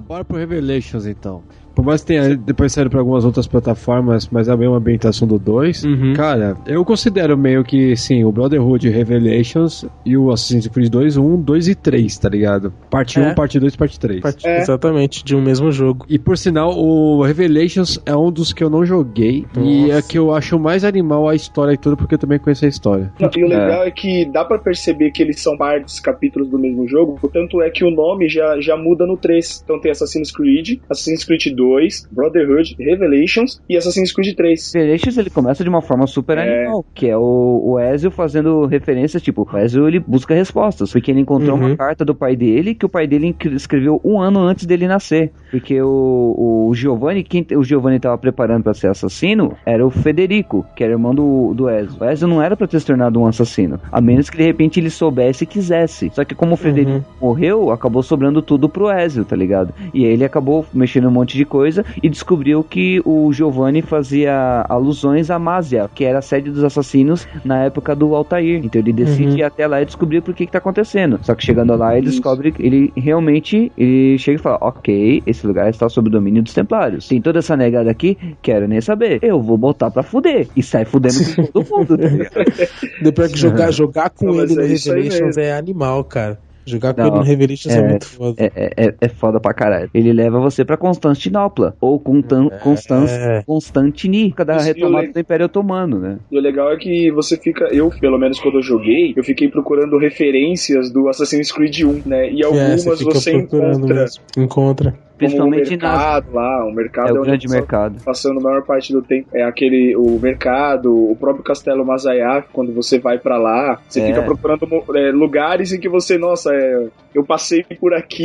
[0.00, 1.44] Bora pro Revelations então.
[1.74, 5.26] Por mais que tenha depois saído pra algumas outras plataformas, mas é a mesma ambientação
[5.26, 5.84] do 2.
[5.84, 6.12] Uhum.
[6.14, 11.40] Cara, eu considero meio que, sim, o Brotherhood Revelations e o Assassin's Creed 2, 1,
[11.42, 12.72] 2 e 3, tá ligado?
[12.90, 13.30] Parte É.
[13.30, 14.20] 1, parte 2, parte 3.
[14.20, 14.58] Part- É.
[14.60, 16.04] Exatamente, de um mesmo jogo.
[16.08, 19.46] E por sinal, o Revelations é um dos que eu não joguei.
[19.56, 19.92] E Nossa.
[19.98, 22.68] é que eu acho mais animal a história e tudo, porque eu também conheço a
[22.68, 23.12] história.
[23.20, 23.90] Não, e o legal é.
[23.90, 27.84] que dá pra perceber que eles são partes, capítulos do mesmo jogo, tanto é que
[27.84, 29.62] o nome já, já muda no 3.
[29.64, 31.61] Então tem Assassin's Creed, Assassin's Creed 2,
[32.10, 34.70] Brotherhood, Revelations e Assassin's Creed 3.
[34.74, 36.42] Revelations ele começa de uma forma super É.
[36.64, 41.10] animal, que é o, o Ezio fazendo referências, tipo, o Ezio ele busca respostas, porque
[41.10, 41.66] ele encontrou Uhum.
[41.68, 45.32] uma carta do pai dele que o pai dele escreveu um ano antes dele nascer,
[45.50, 50.64] porque o, o Giovanni, quem o Giovanni estava preparando para ser assassino, era o Federico,
[50.76, 51.96] que era irmão do, do Ezio.
[52.00, 54.80] O Ezio não era para ter se tornado um assassino, a menos que de repente
[54.80, 56.10] ele soubesse e quisesse.
[56.14, 57.02] Só que como o Federico Uhum.
[57.20, 59.72] morreu, acabou sobrando tudo pro Ezio, tá ligado?
[59.94, 64.64] E aí ele acabou mexendo um monte de coisa e descobriu que o Giovanni fazia
[64.68, 68.62] alusões a Másia, que era a sede dos assassinos na época do Altair.
[68.64, 69.36] Então ele decide Uhum.
[69.38, 71.18] ir até lá e descobrir por que que tá acontecendo.
[71.22, 72.16] Só que chegando lá ele Isso.
[72.16, 76.42] descobre que ele realmente ele chega e fala: Ok, esse lugar está sob o domínio
[76.42, 77.06] dos Templários.
[77.08, 79.18] Tem toda essa negada aqui, quero nem saber.
[79.22, 80.48] Eu vou botar pra fuder.
[80.56, 82.08] E sai fudendo com todo mundo, tá?
[83.02, 86.38] Depois que jogar, jogar com Não, ele no é Revelations é animal, cara.
[86.64, 88.34] Jogar com ele no Revelations é, é- muito foda.
[88.42, 89.90] É, é, é- é foda pra caralho.
[89.92, 91.74] Ele leva você pra Constantinopla.
[91.80, 93.10] Ou Contan Constans
[93.46, 96.18] Constantini, da Isso, o retomada le- do Império Otomano, né?
[96.30, 99.48] E o legal é que você fica, eu, pelo menos quando eu joguei, eu fiquei
[99.48, 102.30] procurando referências do Assassin's Creed 1, né?
[102.30, 104.22] E É, algumas fica você procurando encontra mesmo.
[104.36, 104.94] Encontra.
[105.18, 105.92] Principalmente nas.
[105.92, 108.02] mercado lá, o mercado É o onde grande você mercado.
[108.04, 112.72] passando a maior parte do tempo é aquele o mercado, o próprio Castelo Mazaiá, quando
[112.74, 114.06] você vai pra lá, você É.
[114.08, 114.66] fica procurando
[114.96, 118.24] é, lugares em que você, nossa, é, eu passei por aqui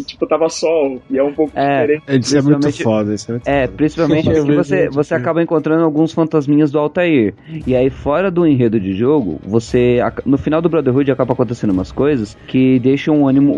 [0.00, 1.00] e, tipo, tava sol.
[1.10, 1.80] E é um pouco É.
[1.86, 2.02] diferente.
[2.26, 3.76] Isso é muito Principalmente- foda, isso é muito É, foda.
[3.76, 7.34] principalmente assim, vejo você, você que- acaba encontrando alguns fantasminhas do Altair.
[7.66, 9.98] E aí, fora do enredo de jogo, você.
[10.24, 13.52] No final do Brotherhood acaba acontecendo umas coisas que deixam o ânimo,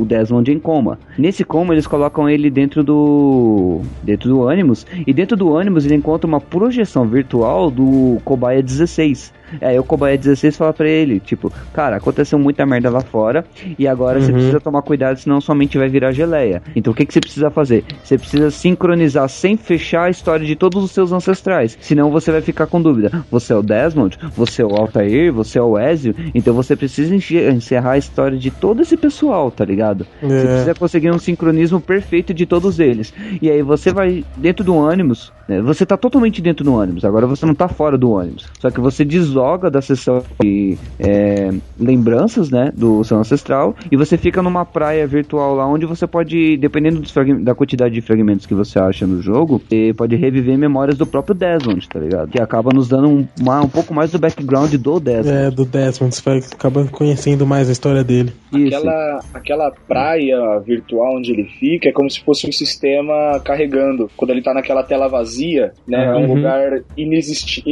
[0.00, 0.98] o Desmond em coma.
[1.18, 3.80] Nesse coma, eles colocam ele dentro do.
[4.02, 4.86] dentro do Animus.
[5.06, 9.32] E dentro do Animus ele encontra uma projeção virtual do Cobaia 16.
[9.60, 13.44] Aí o Cobaia 16 fala pra ele, tipo, cara, aconteceu muita merda lá fora
[13.78, 14.34] e agora você Uhum.
[14.34, 16.62] precisa tomar cuidado, senão somente vai virar geleia.
[16.74, 17.84] Então o que, que você precisa fazer?
[18.02, 22.40] Você precisa sincronizar sem fechar a história de todos os seus ancestrais, senão você vai
[22.40, 23.24] ficar com dúvida.
[23.30, 27.14] Você é o Desmond, você é o Altair, você é o Ezio, então você precisa
[27.14, 30.06] encerrar a história de todo esse pessoal, tá ligado?
[30.20, 30.46] Você É.
[30.46, 33.12] precisa conseguir um sincronismo perfeito de todos eles.
[33.40, 35.32] E aí você vai dentro do né?
[35.60, 38.48] Você tá totalmente dentro do ônibus, agora você não tá fora do ônibus.
[38.60, 42.70] Só que você desloga da sessão de é, lembranças, né?
[42.74, 47.02] Do seu ancestral, e você fica numa praia virtual lá onde você pode, dependendo
[47.42, 51.34] da quantidade de fragmentos que você acha no jogo, você pode reviver memórias do próprio
[51.34, 52.30] Desmond, tá ligado?
[52.30, 55.28] Que acaba nos dando um, uma- um pouco mais do background do Desmond.
[55.36, 58.32] É, do Desmond, você vai acabar conhecendo mais a história dele.
[58.52, 58.76] Isso.
[58.76, 64.10] Aquela, aquela praia virtual onde ele fica é como se fosse um sistema carregando.
[64.16, 65.41] Quando ele tá naquela tela vazia,
[65.86, 66.04] né?
[66.04, 66.34] É um Uhum.
[66.34, 67.62] lugar inexisti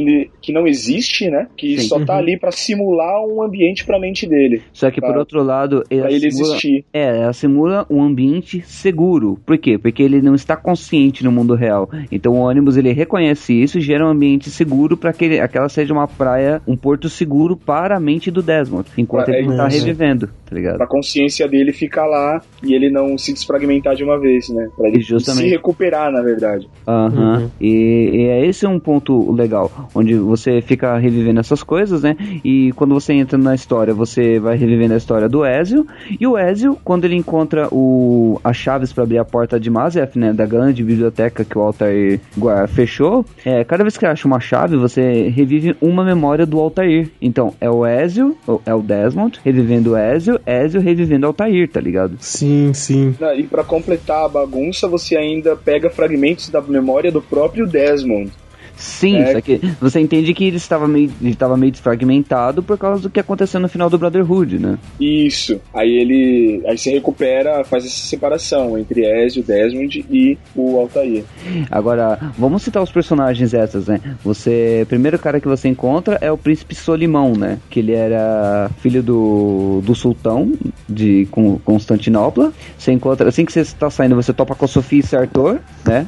[0.40, 1.46] que não existe, né?
[1.56, 1.88] Que Sim.
[1.88, 2.18] só tá Uhum.
[2.18, 4.62] ali pra simular um ambiente pra mente dele.
[4.72, 6.84] Só que por pra- outro lado, Pra ela ele simula- existir.
[6.92, 9.38] É, ela simula um ambiente seguro.
[9.44, 9.78] Por quê?
[9.78, 11.88] Porque ele não está consciente no mundo real.
[12.10, 15.68] Então o ônibus ele reconhece isso e gera um ambiente seguro para que ele- aquela
[15.68, 19.54] seja uma praia, um porto seguro para a mente do Desmond, enquanto Pra- ele não
[19.54, 19.84] é tá isso.
[19.84, 20.76] revivendo, tá ligado?
[20.76, 24.68] Pra consciência dele ficar lá e ele não se desfragmentar de uma vez, né?
[24.76, 26.68] Pra ele justamente- se recuperar, na verdade.
[26.86, 27.38] Aham.
[27.40, 27.49] Uhum.
[27.60, 32.16] E, e é esse um ponto legal, onde você fica revivendo essas coisas, né?
[32.44, 35.86] E quando você entra na história, você vai revivendo a história do Ezio.
[36.18, 40.18] E o Ezio, quando ele encontra o, as chaves para abrir a porta de Mazef,
[40.18, 40.32] né?
[40.32, 42.20] Da grande biblioteca que o Altair
[42.68, 47.10] fechou, é, cada vez que acha uma chave, você revive uma memória do Altair.
[47.20, 51.68] Então, é o Ezio, ou é o Desmond, revivendo o Ezio, Ezio revivendo o Altair,
[51.68, 52.16] tá ligado?
[52.20, 53.14] Sim, sim.
[53.36, 58.30] E pra completar a bagunça, você ainda pega fragmentos da memória do próprio Desmond.
[58.76, 59.32] Sim, É.
[59.34, 63.10] só que você entende que ele estava meio, ele estava meio desfragmentado por causa do
[63.10, 64.78] que aconteceu no final do Brotherhood, né?
[64.98, 65.60] Isso.
[65.74, 66.62] Aí ele.
[66.66, 71.24] Aí você recupera, faz essa separação entre Ezio, Desmond e o Altair.
[71.70, 74.00] Agora, vamos citar os personagens essas, né?
[74.24, 77.58] Você, primeiro cara que você encontra é o príncipe Solimão, né?
[77.68, 80.54] Que ele era filho do, do sultão
[80.88, 82.50] de Con- Constantinopla.
[82.78, 86.06] Você encontra, assim que você está saindo, você topa com a Sofia e Sartor, né?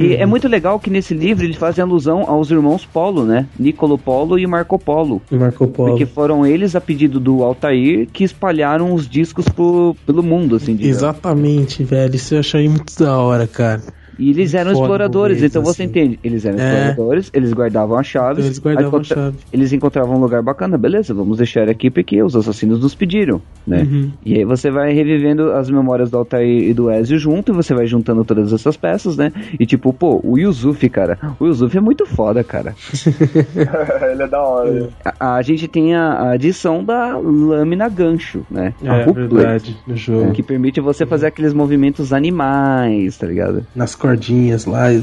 [0.00, 3.46] E é muito legal que nesse livro eles fazem alusão aos irmãos Polo, né?
[3.58, 5.22] Nicolo Polo e Marco Polo.
[5.30, 5.90] E Marco Polo.
[5.90, 10.74] Porque foram eles, a pedido do Altair, que espalharam os discos pro, pelo mundo, assim,
[10.74, 10.96] digamos.
[10.96, 12.14] Exatamente, velho.
[12.14, 13.82] Isso eu achei muito da hora, cara.
[14.18, 15.90] E eles eram Foda exploradores, eles, então você assim.
[15.90, 16.18] entende.
[16.22, 16.88] Eles eram É.
[16.88, 18.38] exploradores, eles guardavam as chaves.
[18.38, 19.36] Então eles guardavam a chave.
[19.52, 23.82] Eles encontravam um lugar bacana, beleza, vamos deixar aqui porque os assassinos nos pediram, né?
[23.82, 24.10] Uhum.
[24.24, 27.74] E aí você vai revivendo as memórias do Altair e do Ezio junto, e você
[27.74, 29.32] vai juntando todas essas peças, né?
[29.58, 32.74] E tipo, pô, o Yuzufi, cara, o Yuzufi é muito foda, cara.
[34.12, 34.88] ele é da hora.
[35.18, 38.74] A, a gente tem a, a adição da lâmina gancho, né?
[38.84, 40.32] a É hook blade, verdade, no jogo.
[40.32, 43.66] Que permite você fazer aqueles movimentos animais, tá ligado?
[43.74, 44.92] Nas cordinhas lá.
[44.92, 45.00] e-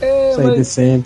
[0.00, 1.04] É, Sai mas descendo.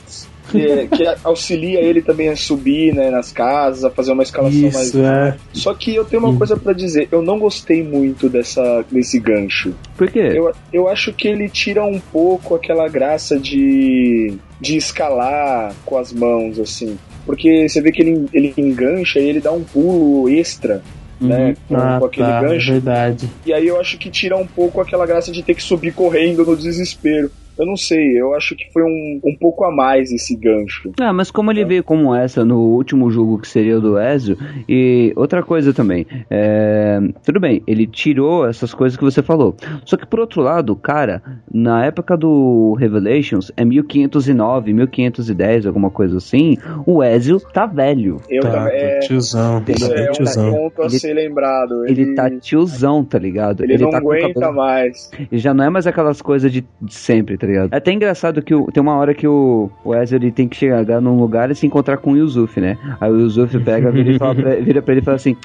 [0.50, 4.88] que, que auxilia ele também a subir né, nas casas, a fazer uma escalação mais.
[4.88, 5.34] Isso, é.
[5.54, 9.74] Só que eu tenho uma coisa pra dizer, eu não gostei muito dessa, desse gancho.
[9.96, 10.30] Por quê?
[10.34, 16.12] Eu, eu acho que ele tira um pouco aquela graça de, de escalar com as
[16.12, 16.98] mãos, assim.
[17.24, 20.82] Porque você vê que ele, ele engancha e ele dá um pulo extra,
[21.22, 21.54] né?
[21.68, 22.72] Com, Ah, com aquele tá, é gancho.
[22.72, 23.30] verdade.
[23.46, 26.44] E aí eu acho que tira um pouco aquela graça de ter que subir correndo
[26.44, 27.30] no desespero.
[27.58, 30.90] Eu não sei, eu acho que foi um, um pouco a mais esse gancho.
[31.00, 34.36] Ah, mas como ele veio como essa no último jogo que seria o do Ezio,
[34.68, 39.54] e outra coisa também, é, tudo bem, ele tirou essas coisas que você falou.
[39.84, 41.22] Só que por outro lado, cara,
[41.52, 46.56] na época do Revelations, é 1509, 1510, alguma coisa assim,
[46.86, 48.20] o Ezio tá velho.
[48.28, 48.80] Eu Tá, também.
[48.80, 49.62] É, tiozão.
[49.68, 50.52] isso Tá é bem um tiozão.
[50.52, 51.84] ponto a Ele- ser lembrado.
[51.86, 53.62] Ele, tá tiozão, tá ligado?
[53.62, 55.10] ele não tá com o aguenta cabelo- mais.
[55.30, 57.72] Ele já não é mais aquelas coisas de, de sempre, tá ligado?
[57.72, 60.56] É até engraçado que o- tem uma hora que o, o Ezio ele tem que
[60.56, 62.78] chegar num lugar e se encontrar com o Yusuf, né?
[63.00, 65.36] Aí o Yusuf pega, vira, e fala pra, vira pra ele e fala assim: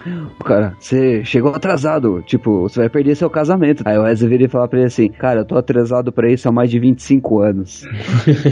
[0.45, 3.81] Cara, você chegou atrasado, tipo, você vai perder seu casamento.
[3.85, 6.47] Aí o Ezio vira e fala pra ele assim: Cara, eu tô atrasado pra isso
[6.47, 7.87] há mais de 25 anos.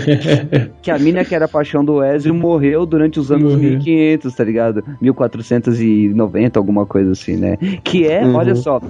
[0.82, 3.72] que a mina que era a paixão do Ezio morreu durante os anos Morreu.
[3.72, 4.84] 1500, tá ligado?
[5.02, 7.58] 1490, alguma coisa assim, né?
[7.84, 8.36] Que é, Uhum.
[8.36, 8.82] olha só,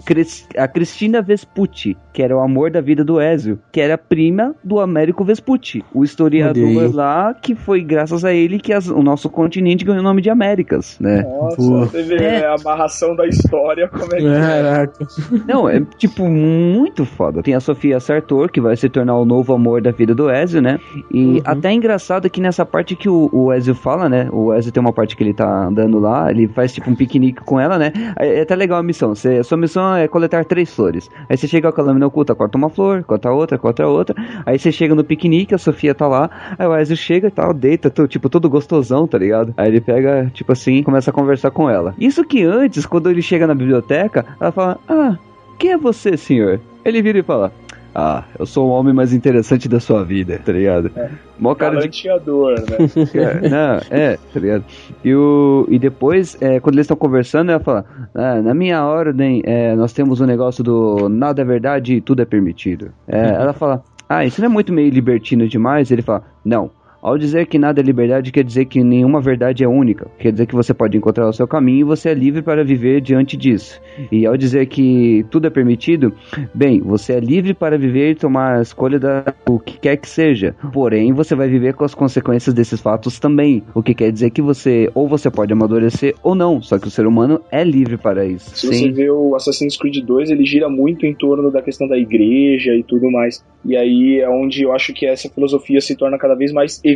[0.57, 4.79] a Cristina Vespucci, que era o amor da vida do Ezio, que era prima do
[4.79, 6.87] Américo Vespucci, o historiador aí.
[6.91, 10.29] lá que foi graças a ele que as- o nosso continente ganhou o nome de
[10.29, 11.23] Américas, né?
[11.23, 11.85] Nossa, Boa.
[11.85, 12.19] você vê É.
[12.41, 14.39] né, a amarração da história, como é que é.
[14.39, 15.07] Caraca.
[15.47, 17.41] Não, é tipo muito foda.
[17.43, 20.61] Tem a Sofia Sartor, que vai se tornar o novo amor da vida do Ezio,
[20.61, 20.79] né?
[21.11, 24.27] E até é engraçado que nessa parte que o, o Ezio fala, né?
[24.31, 27.41] O Ezio tem uma parte que ele tá andando lá, ele faz tipo um piquenique
[27.43, 27.91] com ela, né?
[28.19, 29.15] É é até legal a missão.
[29.15, 31.09] Você, a sua missão é coletar três flores.
[31.29, 34.15] Aí você chega com a lâmina oculta, corta uma flor, corta outra, corta outra.
[34.45, 36.29] Aí você chega no piquenique, a Sofia tá lá.
[36.57, 39.53] Aí o Ezio chega e tal, deita, tipo, todo gostosão, tá ligado?
[39.57, 41.93] Aí ele pega, tipo assim, começa a conversar com ela.
[41.99, 45.17] Isso que antes, quando ele chega na biblioteca, ela fala: Ah,
[45.57, 46.59] quem é você, senhor?
[46.83, 47.51] Ele vira e fala:
[47.93, 50.91] Ah, eu sou o homem mais interessante da sua vida, tá ligado?
[51.39, 52.77] Mó cara de Galanteador, né?
[53.43, 54.65] é, não, é, tá ligado?
[55.03, 59.41] E, o, e depois, é, quando eles estão conversando, ela fala: "Ah, Na minha ordem,
[59.45, 62.91] é, nós temos um negócio do nada é verdade e tudo é permitido.
[63.07, 65.91] É, ela fala: Ah, isso não é muito meio libertino demais?
[65.91, 66.69] Ele fala: Não.
[67.05, 70.09] Ao dizer que nada é liberdade, quer dizer que nenhuma verdade é única.
[70.17, 72.99] Quer dizer que você pode encontrar o seu caminho e você é livre para viver
[72.99, 73.79] diante disso.
[74.11, 76.11] E ao dizer que tudo é permitido,
[76.51, 80.09] bem, você é livre para viver e tomar a escolha da, o que quer que
[80.09, 80.55] seja.
[80.73, 83.61] Porém, você vai viver com as consequências desses fatos também.
[83.75, 86.59] O que quer dizer que você, ou você pode amadurecer ou não.
[86.59, 88.49] Só que o ser humano é livre para isso.
[88.57, 91.99] Se você vê o Assassin's Creed 2, ele gira muito em torno da questão da
[91.99, 93.45] igreja e tudo mais.
[93.63, 96.94] E aí é onde eu acho que essa filosofia se torna cada vez mais evidente.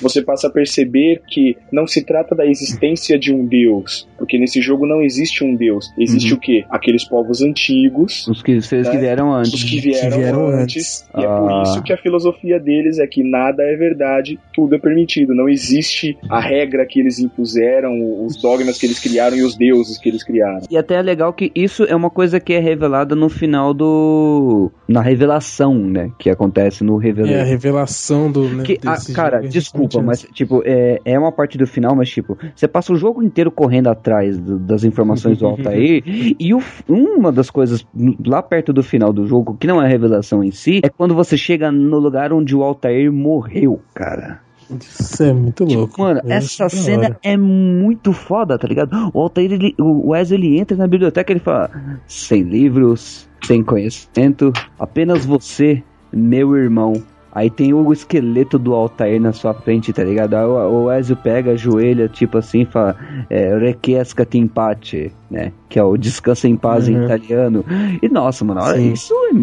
[0.00, 4.60] Você passa a perceber que não se trata da existência de um deus, porque nesse
[4.60, 5.90] jogo não existe um deus.
[5.98, 6.36] Existe Uhum.
[6.38, 6.64] o quê?
[6.70, 9.00] Aqueles povos antigos, Os que, vocês que né?
[9.00, 9.64] vieram os antes.
[9.64, 11.06] que vieram, vieram antes.
[11.16, 11.38] E é Ah.
[11.38, 15.34] por isso que a filosofia deles é que nada é verdade, tudo é permitido.
[15.34, 19.98] Não existe a regra que eles impuseram, os dogmas que eles criaram e os deuses
[19.98, 20.60] que eles criaram.
[20.70, 24.70] E até é legal que isso é uma coisa que é revelada no final do.
[24.88, 26.10] Na revelação, né?
[26.18, 28.48] Que acontece no É a revelação do.
[28.48, 31.94] Né, Que, ah, desse cara, é desculpa, mas, tipo, é, é uma parte do final,
[31.94, 36.02] mas, tipo, você passa o jogo inteiro correndo atrás do- das informações do Altair,
[36.38, 37.86] e o, uma das coisas
[38.24, 41.14] lá perto do final do jogo, que não é a revelação em si, é quando
[41.14, 44.40] você chega no lugar onde o Altair morreu, cara.
[44.80, 45.88] Isso é muito louco.
[45.90, 47.18] Tipo, Mano, Eu essa cena hora.
[47.22, 49.10] é muito foda, tá ligado?
[49.12, 51.70] O Altair, ele, o Wesley, ele entra na biblioteca e ele fala:
[52.06, 56.94] sem livros, sem conhecimento, apenas você, meu irmão.
[57.34, 60.34] Aí tem o esqueleto do Altair na sua frente, tá ligado?
[60.34, 62.96] Aí o Ezio pega, ajoelha, tipo assim, e fala:
[63.28, 65.50] é, Requiescat in pace, né?
[65.68, 67.04] Que é o descansa em paz em Uhum.
[67.04, 67.64] italiano.
[68.00, 68.92] E nossa, mano, olha Sim.
[68.92, 69.34] isso é.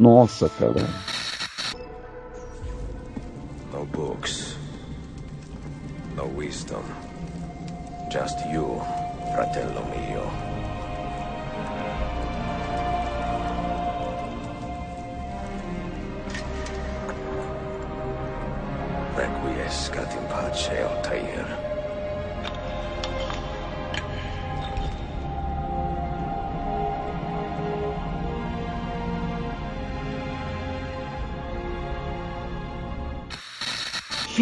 [0.00, 0.74] Nossa, cara.
[3.72, 4.56] No books.
[6.16, 6.82] No wisdom.
[8.12, 8.80] Just you,
[9.34, 10.41] fratello mio.
[19.72, 21.46] In pace, Altair.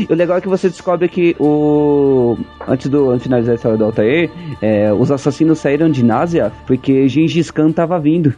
[0.08, 2.36] O legal é que você descobre que o.
[2.66, 4.28] Antes do antes de finalizar a história do Altair,
[4.60, 8.34] é, os assassinos saíram de Nazia porque Gengis Khan tava vindo.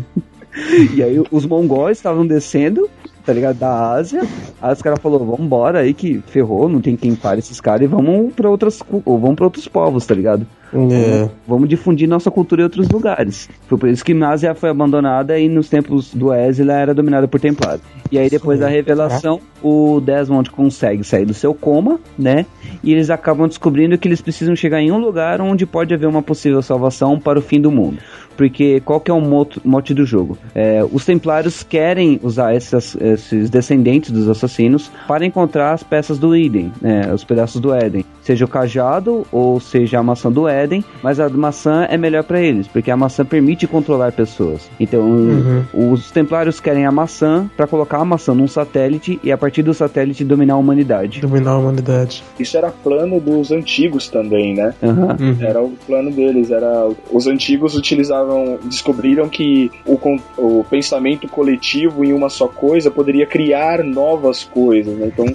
[0.94, 2.88] e aí os mongóis estavam descendo,
[3.24, 3.58] tá ligado?
[3.58, 4.22] Da Ásia.
[4.60, 7.86] Aí os caras falaram, vambora aí que ferrou, não tem quem pare esses caras e
[7.86, 8.82] vamos pra outras.
[9.04, 10.46] Ou vamos pra outros povos, tá ligado?
[10.74, 11.28] É.
[11.46, 13.48] Vamos difundir nossa cultura em outros lugares.
[13.68, 17.28] Foi por isso que Násia foi abandonada e nos tempos do Ezio ela era dominada
[17.28, 17.82] por Templários.
[18.10, 22.44] E aí depois da revelação, o Desmond consegue sair do seu coma, né?
[22.82, 26.22] E eles acabam descobrindo que eles precisam chegar em um lugar onde pode haver uma
[26.22, 27.98] possível salvação para o fim do mundo.
[28.36, 29.20] Porque qual que é o
[29.64, 30.36] mote do jogo?
[30.54, 36.34] É, os Templários querem usar essas- esses descendentes dos assassinos para encontrar as peças do
[36.34, 38.04] Eden, né, os pedaços do Éden.
[38.22, 42.40] Seja o cajado ou seja a maçã do Éden mas a maçã é melhor pra
[42.40, 44.68] eles, porque a maçã permite controlar pessoas.
[44.80, 45.92] Então, Uhum.
[45.92, 49.74] os templários querem a maçã pra colocar a maçã num satélite e a partir do
[49.74, 51.20] satélite dominar a humanidade.
[51.20, 52.24] Dominar a humanidade.
[52.38, 54.72] Isso era plano dos antigos também, né?
[54.82, 55.16] Aham.
[55.20, 55.36] Uhum.
[55.40, 58.23] Era o plano deles, era os antigos utilizavam,
[58.64, 59.98] descobriram que o,
[60.36, 65.06] o pensamento coletivo em uma só coisa poderia criar novas coisas, né?
[65.12, 65.26] Então,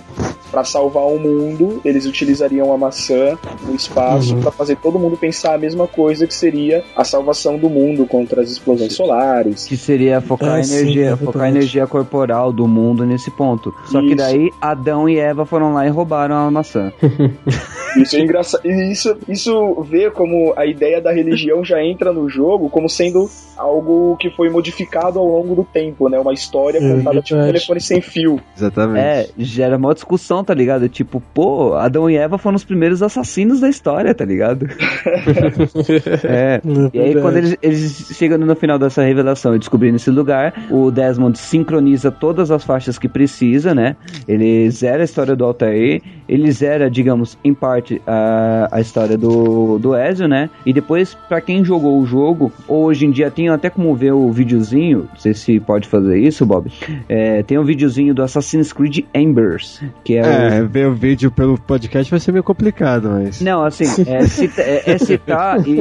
[0.51, 4.41] para salvar o mundo, eles utilizariam a maçã no espaço Uhum.
[4.41, 8.41] para fazer todo mundo pensar a mesma coisa que seria a salvação do mundo contra
[8.41, 9.65] as explosões solares.
[9.67, 13.29] Que seria focar É, a sim, energia, é focar a energia corporal do mundo nesse
[13.31, 13.73] ponto.
[13.85, 14.15] Só que Isso.
[14.15, 16.91] daí Adão e Eva foram lá e roubaram a maçã.
[17.97, 18.65] Isso é engraçado.
[18.65, 24.15] Isso, isso vê como a ideia da religião já entra no jogo como sendo algo
[24.15, 26.17] que foi modificado ao longo do tempo, né?
[26.17, 28.39] Uma história É contada tipo um telefone sem fio.
[28.55, 28.99] Exatamente.
[28.99, 30.87] É, gera uma discussão, tá ligado?
[30.87, 34.65] Tipo, pô, Adão e Eva foram os primeiros assassinos da história, tá ligado?
[36.23, 36.61] é.
[36.93, 40.89] E aí, quando eles, eles chegam no final dessa revelação e descobrindo esse lugar, o
[40.89, 43.97] Desmond sincroniza todas as faixas que precisa, né?
[44.25, 49.77] Ele zera a história do Altair, ele zera, digamos, em parte, a, a história do,
[49.79, 50.49] do Ezio, né?
[50.65, 54.31] E depois, pra quem jogou o jogo, hoje em dia tem até como ver o
[54.31, 56.71] videozinho, não sei se pode fazer isso, Bob.
[57.07, 61.31] É, tem um videozinho do Assassin's Creed Embers, que é, o É, ver o vídeo
[61.31, 63.41] pelo podcast vai ser meio complicado, mas.
[63.41, 65.73] não, assim, é, cita- é- é citar e,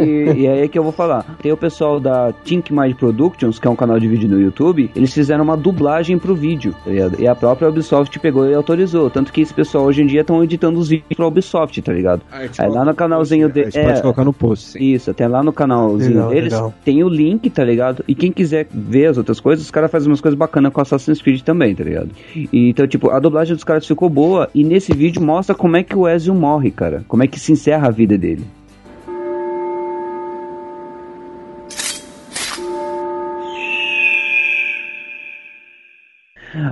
[0.43, 1.37] e aí é que eu vou falar.
[1.43, 4.91] Tem o pessoal da Think Mind Productions, que é um canal de vídeo no YouTube,
[4.95, 7.21] eles fizeram uma dublagem pro vídeo, tá ligado?
[7.21, 9.11] E a própria Ubisoft pegou e autorizou.
[9.11, 12.23] Tanto que esse pessoal hoje em dia estão editando os vídeos pra Ubisoft, tá ligado?
[12.31, 13.71] Aí lá no canalzinho A dele.
[13.71, 14.79] gente pode colocar no post, sim.
[14.93, 16.75] Isso, até lá no canalzinho Legal, deles legal.
[16.85, 18.05] Tem o link, tá ligado?
[18.07, 21.21] E quem quiser ver as outras coisas, os caras fazem umas coisas bacanas com Assassin's
[21.21, 22.11] Creed também, tá ligado?
[22.35, 25.83] E, então, tipo, a dublagem dos caras ficou boa e nesse vídeo mostra como é
[25.83, 27.05] que o Ezio morre, cara.
[27.09, 28.45] Como é que se encerra a vida dele.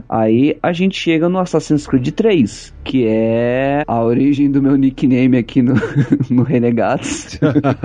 [0.08, 5.36] Aí a gente chega no Assassin's Creed 3, que é a origem do meu nickname
[5.36, 5.74] aqui no,
[6.30, 7.38] no Renegados.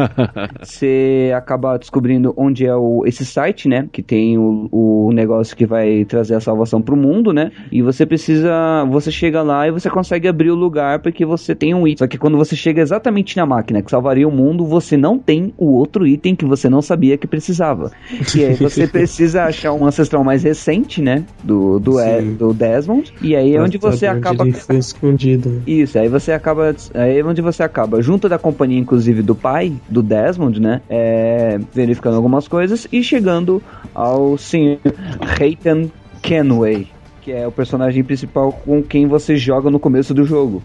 [0.61, 3.87] Você acaba descobrindo onde é o, esse site, né?
[3.91, 7.51] Que tem o, o negócio que vai trazer a salvação pro mundo, né?
[7.71, 8.85] E você precisa.
[8.89, 11.97] Você chega lá e você consegue abrir o lugar porque você tem um item.
[11.97, 15.53] Só que quando você chega exatamente na máquina que salvaria o mundo, você não tem
[15.57, 17.91] o outro item que você não sabia que precisava.
[18.35, 21.23] E aí você precisa achar um ancestral mais recente, né?
[21.43, 22.33] Do, do, E- Sim.
[22.35, 23.13] do Desmond.
[23.21, 24.45] E aí é onde Pra você acaba.
[24.51, 25.61] Foi escondido.
[25.65, 26.75] Isso, aí você acaba.
[26.93, 30.81] Aí é onde você acaba, junto da companhia, inclusive, do pai, do Desmond, né?
[30.89, 33.61] É, verificando algumas coisas e chegando
[33.93, 34.79] ao senhor
[35.39, 35.89] Hayton
[36.21, 36.87] Kenway,
[37.21, 40.61] que é o personagem principal com quem você joga no começo do jogo.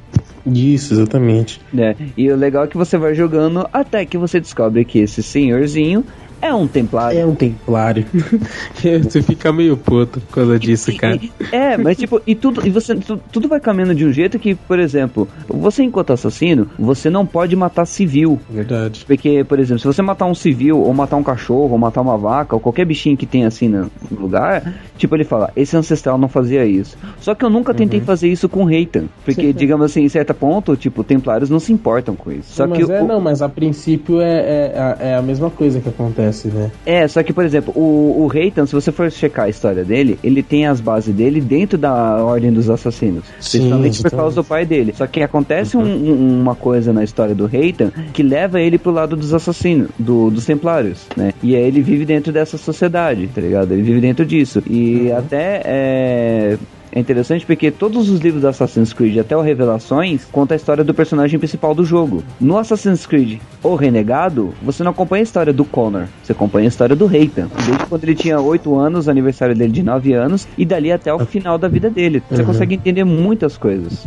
[0.46, 1.60] Isso, exatamente.
[1.72, 1.96] Né?
[2.16, 6.04] E o legal é que você vai jogando até que você descobre que esse senhorzinho
[6.40, 7.18] é um templário.
[7.18, 8.04] É um templário.
[9.02, 11.18] Você fica meio puto por causa disso, cara.
[11.52, 14.54] É, mas tipo, e tudo, e você, tu- tudo vai caminhando de um jeito que,
[14.54, 18.38] por exemplo, você enquanto assassino, você não pode matar civil.
[18.50, 19.04] Verdade.
[19.06, 22.16] Porque, por exemplo, se você matar um civil, ou matar um cachorro, ou matar uma
[22.16, 26.28] vaca, ou qualquer bichinho que tem assim no lugar, tipo, ele fala, esse ancestral não
[26.28, 26.96] fazia isso.
[27.20, 29.04] Só que eu nunca tentei fazer isso com Reitan.
[29.24, 32.52] Porque, digamos assim, em certo ponto, tipo, templários não se importam com isso.
[32.54, 35.80] Só mas que é, o- não, mas a princípio é, é, é a mesma coisa
[35.80, 36.70] que acontece, né?
[36.84, 40.18] É, só que, por exemplo, o, o Reitan, se você for checar a história dele,
[40.22, 41.92] ele tem as bases dele dentro da
[42.24, 43.24] Ordem dos Assassinos.
[43.40, 44.92] Sim, principalmente por causa do pai dele.
[44.96, 48.90] Só que acontece um- um- uma coisa na história do Reitan que leva ele pro
[48.92, 51.32] lado dos assassinos, do- dos templários, né?
[51.42, 53.72] E aí ele vive dentro dessa sociedade, tá ligado?
[53.72, 54.62] Ele vive dentro disso.
[54.68, 56.58] E até é.
[56.96, 60.82] É interessante porque todos os livros do Assassin's Creed, até o Revelações, conta a história
[60.82, 62.24] do personagem principal do jogo.
[62.40, 66.68] No Assassin's Creed O Renegado, você não acompanha a história do Connor, você acompanha a
[66.68, 67.48] história do Reitan.
[67.66, 71.18] Desde quando ele tinha 8 anos, aniversário dele de 9 anos, e dali até o
[71.18, 72.22] final da vida dele.
[72.30, 72.46] Você Uhum.
[72.46, 74.06] consegue entender muitas coisas.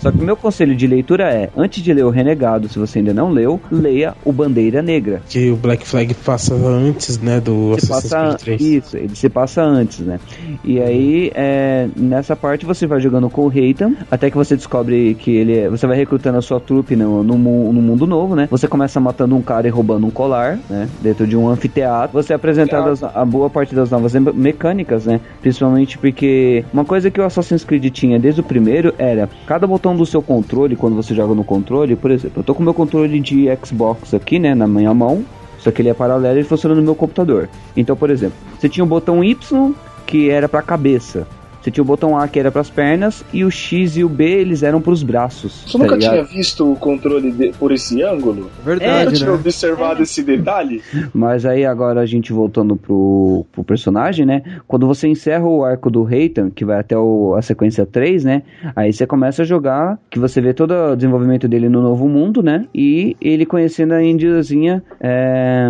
[0.00, 2.98] Só que o meu conselho de leitura é, antes de ler o Renegado, se você
[2.98, 5.22] ainda não leu, leia o Bandeira Negra.
[5.28, 8.60] Que o Black Flag passa antes, né, do Se Assassin's Creed 3.
[8.84, 10.18] isso, ele se passa antes, né?
[10.64, 15.14] E aí, é, nessa parte você vai jogando com o Reitan, até que você descobre
[15.14, 18.48] que ele é, você vai recrutando a sua trupe no, no, no mundo novo, né?
[18.50, 20.88] Você começa matando um cara e roubando um colar, né?
[21.00, 22.12] Dentro de um anfiteatro.
[22.20, 25.20] Você é apresentado as- a boa parte das novas me- mecânicas, né?
[25.40, 29.96] Principalmente porque uma coisa que o Assassin's Creed tinha desde o primeiro era cada botão
[29.96, 33.20] do seu controle, quando você joga no controle, por exemplo, eu tô com meu controle
[33.20, 35.24] de Xbox aqui, né, na minha mão,
[35.58, 37.48] só que ele é paralelo e funciona no meu computador.
[37.76, 39.72] Então, por exemplo, você tinha o botão Y
[40.06, 41.26] que era pra cabeça.
[41.60, 44.24] Você tinha o botão A que era pras pernas e o X e o B
[44.24, 45.64] eles eram pros braços.
[45.66, 46.12] Você tá nunca ligado?
[46.12, 48.50] tinha visto o controle de- por esse ângulo?
[48.64, 49.34] Verdade, Nunca tinha né?
[49.36, 50.80] observado esse detalhe?
[51.12, 54.42] Mas aí agora a gente voltando pro, pro personagem, né?
[54.66, 58.42] Quando você encerra o arco do Reitan, que vai até o- a sequência 3, né?
[58.74, 62.42] Aí você começa a jogar, que você vê todo o desenvolvimento dele no novo mundo,
[62.42, 62.64] né?
[62.74, 65.68] E ele conhecendo a índiazinha é,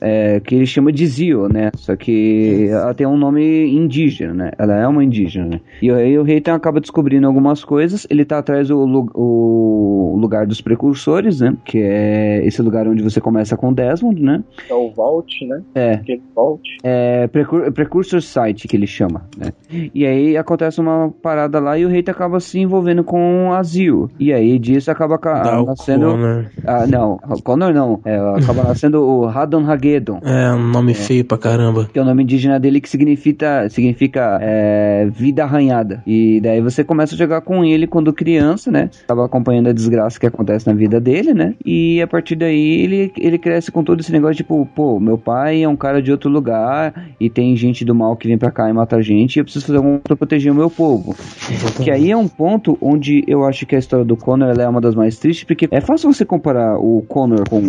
[0.00, 1.70] é, que ele chama de Zio, né?
[1.76, 4.50] Só que ela tem um nome indígena, né?
[4.58, 5.60] Ela é uma indígena, né?
[5.82, 8.06] E aí o Reitan acaba descobrindo algumas coisas.
[8.10, 8.78] Ele tá atrás do
[9.14, 11.56] o lugar dos precursores, né?
[11.64, 14.42] Que é esse lugar onde você começa com Desmond, né?
[14.68, 15.62] É o Vault, né?
[15.74, 15.92] É.
[15.94, 16.62] Aquele Vault.
[16.82, 19.52] É Precur Precursor Site que ele chama, né?
[19.94, 24.10] E aí acontece uma parada lá e o Reita acaba se envolvendo com a Zio.
[24.18, 26.06] E aí disso acaba ca- Dá o nascendo.
[26.10, 26.44] Connor.
[26.66, 28.00] Ah, não, o Connor não.
[28.04, 30.20] É, acaba nascendo o Radon Hagedon.
[30.22, 31.88] É um nome feio pra caramba.
[31.92, 36.02] Que é o nome indígena dele que significa, significa é, vida arranhada.
[36.06, 38.90] E daí você começa a jogar com ele quando criança, né?
[39.06, 41.54] Tava acompanhando a desgraça que acontece na vida dele, né?
[41.64, 45.62] E a partir daí ele, ele cresce com todo esse negócio, tipo, pô, meu pai
[45.62, 48.68] é um cara de outro lugar e tem gente do mal que vem pra cá
[48.68, 51.14] e mata a gente e eu preciso fazer alguma coisa pra proteger o meu povo.
[51.82, 54.68] Que aí é um ponto onde eu acho que a história do Connor ela é
[54.68, 57.62] uma das mais tristes, porque é fácil você comparar o Connor com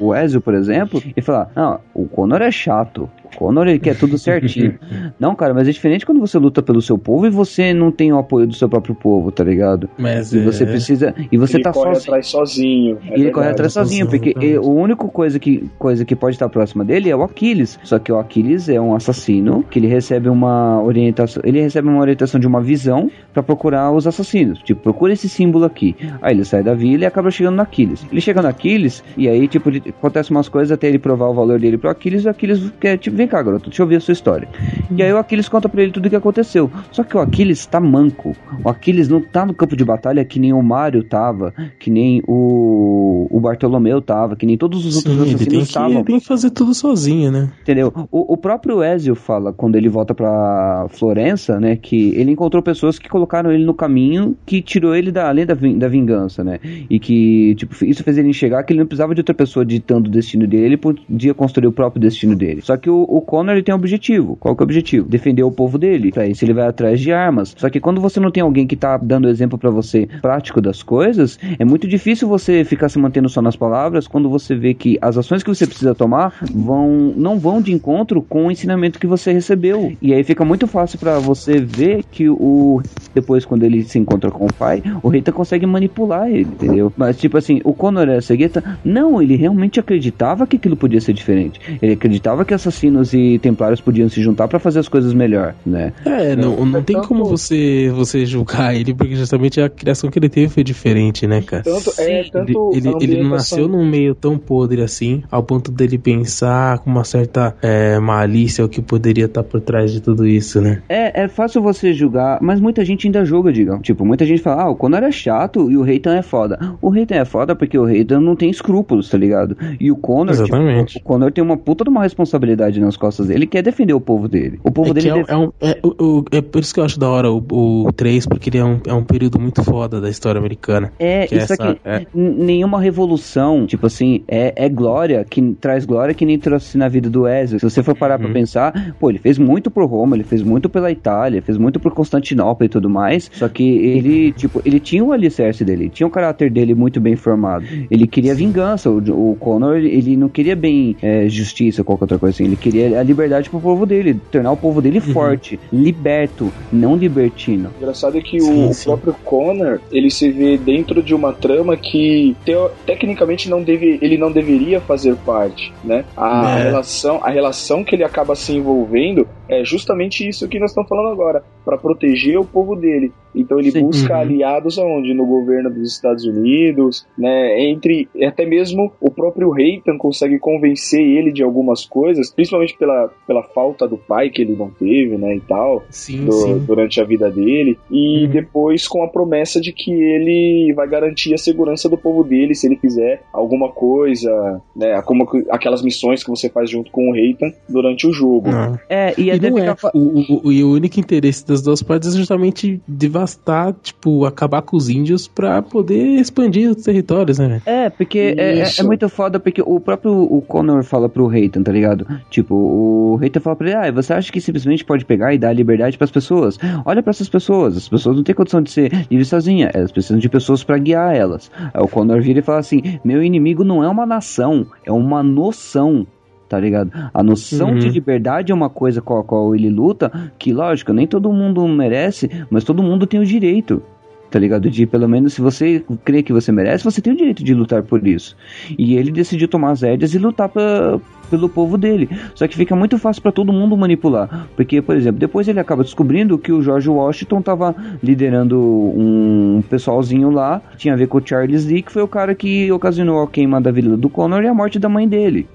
[0.00, 3.08] o Ezio, por exemplo, e falar, não, o Connor é chato.
[3.34, 4.78] O Connor ele quer tudo certinho.
[5.18, 8.12] não, cara, mas é diferente quando você luta pelo seu povo e você não tem
[8.12, 9.88] o apoio do seu próprio povo, tá ligado?
[9.98, 11.14] Mas E você é- precisa.
[11.30, 12.08] E você ele tá corre sozinho.
[12.10, 12.98] atrás sozinho.
[13.10, 16.14] é E ele corre atrás sozinho, sozinho, porque ele- a única coisa que, coisa que
[16.14, 17.78] pode estar próxima dele é o Aquiles.
[17.82, 21.42] Só que o Aquiles é um assassino que ele recebe uma orientação.
[21.44, 24.58] Ele recebe uma orientação de uma visão pra procurar os assassinos.
[24.62, 25.96] Tipo, procura esse símbolo aqui.
[26.20, 28.06] Aí ele sai da vila e acaba chegando no Aquiles.
[28.10, 31.58] Ele chega no Aquiles e aí, tipo, acontece umas coisas até ele provar o valor
[31.58, 32.24] dele pro Aquiles.
[32.24, 34.48] E o Aquiles quer, tipo, vem cá, garoto, deixa eu ver a sua história.
[34.90, 36.70] E aí o Aquiles conta pra ele tudo o que aconteceu.
[36.90, 38.36] Só que o Aquiles tá manco.
[38.64, 42.22] O Aquiles não tá no campo de batalha que nem o Mario tava, que nem
[42.26, 45.92] o, o Bartolomeu tava, que nem todos os outros Sim, ele tem assassinos que, estavam.
[45.92, 47.50] ele tem que fazer tudo sozinho, né?
[47.62, 47.92] Entendeu?
[48.10, 52.98] O, o próprio Ezio fala, quando ele volta pra Florença, né, que ele encontrou pessoas
[52.98, 56.58] que colocaram ele no caminho que tirou ele da além da, da vingança, né?
[56.90, 60.08] E que, tipo, isso fez ele enxergar que ele não precisava de outra pessoa ditando
[60.08, 62.60] o destino dele, ele podia construir o próprio destino dele.
[62.62, 64.36] Só que o, o Connor, ele tem um objetivo.
[64.36, 65.08] Qual que é o objetivo?
[65.08, 66.10] Defender o povo dele.
[66.10, 67.54] Pra isso ele vai atrás de armas.
[67.58, 70.82] Só que quando você não tem alguém que tá dando exemplo pra você prático das
[70.82, 74.98] coisas, é muito difícil você ficar se mantendo só nas palavras quando você vê que
[75.02, 79.06] as ações que você precisa tomar vão não vão de encontro com o ensinamento que
[79.06, 79.92] você recebeu.
[80.00, 82.80] E aí fica muito fácil pra você ver que o
[83.14, 86.90] depois quando ele se encontra com o pai, o Reita consegue manipular ele, entendeu?
[86.96, 88.78] Mas tipo assim, o Conor era cegueta?
[88.82, 91.60] Não, ele realmente acreditava que aquilo podia ser diferente.
[91.82, 95.92] Ele acreditava que assassinos e templários podiam se juntar pra fazer as coisas melhor, né?
[96.04, 100.28] É, não, não tem como você, você julgar ele, porque justamente a criação que ele
[100.28, 101.62] teve foi diferente, né, cara?
[101.62, 105.42] Tanto, é, Ele, tanto ele, ele não ambientação- nasceu num meio tão podre assim, ao
[105.42, 110.00] ponto dele pensar com uma certa é, malícia o que poderia estar por trás de
[110.00, 110.82] tudo isso, né?
[110.88, 113.80] É, é fácil você julgar, mas muita gente ainda julga, digam.
[113.80, 116.58] Tipo, muita gente fala, ah, o Conor é chato e o Reitan é foda.
[116.80, 119.56] O Reitan é foda porque o Reitan não tem escrúpulos, tá ligado?
[119.80, 120.98] E o Conor, tipo, Exatamente.
[120.98, 124.00] o Conor tem uma puta de uma responsabilidade nas costas dele, que é defender o
[124.00, 124.58] povo dele.
[124.64, 126.98] O povo É, dele é, é, um, é, o- é por isso que eu acho
[126.98, 127.42] da hora o,
[127.86, 130.92] o 3, porque ele é um, é um período muito foda da história americana.
[130.98, 132.06] É, Que isso essa- aqui, é.
[132.14, 137.10] nenhuma revolução, tipo assim, é, é glória, que traz glória que nem trouxe na vida
[137.10, 137.58] do Ezio.
[137.58, 138.24] Se você for parar Uhum.
[138.26, 141.78] pra pensar, pô, ele fez muito por Roma, ele fez muito pela Itália, fez muito
[141.80, 146.06] por Constantinopla e tudo mais, só que ele, tipo, ele tinha o alicerce dele, tinha
[146.06, 147.64] o caráter dele muito bem formado.
[147.90, 152.04] Ele queria vingança, o, o Connor, ele, ele não queria bem é, justiça ou qualquer
[152.04, 155.12] outra coisa assim, ele queria a liberdade pro povo dele, tornar o povo dele Uhum.
[155.12, 157.70] forte, liberto, não libertino.
[157.74, 158.84] O engraçado é que Sim, o, o sim.
[158.84, 164.16] próprio Connor, ele se vê dentro de uma trama que teo- tecnicamente não deve, ele
[164.16, 166.04] não deveria fazer parte, né?
[166.16, 166.62] A, É.
[166.64, 171.08] relação, a relação que ele acaba se envolvendo é justamente isso que nós estamos falando
[171.12, 173.12] agora, para proteger o povo dele.
[173.34, 173.80] Então ele Sim.
[173.80, 174.20] busca Uhum.
[174.20, 175.14] aliados aonde?
[175.14, 177.62] No governo dos Estados Unidos, né?
[177.64, 183.42] Entre até mesmo o próprio Reitan consegue convencer ele de algumas coisas, principalmente pela, pela
[183.42, 185.34] falta do pai que ele não teve, né?
[185.36, 186.58] E tal Sim, do- sim.
[186.60, 188.30] durante a vida dele e Uhum.
[188.30, 192.66] depois com a promessa de que ele vai garantir a segurança do povo dele se
[192.66, 197.12] ele fizer alguma coisa, né, como que- aquelas missões que você faz junto com o
[197.12, 198.50] Reitan durante o jogo.
[198.50, 198.78] Não.
[198.88, 199.74] É, e E não é.
[199.74, 204.62] fica- O, o, e o único interesse das duas partes é justamente devastar, tipo, acabar
[204.62, 207.60] com os índios pra poder expandir os territórios, né?
[207.66, 211.62] É, porque é, é- é muito foda, porque o próprio o Connor fala pro Reitan,
[211.62, 212.06] tá ligado?
[212.30, 215.52] Tipo, o Reitan fala pra ele, ah, você acha que simplesmente pode pegar e dar
[215.52, 216.58] liberdade pras pessoas?
[216.84, 220.18] Olha pra essas pessoas, as pessoas não têm condição de ser livres sozinhas, elas precisam
[220.18, 221.50] de pessoas pra guiar elas.
[221.72, 225.22] Aí o Connor vira e fala assim, meu inimigo não é uma nação, é uma
[225.22, 226.06] noção.
[226.48, 226.90] Tá ligado?
[227.14, 227.78] A noção Uhum.
[227.78, 231.66] de liberdade é uma coisa com a qual ele luta, que lógico, nem todo mundo
[231.66, 233.82] merece, mas todo mundo tem o direito
[234.30, 234.70] tá ligado?
[234.70, 237.82] De pelo menos se você crê que você merece, você tem o direito de lutar
[237.82, 238.34] por isso.
[238.78, 240.98] E ele decidiu tomar as rédeas e lutar pra,
[241.32, 242.10] pelo povo dele.
[242.34, 244.46] Só que fica muito fácil pra todo mundo manipular.
[244.54, 250.30] Porque, por exemplo, depois ele acaba descobrindo que o George Washington tava liderando um pessoalzinho
[250.30, 253.22] lá, que tinha a ver com o Charles Lee, que foi o cara que ocasionou
[253.22, 255.48] a queima da vila do Connor e a morte da mãe dele.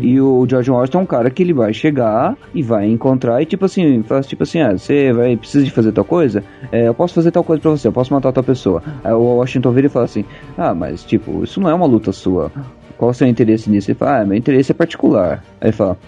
[0.00, 3.46] E o George Washington é um cara que ele vai chegar e vai encontrar e
[3.46, 6.44] tipo assim, faz tipo assim, ah, você vai precisa de fazer tal coisa?
[6.70, 8.82] É, eu posso fazer tal coisa pra você, eu posso matar tal pessoa.
[9.02, 10.24] Aí o Washington vira e fala assim,
[10.58, 12.52] ah, mas tipo, isso não é uma luta sua.
[12.96, 13.90] Qual o seu interesse nisso?
[13.90, 15.44] Ele fala, ah, meu interesse é particular.
[15.60, 15.98] Aí ele fala,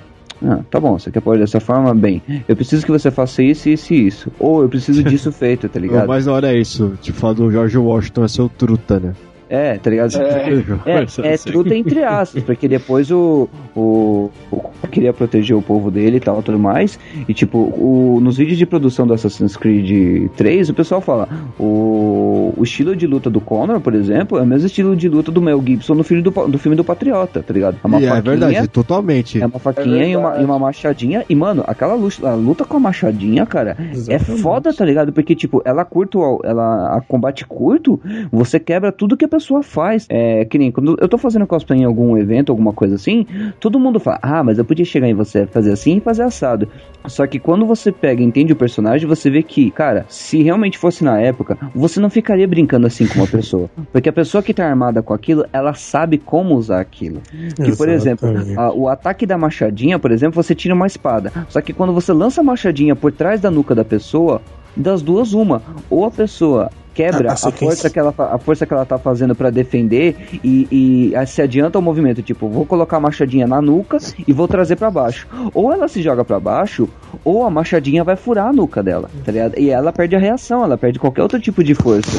[0.45, 1.95] ah, tá bom, você quer pôr dessa forma?
[1.95, 4.33] Bem, eu preciso que você faça isso, isso e isso.
[4.39, 6.07] Ou eu preciso disso feito, tá ligado?
[6.07, 6.99] mais da hora é isso.
[7.01, 9.15] Tipo, falar do George Washington é seu truta, né?
[9.55, 10.15] É, tá ligado?
[10.17, 10.65] É.
[11.25, 16.17] É, é truta entre aspas, porque depois o, o, o queria proteger o povo dele
[16.19, 16.99] e tal, tudo mais.
[17.29, 21.29] E tipo, o, nos vídeos de produção do Assassin's Creed 3, o pessoal fala,
[21.59, 25.31] o, o estilo de luta do Connor, por exemplo, é o mesmo estilo de luta
[25.33, 27.77] do Mel Gibson no filme do, do filme do Patriota, tá ligado?
[27.83, 29.43] É uma E é faquinha, verdade, totalmente.
[29.43, 31.25] é uma faquinha É e, uma, e uma machadinha.
[31.29, 34.43] E, mano, aquela luta, a luta com a machadinha, cara, é Exatamente.
[34.43, 35.13] foda, tá ligado?
[35.13, 38.01] Porque, tipo, ela curto, ela a combate curto,
[38.31, 40.07] você quebra tudo que a pessoa faz.
[40.09, 43.27] É que nem quando eu tô fazendo cosplay em algum evento, alguma coisa assim,
[43.61, 46.69] todo mundo fala, ah, mas eu podia chegar em você, fazer assim e fazer assado.
[47.07, 50.79] Só que quando você pega e entende o personagem, você vê que, cara, se realmente
[50.79, 53.69] fosse na época, você não ficaria brincando assim com uma pessoa.
[53.93, 57.21] Porque a pessoa que tá armada com aquilo, ela sabe como usar aquilo.
[57.57, 61.31] Que, por exemplo, a- o ataque da machadinha, por exemplo, você tira uma espada.
[61.49, 64.41] Só que quando você lança a machadinha por trás da nuca da pessoa,
[64.77, 67.67] das duas uma, ou a pessoa quebra A- a a, sequência.
[67.67, 70.69] força que ela a força que ela tá fazendo pra defender e,
[71.11, 74.47] e a- se adianta o movimento, tipo, vou colocar a machadinha na nuca e vou
[74.49, 75.27] trazer pra baixo.
[75.53, 76.89] Ou ela se joga pra baixo,
[77.25, 79.59] ou a machadinha vai furar a nuca dela, tá ligado?
[79.59, 82.11] E ela perde a reação, ela perde qualquer outro tipo de força.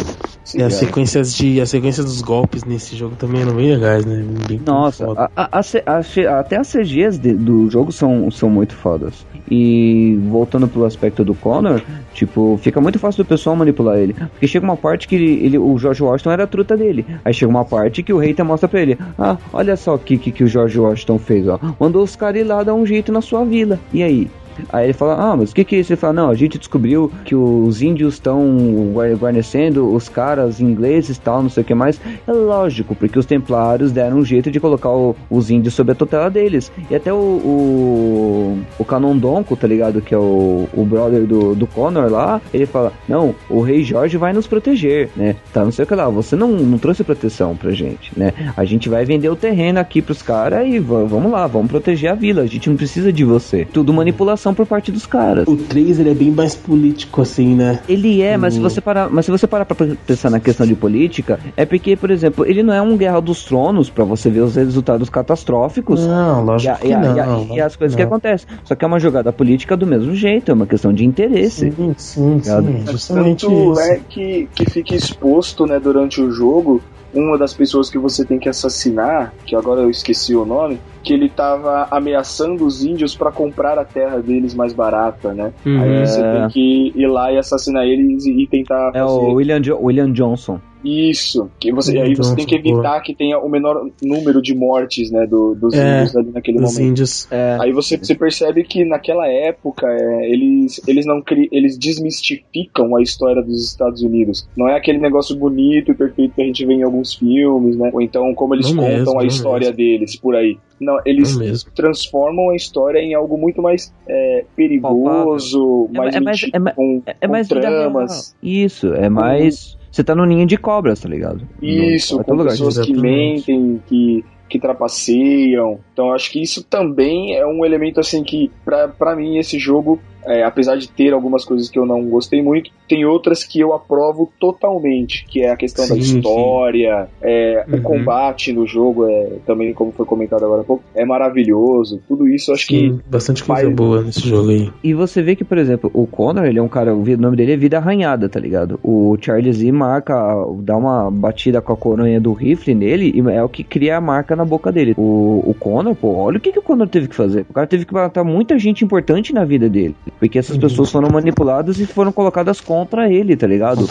[0.56, 1.60] E as sequências de.
[1.60, 4.24] As sequências dos golpes nesse jogo também eram bem legais, né?
[4.48, 8.74] Bem Nossa, a- a- a a até as CGs de- do jogo são, são muito
[8.76, 9.26] fodas.
[9.50, 11.82] E voltando pro aspecto do Connor,
[12.14, 14.14] tipo, fica muito fácil do pessoal manipular ele.
[14.14, 17.06] Porque chega uma parte que ele, o George Washington era a truta dele.
[17.24, 20.18] Aí chega uma parte que o rei mostra pra ele: Ah, olha só o que,
[20.18, 21.60] que, que o George Washington fez, ó.
[21.80, 23.80] Mandou os caras ir lá dar um jeito na sua vila.
[23.94, 24.30] E aí?
[24.70, 25.92] Aí ele fala, ah, mas o que que é isso?
[25.94, 28.46] Ele fala, não, a gente descobriu que os índios estão
[28.94, 32.00] guar- guarnecendo os caras ingleses tal, não sei o que mais.
[32.28, 35.96] É lógico, porque os templários deram um jeito de colocar o- os índios sob a
[35.96, 36.72] tutela deles.
[36.90, 40.02] E até o, o, o Canondonco, tá ligado?
[40.02, 44.18] Que é o, o brother do, do Connor lá, ele fala, não, o rei Jorge
[44.18, 45.36] vai nos proteger, né?
[45.54, 48.34] Tá, não sei o que lá, você não, não trouxe proteção pra gente, né?
[48.56, 52.12] A gente vai vender o terreno aqui pros caras e va- vamos lá, vamos proteger
[52.12, 53.66] a vila, a gente não precisa de você.
[53.66, 55.48] Tudo manipulação por parte dos caras.
[55.48, 57.80] O 3 ele é bem mais político, assim, né?
[57.88, 59.76] Ele é, mas se você parar, mas se você parar pra
[60.08, 63.44] pensar na questão de política, é porque, por exemplo, ele não é um Guerra dos
[63.46, 66.06] Tronos pra você ver os resultados catastróficos.
[66.06, 67.16] Não, E, lógico a- que e a- não.
[67.16, 68.10] e a- não, e as coisas que não.
[68.10, 68.48] acontecem.
[68.64, 71.72] Só que é uma jogada política do mesmo jeito, é uma questão de interesse.
[71.72, 72.66] Sim, sim, Ligado?
[72.68, 72.84] sim.
[72.92, 73.82] Justamente Tanto isso.
[73.82, 76.82] é que, que fica exposto, né, durante o jogo,
[77.16, 81.14] uma das pessoas que você tem que assassinar, que agora eu esqueci o nome, que
[81.14, 85.54] ele tava ameaçando os índios pra comprar a terra deles mais barata, né?
[85.66, 85.82] Uhum.
[85.82, 86.32] Aí você É.
[86.40, 89.80] tem que ir lá e assassinar eles e, e tentar É fazer o William, Jo-
[89.82, 90.60] William Johnson.
[90.86, 91.50] Isso.
[91.60, 95.12] Que você, aí Então, você tem que evitar que tenha o menor número de mortes,
[95.12, 96.82] né, do- dos É, índios ali naquele Os momento.
[96.92, 97.28] índios.
[97.32, 102.96] É, Aí você, você percebe que naquela época é, eles, eles não cri, eles desmistificam
[102.96, 104.48] a história dos Estados Unidos.
[104.56, 107.90] Não é aquele negócio bonito e perfeito que a gente vê em alguns filmes, né?
[107.94, 109.78] Ou então como eles Não contam mesmo, a história mesmo.
[109.78, 110.58] deles por aí.
[110.80, 111.72] Não, eles Não mesmo.
[111.74, 116.76] transformam a história em algo muito mais é, perigoso, É- mais, é mais- é mais-
[116.76, 118.36] com, é com mais vida tramas.
[118.42, 119.78] Isso, é mais.
[119.96, 121.48] Você tá no ninho de cobras, tá ligado?
[121.62, 122.50] Isso, No- com lugar.
[122.52, 125.80] pessoas que mentem, que que trapaceiam.
[125.94, 130.00] Então eu acho que isso também é um elemento assim que, pra mim, esse jogo
[130.26, 133.74] é, apesar de ter algumas coisas que eu não gostei muito, tem outras que eu
[133.74, 137.78] aprovo totalmente, que é a questão Sim, da história, é, Uhum.
[137.78, 142.02] o combate no jogo, é, também como foi comentado agora há pouco, é maravilhoso.
[142.08, 144.70] Tudo isso eu acho Sim, que bastante coisa faz- boa nesse jogo aí.
[144.84, 147.54] E você vê que, por exemplo, o Connor, ele é um cara, o nome dele
[147.54, 148.80] é Vida Arranhada, tá ligado?
[148.84, 150.14] O Charles E marca,
[150.60, 154.02] dá uma batida com a coronha do rifle nele e é o que cria a
[154.02, 154.94] marca na boca dele.
[154.98, 157.46] O, o Connor, pô, olha o que, que o Connor teve que fazer.
[157.50, 159.96] O cara teve que matar muita gente importante na vida dele.
[160.20, 163.86] Porque essas pessoas foram manipuladas e foram colocadas contra ele, tá ligado?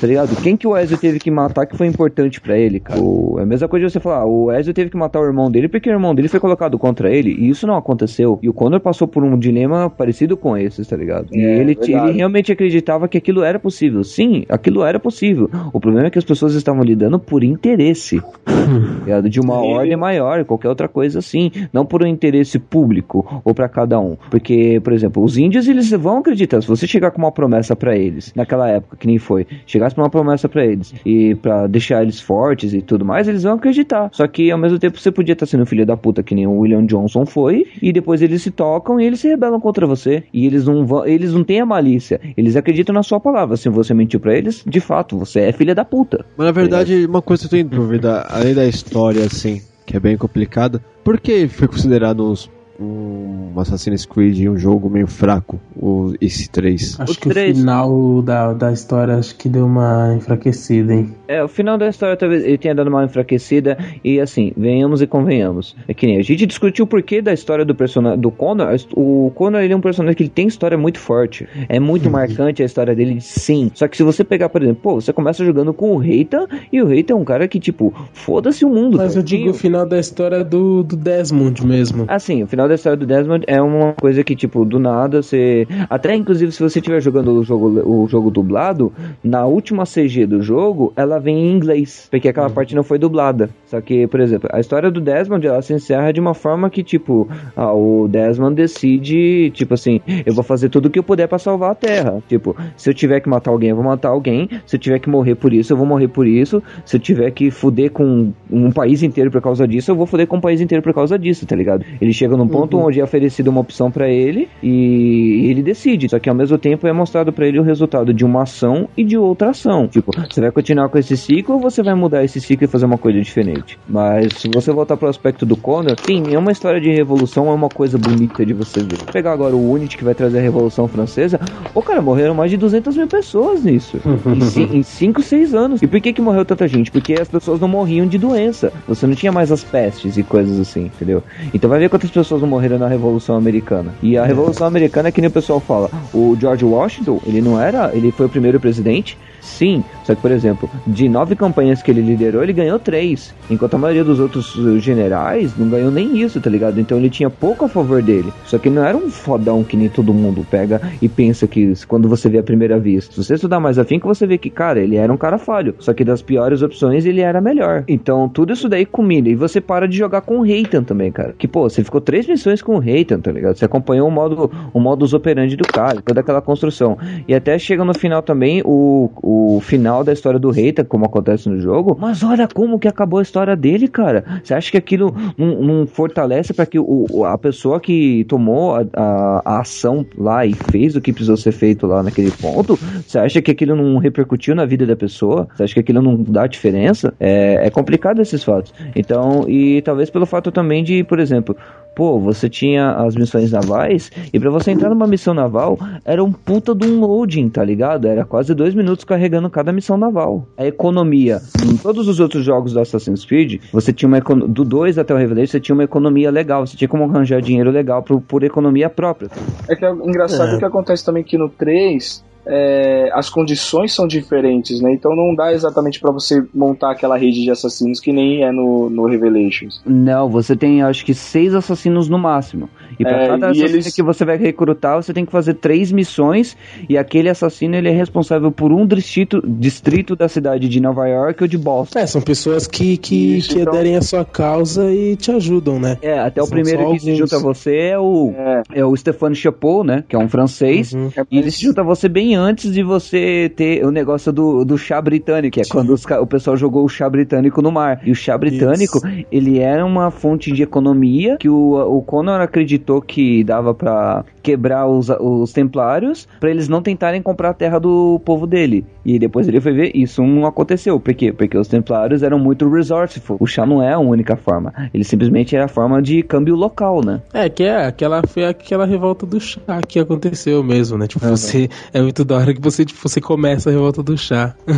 [0.00, 0.36] Tá ligado?
[0.42, 3.00] Quem que o Ezio teve que matar que foi importante pra ele, cara?
[3.00, 5.24] O- é a mesma coisa de você falar, ah, o Ezio teve que matar o
[5.24, 7.30] irmão dele porque o irmão dele foi colocado contra ele.
[7.32, 8.38] E isso não aconteceu.
[8.42, 11.28] E o Connor passou por um dilema parecido com esses, tá ligado?
[11.32, 14.04] E É, ele, ele realmente acreditava que aquilo era possível.
[14.04, 15.50] Sim, aquilo era possível.
[15.72, 18.20] O problema é que as pessoas estavam lidando por interesse.
[18.44, 19.28] tá ligado?
[19.30, 21.50] De uma Ele- ordem maior, qualquer outra coisa assim.
[21.72, 24.16] Não por um interesse público ou pra cada um.
[24.30, 26.60] Porque, por exemplo, os índios eles vão acreditar.
[26.60, 30.00] Se você chegar com uma promessa pra eles, naquela época que nem foi, chegasse com
[30.02, 34.08] uma promessa pra eles e pra deixar eles fortes e tudo mais, eles vão acreditar.
[34.12, 36.58] Só que ao mesmo tempo você podia estar sendo filho da puta que nem o
[36.58, 40.22] William Johnson foi e depois eles se tocam e eles se rebelam contra você.
[40.32, 42.20] E eles não vão, eles não têm a malícia.
[42.36, 43.56] Eles acreditam na sua palavra.
[43.56, 46.24] Se você mentiu pra eles, de fato, você é filha da puta.
[46.36, 50.00] Mas na verdade, uma coisa que eu tenho dúvida, além da história, assim, que é
[50.00, 52.50] bem complicada, por que foi considerado uns-
[52.80, 56.98] um Assassin's Creed um jogo meio fraco, o, esse 3?
[57.00, 61.14] Acho O que três- o final da, da história acho que deu uma enfraquecida, hein?
[61.28, 65.06] É, o final da história talvez ele tenha dado uma enfraquecida e assim, venhamos e
[65.06, 65.76] convenhamos.
[65.86, 68.74] É que nem a gente discutiu o porquê da história do personagem do Connor.
[68.94, 71.46] O Connor ele é um personagem que ele tem história muito forte.
[71.68, 73.70] É muito marcante a história dele, sim.
[73.74, 76.80] Só que se você pegar, por exemplo, pô, você começa jogando com o Reita e
[76.82, 78.96] o Reita é um cara que, tipo, foda-se o mundo.
[78.96, 79.40] Mas eu tadinho.
[79.44, 82.04] digo o final da história do, do Desmond mesmo.
[82.08, 85.66] Assim, o final da história do Desmond é uma coisa que, tipo, do nada você.
[85.88, 88.92] Até inclusive, se você estiver jogando o jogo, o jogo dublado,
[89.22, 92.06] na última CG do jogo, ela vem em inglês.
[92.10, 93.50] Porque aquela parte não foi dublada.
[93.66, 96.82] Só que, por exemplo, a história do Desmond ela se encerra de uma forma que,
[96.82, 101.26] tipo, ah, o Desmond decide, tipo assim, eu vou fazer tudo o que eu puder
[101.26, 102.22] pra salvar a Terra.
[102.28, 104.48] Tipo, se eu tiver que matar alguém, eu vou matar alguém.
[104.66, 106.62] Se eu tiver que morrer por isso, eu vou morrer por isso.
[106.84, 110.26] Se eu tiver que fuder com um país inteiro por causa disso, eu vou fuder
[110.26, 111.84] com um país inteiro por causa disso, tá ligado?
[112.00, 116.08] Ele chega num ponto onde é oferecido uma opção pra ele e ele decide.
[116.08, 119.04] Só que ao mesmo tempo é mostrado pra ele o resultado de uma ação e
[119.04, 119.86] de outra ação.
[119.86, 122.86] Tipo, você vai continuar com esse ciclo ou você vai mudar esse ciclo e fazer
[122.86, 123.78] uma coisa diferente?
[123.88, 127.52] Mas se você voltar pro aspecto do Connor, sim, é uma história de revolução, é
[127.52, 128.98] uma coisa bonita de você ver.
[129.12, 131.40] Pegar agora o Unity que vai trazer a Revolução Francesa,
[131.74, 133.98] o cara morreram mais de 200 mil pessoas nisso.
[134.72, 135.82] em 5, 6 anos.
[135.82, 136.90] E por que que morreu tanta gente?
[136.90, 138.72] Porque as pessoas não morriam de doença.
[138.86, 141.22] Você não tinha mais as pestes e coisas assim, entendeu?
[141.52, 143.94] Então vai ver quantas pessoas não morreram na Revolução Americana.
[144.02, 145.88] E a Revolução Americana é que nem o pessoal fala.
[146.12, 147.90] O George Washington, ele não era.
[147.94, 149.16] Ele foi o primeiro presidente.
[149.40, 153.34] Sim, só que, por exemplo, de nove campanhas que ele liderou, ele ganhou três.
[153.50, 156.80] Enquanto a maioria dos outros uh, generais não ganhou nem isso, tá ligado?
[156.80, 158.32] Então ele tinha pouco a favor dele.
[158.44, 161.72] Só que ele não era um fodão que nem todo mundo pega e pensa que
[161.86, 163.14] quando você vê a primeira vista.
[163.14, 165.74] Se você estudar mais afim, que você vê que, cara, ele era um cara falho.
[165.78, 167.84] Só que das piores opções, ele era melhor.
[167.88, 169.28] Então tudo isso daí combina.
[169.28, 171.34] E você para de jogar com o Reitan também, cara.
[171.36, 173.56] Que, pô, você ficou três missões com o Reitan, tá ligado?
[173.56, 176.98] Você acompanhou o modo, o modus operandi do cara, toda aquela construção.
[177.26, 179.10] E até chega no final também o,
[179.56, 181.96] o final da história do Reita, como acontece no jogo.
[182.00, 184.24] Mas olha como que acabou a história dele, cara.
[184.42, 188.84] Você acha que aquilo não, não fortalece para que o, a pessoa que tomou a,
[188.94, 192.78] a- a ação lá e fez o que precisou ser feito lá naquele ponto?
[193.06, 195.48] Você acha que aquilo não repercutiu na vida da pessoa?
[195.54, 197.12] Você acha que aquilo não dá diferença?
[197.20, 198.72] É, é complicado esses fatos.
[198.96, 201.56] Então, e talvez pelo fato também de, por exemplo,
[202.00, 206.32] pô, você tinha as missões navais e pra você entrar numa missão naval era um
[206.32, 208.08] puta de um loading, tá ligado?
[208.08, 210.46] Era quase dois minutos carregando cada missão naval.
[210.56, 214.96] A economia, em todos os outros jogos do Assassin's Creed, você tinha uma do 2
[214.96, 218.18] até o Revelation, você tinha uma economia legal, você tinha como arranjar dinheiro legal por,
[218.22, 219.28] por economia própria.
[219.68, 220.58] É que é engraçado É.
[220.58, 224.92] que acontece também que no 3 é, as condições são diferentes, né?
[224.92, 228.88] Então não dá exatamente pra você montar aquela rede de assassinos que nem é no,
[228.90, 229.80] no Revelations.
[229.86, 232.68] Não, você tem acho que seis assassinos no máximo.
[232.98, 235.90] E pra É, cada assassino eles- que você vai recrutar, você tem que fazer três
[235.92, 236.56] missões.
[236.88, 241.42] E aquele assassino ele é responsável por um distrito, distrito da cidade de Nova York
[241.42, 241.98] ou de Boston.
[241.98, 245.78] É, são pessoas que, que, Isso, que então- aderem à sua causa e te ajudam,
[245.78, 245.98] né?
[246.02, 247.18] É, até o São primeiro só que se alguns.
[247.18, 250.04] junta a você é o, É, é o Stefano Chapeau, né?
[250.08, 250.92] Que é um francês.
[250.92, 251.10] Uhum.
[251.16, 254.32] é E ele se junta a você bem bem antes de você ter o negócio
[254.32, 257.70] do, do chá britânico, que é quando os o pessoal jogou o chá britânico no
[257.72, 258.00] mar.
[258.04, 259.00] E o chá britânico,
[259.30, 264.86] ele era uma fonte de economia que o, o Connor acreditou que dava pra quebrar
[264.86, 268.84] os, os templários pra eles não tentarem comprar a terra do povo dele.
[269.04, 271.00] E depois ele foi ver, isso não aconteceu.
[271.00, 271.32] Por quê?
[271.32, 273.36] Porque os templários eram muito resourceful.
[273.40, 274.72] O chá não é a única forma.
[274.92, 277.20] Ele simplesmente era a forma de câmbio local, né?
[277.32, 281.06] É, que é aquela, foi aquela revolta do chá que aconteceu mesmo, né?
[281.06, 281.68] Tipo, você.
[281.92, 284.54] É muito da hora que você, tipo, você começa a revolta do chá.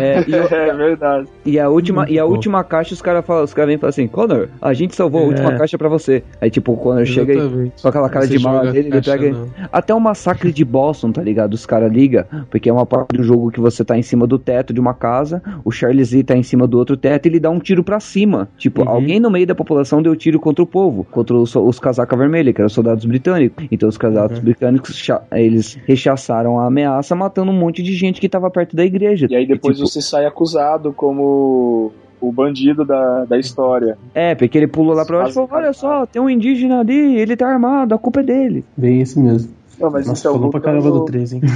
[0.00, 1.28] É, e, É verdade.
[1.44, 2.30] e a última, e a bom.
[2.32, 5.20] última caixa, os caras falam, os caras vêm e falam assim, Connor, a gente salvou
[5.22, 5.26] a É.
[5.28, 6.22] última caixa pra você.
[6.40, 9.30] Aí tipo, o Connor chega e com aquela cara Você de mala dele, ele pega.
[9.30, 11.54] no- Até o massacre de Boston, tá ligado?
[11.54, 14.38] Os caras ligam, porque é uma parte do jogo que você tá em cima do
[14.38, 17.40] teto de uma casa, o Charles Lee tá em cima do outro teto e ele
[17.40, 18.48] dá um tiro pra cima.
[18.56, 18.88] Tipo, Uhum.
[18.88, 22.52] alguém no meio da população deu tiro contra o povo, contra os, os casaca vermelha,
[22.52, 23.64] que eram os soldados britânicos.
[23.70, 24.44] Então os casacos Uhum.
[24.44, 29.26] britânicos, eles rechaçaram a ameaça, matando um monte de gente que tava perto da igreja.
[29.30, 33.96] E aí depois tipo, você sai acusado como o bandido da, da história.
[34.14, 37.18] É, porque ele pulou lá pra baixo e falou: Olha só, tem um indígena ali,
[37.18, 38.64] ele tá armado, a culpa é dele.
[38.76, 39.55] Bem isso mesmo.
[39.78, 41.40] Não, mas Nossa, então, falou pra caramba do 3, hein?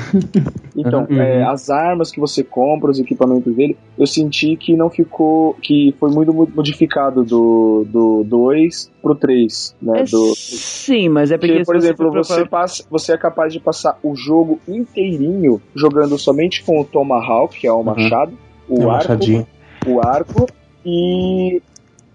[0.77, 1.21] Então, Uhum.
[1.21, 5.55] é, as armas que você compra, os equipamentos dele, eu senti que não ficou.
[5.61, 10.01] que foi muito mo- modificado do, do 2 pro 3, né?
[10.01, 11.53] É, do, sim, mas é porque.
[11.55, 16.63] porque, por exemplo, você, passa, você é capaz de passar o jogo inteirinho jogando somente
[16.65, 19.47] com o Tomahawk, que é o machado, É o um arco, machadinho.
[19.87, 20.49] o arco
[20.87, 21.61] e,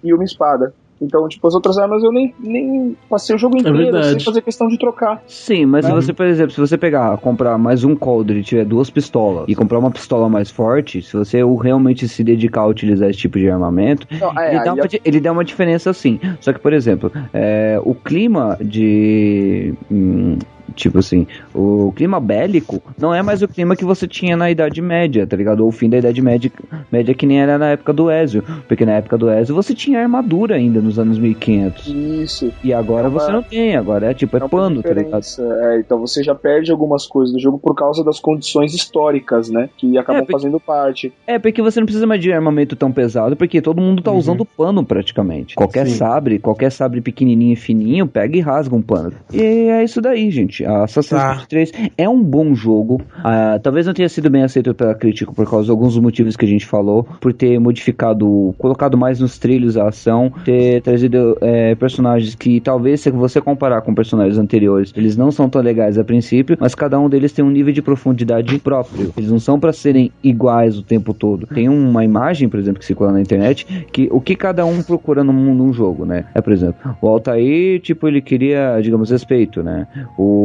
[0.03, 0.73] e uma espada.
[1.01, 4.11] Então, tipo, as outras armas eu nem, nem passei o jogo inteiro verdade.
[4.11, 5.22] sem fazer questão de trocar.
[5.27, 6.01] Sim, mas se Uhum.
[6.01, 9.55] você, por exemplo, se você pegar, comprar mais um coldre e tiver duas pistolas e
[9.55, 13.49] comprar uma pistola mais forte, se você realmente se dedicar a utilizar esse tipo de
[13.49, 16.19] armamento, Não, é, ele, dá uma, di- ele dá uma diferença sim.
[16.39, 19.73] Só que, por exemplo, é, o clima de.
[19.91, 20.38] hum,
[20.73, 24.81] Tipo assim, o clima bélico não é mais o clima que você tinha na Idade
[24.81, 25.61] Média, tá ligado?
[25.61, 26.51] Ou o fim da Idade Média,
[26.91, 28.43] média que nem era na época do Ezio.
[28.67, 31.87] Porque na época do Ezio você tinha armadura ainda nos anos 1500.
[31.87, 32.51] Isso.
[32.63, 35.21] E agora É uma- você não tem, agora é tipo, é, uma pano, tá ligado?
[35.21, 35.43] diferença.
[35.61, 39.69] É, então você já perde algumas coisas do jogo por causa das condições históricas, né?
[39.77, 41.13] Que acabam porque- fazendo parte.
[41.27, 44.43] É, porque você não precisa mais de armamento tão pesado, porque todo mundo tá usando
[44.45, 45.55] pano praticamente.
[45.55, 45.95] Qualquer Sim.
[45.95, 49.13] sabre, qualquer sabre pequenininho e fininho, pega e rasga um pano.
[49.33, 50.55] E é isso daí, gente.
[50.64, 51.36] Assassin's Tá.
[51.36, 53.02] Creed 3 é um bom jogo.
[53.23, 56.45] Ah, talvez não tenha sido bem aceito pela crítica por causa de alguns motivos que
[56.45, 61.76] a gente falou, por ter modificado, colocado mais nos trilhos a ação, ter trazido é,
[61.76, 66.03] personagens que talvez se você comparar com personagens anteriores, eles não são tão legais a
[66.03, 69.14] princípio, mas cada um deles tem um nível de profundidade próprio.
[69.18, 71.48] Eles não são pra serem iguais o tempo todo.
[71.48, 75.23] Tem uma imagem, por exemplo, que circula na internet, que o que cada um procura
[75.23, 76.26] no mundo um jogo, né?
[76.34, 79.88] É, por exemplo, o Altair, tipo, ele queria, digamos, respeito, né?
[80.18, 80.44] O,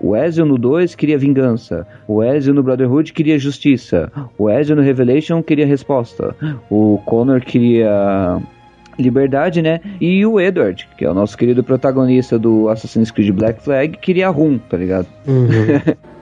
[0.00, 1.86] o Ezio no 2 queria vingança.
[2.06, 4.10] O Ezio no Brotherhood queria justiça.
[4.36, 6.34] O Ezio no Revelation queria resposta.
[6.70, 8.40] O Connor queria
[8.98, 9.80] liberdade, né?
[10.00, 14.28] E o Edward, que é o nosso querido protagonista do Assassin's Creed Black Flag, queria
[14.28, 15.06] rum, tá ligado?
[15.26, 15.48] Uhum.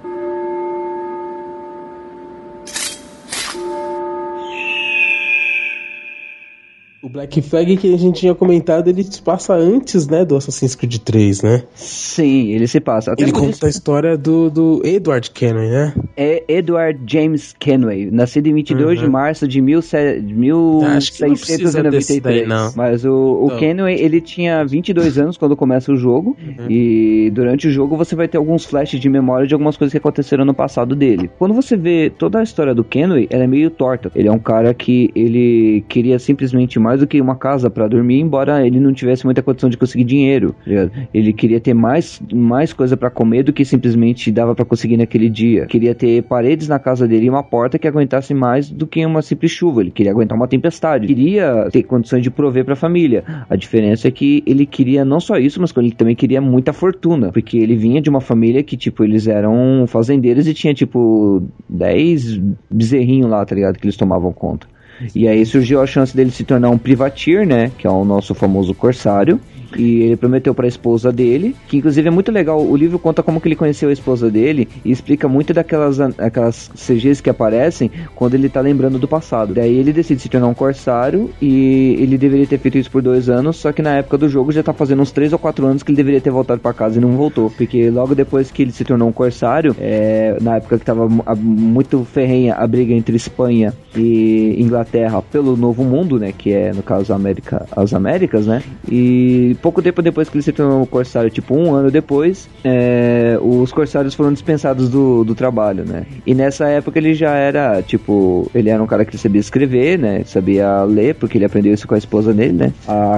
[7.06, 10.74] O Black Flag que a gente tinha comentado, ele se passa antes, né, do Assassin's
[10.74, 11.62] Creed 3, né?
[11.74, 13.12] Sim, ele se passa.
[13.12, 15.94] Até Ele por isso- conta a história do, do Edward Kenway, né?
[16.16, 19.12] É Edward James Kenway, nascido em 22 de Uhum.
[19.12, 22.22] março de 17- Acho que não precisa desse 1693.
[22.22, 22.72] daí, não.
[22.74, 23.56] Mas o, o Não.
[23.56, 26.36] Kenway, ele tinha 22 anos quando começa o jogo.
[26.44, 26.66] Uhum.
[26.68, 29.98] E durante o jogo você vai ter alguns flashes de memória de algumas coisas que
[29.98, 31.30] aconteceram no passado dele.
[31.38, 34.10] Quando você vê toda a história do Kenway, ela é meio torta.
[34.14, 38.20] Ele é um cara que ele queria simplesmente mais do que uma casa pra dormir,
[38.20, 40.54] embora ele não tivesse muita condição de conseguir dinheiro.
[40.64, 40.90] tá?
[41.12, 45.28] Ele queria ter mais, mais coisa pra comer do que simplesmente dava pra conseguir naquele
[45.28, 45.66] dia.
[45.66, 49.22] Queria ter paredes na casa dele e uma porta que aguentasse mais do que uma
[49.22, 49.80] simples chuva.
[49.80, 51.06] Ele queria aguentar uma tempestade.
[51.06, 53.24] Queria ter condições de prover pra família.
[53.48, 57.30] A diferença é que ele queria não só isso, mas ele também queria muita fortuna,
[57.32, 62.40] porque ele vinha de uma família que tipo eles eram fazendeiros e tinha tipo 10
[62.70, 64.66] bezerrinhos lá, tá ligado, que eles tomavam conta.
[65.14, 67.70] E aí surgiu a chance dele se tornar um privateer, né?
[67.76, 69.40] Que é o nosso famoso corsário.
[69.76, 72.60] E ele prometeu para a esposa dele, que inclusive é muito legal.
[72.60, 76.70] O livro conta como que ele conheceu a esposa dele e explica muito daquelas aquelas
[76.74, 79.54] CGs que aparecem quando ele tá lembrando do passado.
[79.54, 83.28] Daí ele decide se tornar um corsário e ele deveria ter feito isso por dois
[83.28, 85.82] anos, só que na época do jogo já tá fazendo uns três ou quatro anos
[85.82, 87.50] que ele deveria ter voltado para casa e não voltou.
[87.50, 92.04] Porque logo depois que ele se tornou um corsário, é, na época que tava muito
[92.04, 96.32] ferrenha a briga entre Espanha e Inglaterra pelo Novo Mundo, né?
[96.36, 98.62] Que é, no caso, a América, as Américas, né?
[98.90, 103.72] E pouco tempo depois que ele se tornou corsário, tipo um ano depois, é, os
[103.72, 106.06] corsários foram dispensados do, do trabalho, né?
[106.24, 110.22] E nessa época ele já era, tipo, ele era um cara que sabia escrever, né?
[110.24, 112.72] Sabia ler, porque ele aprendeu isso com a esposa dele, né?
[112.86, 113.16] A,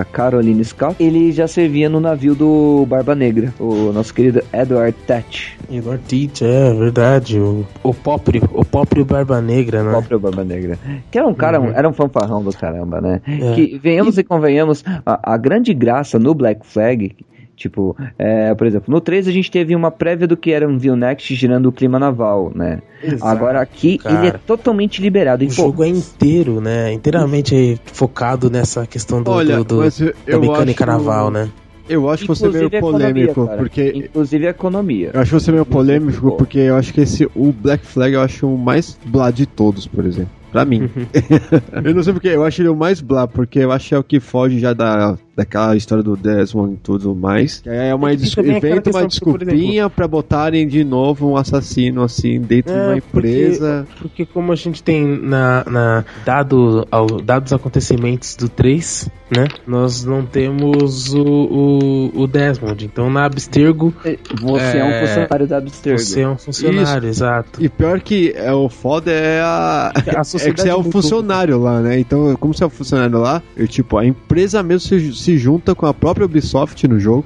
[0.00, 0.96] a Caroline Scott.
[0.98, 5.50] Ele já servia no navio do Barba Negra, o nosso querido Edward Thatch.
[5.70, 7.38] Edward Teach, é verdade.
[7.38, 9.90] O, o próprio, o próprio Barba Negra, né?
[9.90, 10.76] O próprio Barba Negra.
[11.10, 11.72] Que era um cara, Uhum.
[11.74, 13.20] era um fanfarrão do caramba, né?
[13.26, 13.54] É.
[13.54, 17.14] Que venhamos e convenhamos, a, a grande graça no Black Flag.
[17.56, 20.78] Tipo, é, por exemplo, no 3 a gente teve uma prévia do que era um
[20.78, 22.80] View Next girando o clima naval, né?
[23.02, 24.16] Exato, Agora aqui cara.
[24.16, 25.42] ele é totalmente liberado.
[25.42, 26.92] E, O pô, jogo é inteiro, né?
[26.92, 31.48] Inteiramente focado nessa questão do, Olha, do- do- eu- da mecânica acho- naval, né?
[31.88, 33.58] Eu acho que você é meio economia, polêmico, cara.
[33.58, 35.10] porque Inclusive a economia.
[35.14, 38.46] Eu acho você meio polêmico porque eu acho que esse o Black Flag eu acho
[38.46, 40.30] o mais blá de todos, por exemplo.
[40.52, 40.88] Pra mim.
[41.84, 43.98] eu não sei porque, eu acho ele o mais blá, porque eu acho que é
[43.98, 47.60] o que foge já da, daquela história do Desmond e tudo mais.
[47.60, 52.40] Que é uma É é inventa uma desculpinha pra botarem de novo um assassino assim
[52.40, 53.86] dentro de uma É, porque- empresa.
[54.00, 59.46] Porque como a gente tem na, na dado ao, dados acontecimentos do 3, né?
[59.66, 62.84] Nós não temos o, o, o Desmond.
[62.84, 63.94] Então na Abstergo
[64.42, 65.98] Você é, um É, funcionário da Abstergo.
[66.00, 67.62] você é um funcionário, exato.
[67.62, 69.92] E pior que é, o foda é a.
[69.94, 71.98] A é que você é um funcionário lá, né?
[72.00, 75.74] Então, como você é um funcionário lá, eu, tipo, a empresa mesmo se, se junta
[75.74, 77.22] com a própria Ubisoft no jogo.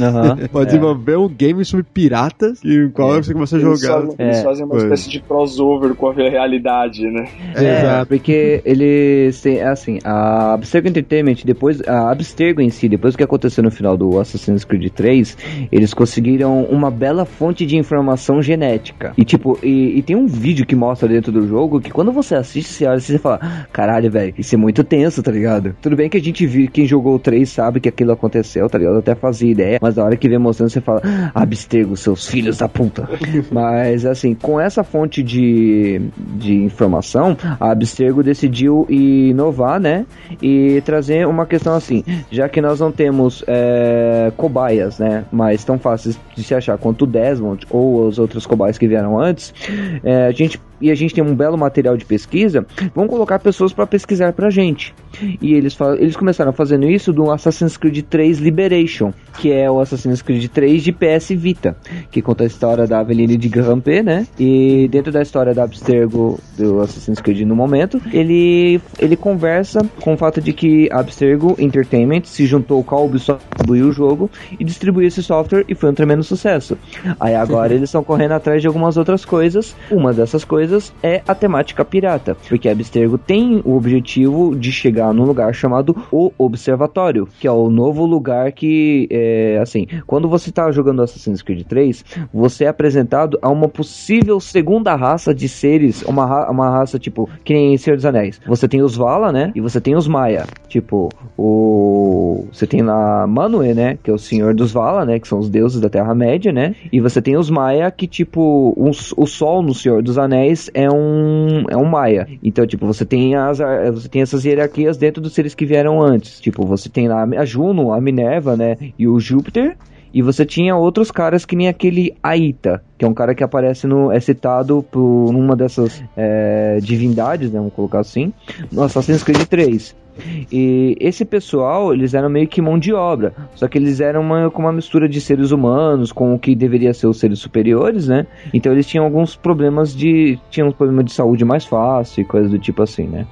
[0.00, 0.66] Aham, Pode é.
[0.70, 3.22] desenvolver um game sobre piratas e qual É.
[3.22, 3.94] você começa a Eles jogar.
[4.00, 4.82] fazem, eles É, fazem uma pois.
[4.82, 7.28] espécie de crossover com a realidade, né?
[7.54, 13.18] É, porque eles têm, assim, a Abstergo Entertainment, depois, a Abstergo em si, depois do
[13.18, 15.36] que aconteceu no final do Assassin's Creed 3,
[15.70, 19.12] eles conseguiram uma bela fonte de informação genética.
[19.16, 22.34] E tipo, e, e tem um vídeo que mostra dentro do jogo que quando você
[22.34, 25.76] assiste, você olha e você fala, caralho, velho, isso é muito tenso, tá ligado?
[25.80, 28.78] Tudo bem que a gente viu, quem jogou o 3 sabe que aquilo aconteceu, tá
[28.78, 28.94] ligado?
[28.94, 31.02] Eu até fazia ideia, mas na hora que vem mostrando, você fala,
[31.34, 33.08] Abstergo, seus filhos da puta.
[33.50, 40.06] Mas assim, com essa fonte de, de informação, a Abstergo decidiu inovar, né?
[40.42, 45.24] E trazer uma questão assim, já que nós não temos é, cobaias, né?
[45.32, 49.18] Mas tão fáceis de se achar quanto o Desmond ou os outros cobaias que vieram
[49.18, 49.54] antes,
[50.02, 53.72] é, a gente e a gente tem um belo material de pesquisa, vamos colocar pessoas
[53.72, 54.94] para pesquisar pra gente.
[55.40, 60.20] E eles, eles começaram fazendo isso do Assassin's Creed 3 Liberation, que é o Assassin's
[60.20, 61.74] Creed 3 de PS Vita,
[62.10, 64.26] que conta a história da Aveline de Grampé, né?
[64.38, 70.12] E dentro da história da Abstergo do Assassin's Creed no momento, ele, ele conversa com
[70.12, 74.30] o fato de que a Abstergo Entertainment se juntou com a Ubisoft, distribuiu o jogo
[74.60, 76.76] e distribuiu esse software e foi um tremendo sucesso.
[77.18, 79.74] Aí agora eles estão correndo atrás de algumas outras coisas.
[79.90, 85.24] Uma dessas coisas é a temática pirata, porque Abstergo tem o objetivo de chegar num
[85.24, 90.70] lugar chamado o Observatório, que é o novo lugar que, é, assim, quando você tá
[90.70, 96.26] jogando Assassin's Creed 3, você é apresentado a uma possível segunda raça de seres, uma,
[96.26, 98.40] ra- uma raça tipo, que nem Senhor dos Anéis.
[98.46, 99.52] Você tem os Vala, né?
[99.54, 100.46] E você tem os Maia.
[100.68, 102.46] Tipo, o.
[102.52, 103.98] Você tem lá Manue, né?
[104.02, 105.18] Que é o Senhor dos Vala, né?
[105.18, 106.74] Que são os deuses da Terra-média, né?
[106.92, 110.90] E você tem os Maia, que, tipo, um- o Sol no Senhor dos Anéis é
[110.90, 111.64] um.
[111.68, 112.28] É um Maia.
[112.42, 113.58] Então, tipo, você tem as.
[113.92, 116.40] Você tem essas hierarquias dentro dos seres que vieram antes.
[116.40, 118.76] Tipo, você tem lá a Juno, a Minerva, né?
[118.98, 119.76] E o Júpiter.
[120.12, 123.84] E você tinha outros caras que nem aquele Aita, que é um cara que aparece
[123.84, 124.12] no.
[124.12, 127.58] é citado por numa dessas é, divindades, né?
[127.58, 128.32] Vamos colocar assim,
[128.70, 130.03] no Assassin's Creed 3.
[130.50, 133.32] E esse pessoal, eles eram meio que mão de obra.
[133.54, 136.92] Só que eles eram uma, com uma mistura de seres humanos com o que deveria
[136.94, 138.26] ser os seres superiores, né?
[138.52, 140.38] Então eles tinham alguns problemas de.
[140.50, 143.26] tinham uns problemas de saúde mais fácil e coisas do tipo assim, né?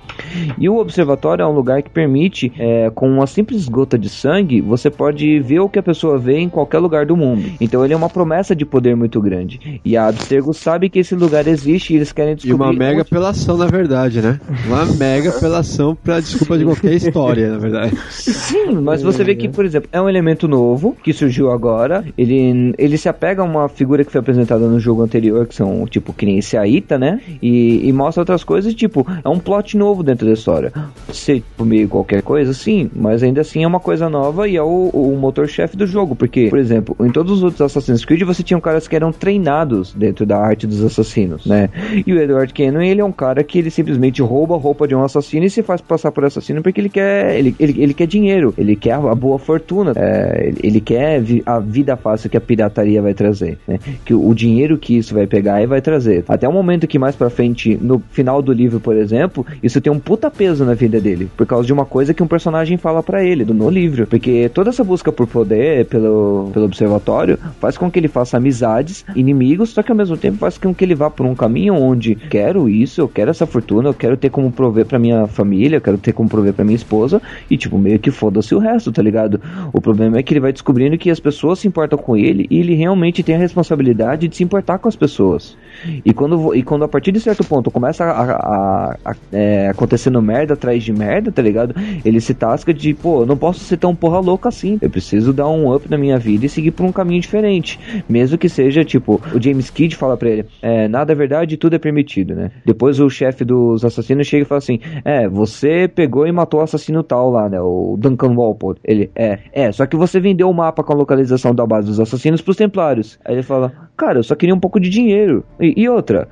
[0.59, 4.61] E o observatório é um lugar que permite, é, com uma simples gota de sangue,
[4.61, 7.51] você pode ver o que a pessoa vê em qualquer lugar do mundo.
[7.61, 9.81] Então ele é uma promessa de poder muito grande.
[9.85, 12.55] E a Abstergo sabe que esse lugar existe e eles querem E descobrir.
[12.65, 14.41] uma mega onde- apelação, na verdade, né?
[14.67, 17.97] Uma mega apelação pra desculpa de qualquer história, na verdade.
[18.11, 22.05] Sim, mas você vê que, por exemplo, é um elemento novo que surgiu agora.
[22.17, 25.87] Ele, ele se apega a uma figura que foi apresentada no jogo anterior, que são,
[25.87, 27.21] tipo, que nem esse Aita, né?
[27.41, 30.73] E, e mostra outras coisas, tipo, é um plot novo dentro da história.
[31.13, 34.63] Ser por meio qualquer coisa, sim, mas ainda assim é uma coisa nova e é
[34.63, 36.15] o, o motor-chefe do jogo.
[36.15, 39.93] Porque, por exemplo, em todos os outros Assassin's Creed você tinha caras que eram treinados
[39.93, 41.69] dentro da arte dos assassinos, né?
[42.07, 44.95] E o Edward Kennan, ele é um cara que ele simplesmente rouba a roupa de
[44.95, 48.07] um assassino e se faz passar por assassino porque ele quer, ele, ele, ele quer
[48.07, 52.37] dinheiro, ele quer a, boa fortuna, é, ele, ele quer vi- a vida fácil que
[52.37, 53.79] a pirataria vai trazer, né?
[54.05, 56.25] Que o, o dinheiro que isso vai pegar e vai trazer.
[56.29, 59.93] Até o momento que mais pra frente, no final do livro, por exemplo, isso tem
[59.93, 63.03] um puta peso na vida dele, por causa de uma coisa que um personagem fala
[63.03, 64.07] pra ele, do, no livro.
[64.07, 69.05] Porque toda essa busca por poder, pelo, pelo observatório, faz com que ele faça amizades,
[69.15, 72.15] inimigos, só que ao mesmo tempo faz com que ele vá por um caminho onde
[72.15, 75.81] quero isso, eu quero essa fortuna, eu quero ter como prover pra minha família, eu
[75.81, 77.21] quero ter como prover pra minha esposa,
[77.51, 79.41] e tipo, meio que foda-se o resto, tá ligado?
[79.73, 82.59] O problema é que ele vai descobrindo que as pessoas se importam com ele e
[82.59, 85.57] ele realmente tem a responsabilidade de se importar com as pessoas.
[86.05, 90.21] E quando, e quando a partir de certo ponto começa a, a- a- é, acontecendo
[90.21, 91.75] merda atrás de merda, tá ligado?
[92.05, 94.79] Ele se tasca de, pô, eu não posso ser tão porra louca assim.
[94.81, 97.79] Eu preciso dar um up na minha vida e seguir por um caminho diferente.
[98.09, 101.75] Mesmo que seja, tipo, o James Kidd fala pra ele, é, nada é verdade, tudo
[101.75, 102.51] é permitido, né?
[102.65, 106.61] Depois o chefe dos assassinos chega e fala assim, é, você pegou e matou o
[106.61, 107.61] assassino tal lá, né?
[107.61, 108.79] O Duncan Walpole.
[108.85, 112.01] Ele, é, é, só que você vendeu o mapa com a localização da base dos
[112.01, 113.19] assassinos pros templários.
[113.25, 115.45] Aí ele fala, cara, eu só queria um pouco de dinheiro.
[115.61, 116.29] E, e outra,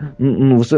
[0.56, 0.76] você-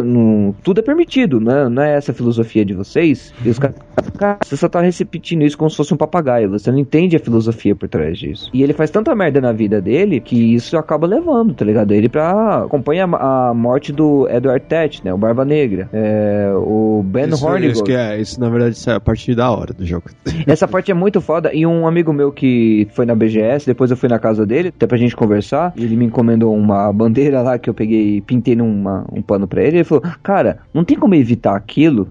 [0.62, 1.68] tudo é permitido, né?
[1.68, 3.32] Não é essa a filosofia de vocês?
[3.44, 3.76] E os caras,
[4.18, 6.50] cara, você só tá repetindo isso como se fosse um papagaio.
[6.50, 8.50] Você não entende a filosofia por trás disso.
[8.52, 11.92] E ele faz tanta merda na vida dele que isso acaba levando, tá ligado?
[11.92, 12.64] Ele pra.
[12.64, 15.12] acompanha a, a morte do Edward Tet, né?
[15.12, 15.88] O Barba Negra.
[15.92, 17.72] É, o Ben isso, Hornigold.
[17.72, 20.04] isso, que é, isso, na verdade, isso é a partir da hora do jogo.
[20.46, 21.50] Essa parte é muito foda.
[21.54, 24.86] E um amigo meu que foi na BGS, depois eu fui na casa dele, até
[24.86, 25.72] pra gente conversar.
[25.76, 29.78] Ele me encomendou uma bandeira lá que eu peguei pintei numa, um pano pra ele.
[29.78, 32.10] Ele falou: Cara, não tem como evitar aquilo.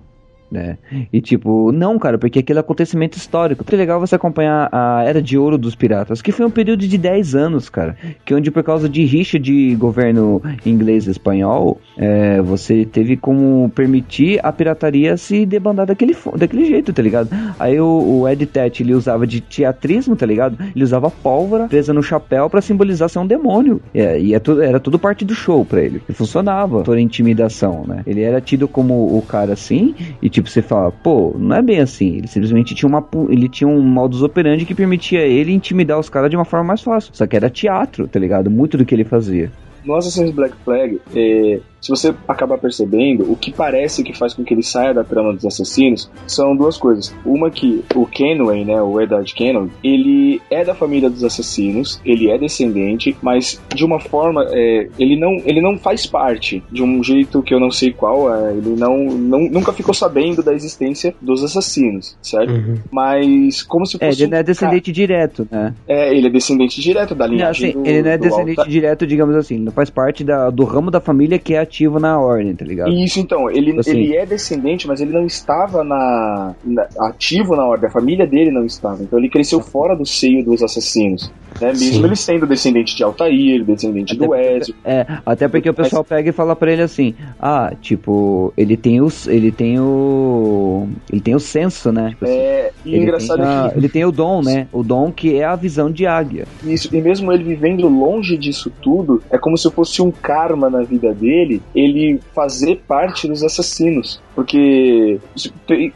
[0.51, 0.77] Né?
[1.13, 3.63] E tipo, não, cara, porque aquele acontecimento histórico.
[3.71, 6.97] É legal você acompanhar a Era de Ouro dos Piratas, que foi um período de
[6.97, 7.95] 10 anos, cara.
[8.25, 13.71] Que onde por causa de rixa de governo inglês e espanhol, é, você teve como
[13.73, 17.29] permitir a pirataria se debandar daquele, daquele jeito, tá ligado?
[17.57, 20.57] Aí o, o Ed Tet, ele usava de teatrismo, tá ligado?
[20.75, 23.81] Ele usava pólvora presa no chapéu pra simbolizar ser um demônio.
[23.93, 26.01] É, e é tudo, era tudo parte do show pra ele.
[26.09, 28.03] E funcionava por intimidação, né?
[28.05, 31.79] Ele era tido como o cara assim, e tipo, você fala, pô, não é bem
[31.79, 32.17] assim.
[32.17, 36.29] Ele simplesmente tinha uma ele tinha um modus operandi que permitia ele intimidar os caras
[36.29, 37.11] de uma forma mais fácil.
[37.13, 38.49] Só que era teatro, tá ligado?
[38.49, 39.51] Muito do que ele fazia.
[39.83, 44.43] No Assassin's Black Flag, é, se você acabar percebendo, o que parece que faz com
[44.43, 47.13] que ele saia da trama dos assassinos são duas coisas.
[47.25, 52.29] Uma que o Kenway, né, o Edward Kenway, ele é da família dos assassinos, ele
[52.29, 57.03] é descendente, mas de uma forma, é, ele, não, ele não faz parte de um
[57.03, 61.15] jeito que eu não sei qual, é, ele não, não nunca ficou sabendo da existência
[61.19, 62.53] dos assassinos, certo?
[62.91, 65.73] Mas como se É, fosse ele não é descendente direto, né?
[65.87, 68.59] é, ele é descendente direto da Não, linhagem assim, do, ele não é do descendente
[68.59, 71.99] Alta- direto, digamos assim, não faz parte da, do ramo da família que é ativo
[71.99, 72.91] na ordem, tá ligado?
[72.91, 73.91] Isso, então, ele, Assim.
[73.91, 78.51] ele é descendente, mas ele não estava na, na- ativo na ordem, a família dele
[78.51, 79.01] não estava.
[79.01, 81.31] Então ele cresceu fora do seio dos assassinos.
[81.59, 81.67] Né?
[81.67, 82.03] Mesmo Sim.
[82.05, 84.75] ele sendo descendente de Altair, descendente do Ezio.
[84.83, 89.01] É, até porque o pessoal pega e fala pra ele assim: "Ah, tipo, ele tem
[89.01, 92.09] os ele tem o ele tem o senso, né?
[92.11, 94.67] Tipo assim, É, e ele engraçado tem a- que- ele tem o dom, né?
[94.71, 96.45] O dom que é a visão de águia.
[96.63, 100.83] Isso, e mesmo ele vivendo longe disso tudo, é como se fosse um karma na
[100.83, 104.21] vida dele, ele fazer parte dos assassinos.
[104.35, 105.19] Porque,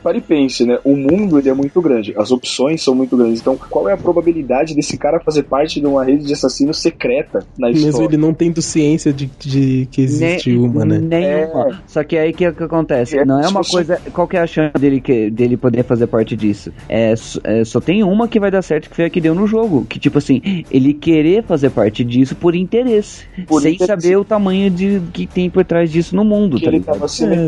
[0.04, 0.78] pare e pense, né?
[0.84, 3.40] O mundo ele é muito grande, as opções são muito grandes.
[3.42, 7.46] Então, qual é a probabilidade desse cara fazer parte de uma rede de assassinos secreta
[7.58, 8.08] na Mesmo história?
[8.08, 11.00] ele não tendo ciência de, de que existe Nem- uma, né?
[11.00, 11.82] Nenhuma.
[11.88, 13.18] Só que aí o que, que acontece?
[13.18, 14.02] É, não é uma fosse- coisa.
[14.14, 16.72] Qual que é a chance dele, que, dele poder fazer parte disso?
[16.90, 17.14] É,
[17.44, 19.86] é, só tem uma que vai dar certo, que foi a que deu no jogo.
[19.86, 23.24] Que, tipo assim, ele querer fazer parte disso por interesse.
[23.48, 24.02] Por sem interesse.
[24.02, 26.96] saber o tamanho de, que tem por trás disso no mundo, que tá ele ligado?
[26.96, 27.46] tava se É.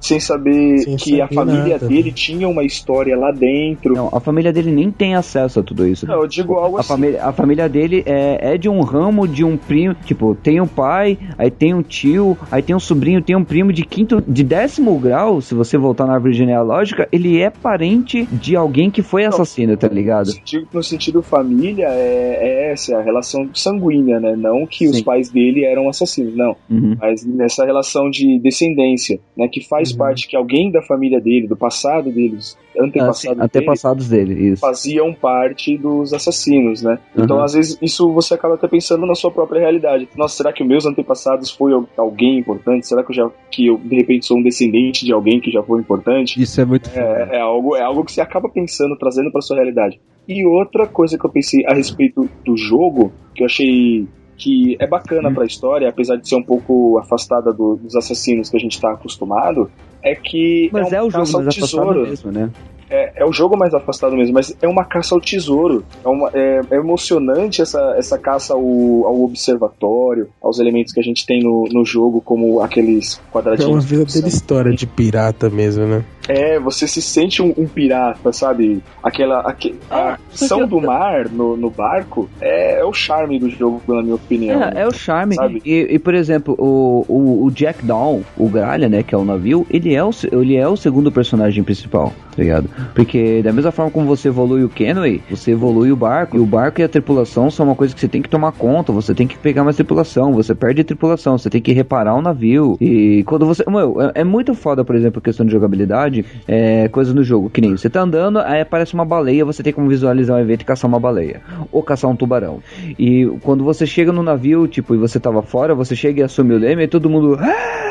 [0.00, 1.86] sem saber Sem que a saber família nada.
[1.86, 3.94] dele tinha uma história lá dentro.
[3.94, 6.06] Não, a família dele nem tem acesso a tudo isso.
[6.06, 6.88] Não, eu digo algo A assim.
[6.88, 9.94] família, a família dele é, é de um ramo, de um primo.
[10.04, 13.72] Tipo, tem um pai, aí tem um tio, aí tem um sobrinho, tem um primo
[13.72, 15.40] de quinto, de décimo grau.
[15.40, 19.88] Se você voltar na árvore genealógica, ele é parente de alguém que foi assassino, tá
[19.88, 20.26] ligado?
[20.26, 24.34] No sentido, no sentido família, é, é essa, é a relação sanguínea, né?
[24.36, 25.04] Não que os Sim.
[25.04, 26.56] pais dele eram assassinos, não.
[26.70, 26.96] Uhum.
[26.98, 29.48] Mas nessa relação de descendência, né?
[29.48, 34.48] Que faz parte que alguém da família dele, do passado deles, antepassados dele, antepassados dele,
[34.50, 34.60] isso.
[34.60, 36.98] faziam parte dos assassinos, né?
[37.16, 37.42] Então, Uhum.
[37.42, 40.08] às vezes, isso você acaba até pensando na sua própria realidade.
[40.16, 42.86] Nossa, será que meus antepassados foi al- alguém importante?
[42.86, 45.62] Será que eu já, que eu, de repente, sou um descendente de alguém que já
[45.62, 46.40] foi importante?
[46.40, 46.90] Isso é muito.
[46.94, 49.98] É, é algo, é algo que você acaba pensando, trazendo pra sua realidade.
[50.28, 54.06] E outra coisa que eu pensei a respeito do jogo, que eu achei
[54.40, 58.56] que é bacana pra história, apesar de ser um pouco afastada do- dos assassinos que
[58.56, 59.70] a gente tá acostumado,
[60.02, 62.50] é que Mas é é, um o jogo mais afastado mesmo, né?
[62.90, 65.84] é, é o jogo mais afastado mesmo, mas é uma caça ao tesouro.
[66.04, 71.02] É, uma, é, é emocionante essa, essa caça ao, ao observatório, aos elementos que a
[71.02, 73.70] gente tem no, no jogo, como aqueles É quadradinhos.
[73.72, 76.04] uma verdadeira história de pirata mesmo, né?
[76.28, 78.82] É, você se sente um, um pirata, sabe?
[79.02, 79.40] Aquela.
[79.40, 84.02] aque- a ação do mar no, no barco é, é o charme do jogo, na
[84.02, 84.62] minha opinião.
[84.62, 85.34] É, é o charme.
[85.34, 85.60] Sabe?
[85.64, 89.24] E, e, por exemplo, o, o, o Jack Dawn, o Gralha, né, que é o
[89.24, 92.68] navio, ele é o, ele é o segundo personagem principal, tá ligado?
[92.94, 96.46] Porque da mesma forma como você evolui o Kenway, você evolui o barco, e o
[96.46, 99.26] barco e a tripulação são uma coisa que você tem que tomar conta, você tem
[99.26, 102.76] que pegar mais tripulação, você perde tripulação, você tem que reparar o navio.
[102.80, 103.64] E quando você.
[103.68, 107.50] Meu, é, é muito foda, por exemplo, a questão de jogabilidade, é, coisa no jogo,
[107.50, 110.62] que nem você tá andando, aí aparece uma baleia, você tem como visualizar um evento
[110.62, 111.40] e caçar uma baleia.
[111.72, 112.60] Ou caçar um tubarão.
[112.98, 116.54] E quando você chega no navio, tipo, e você tava fora, você chega e assume
[116.54, 117.36] o leme, e todo mundo.
[117.40, 117.89] "Ah,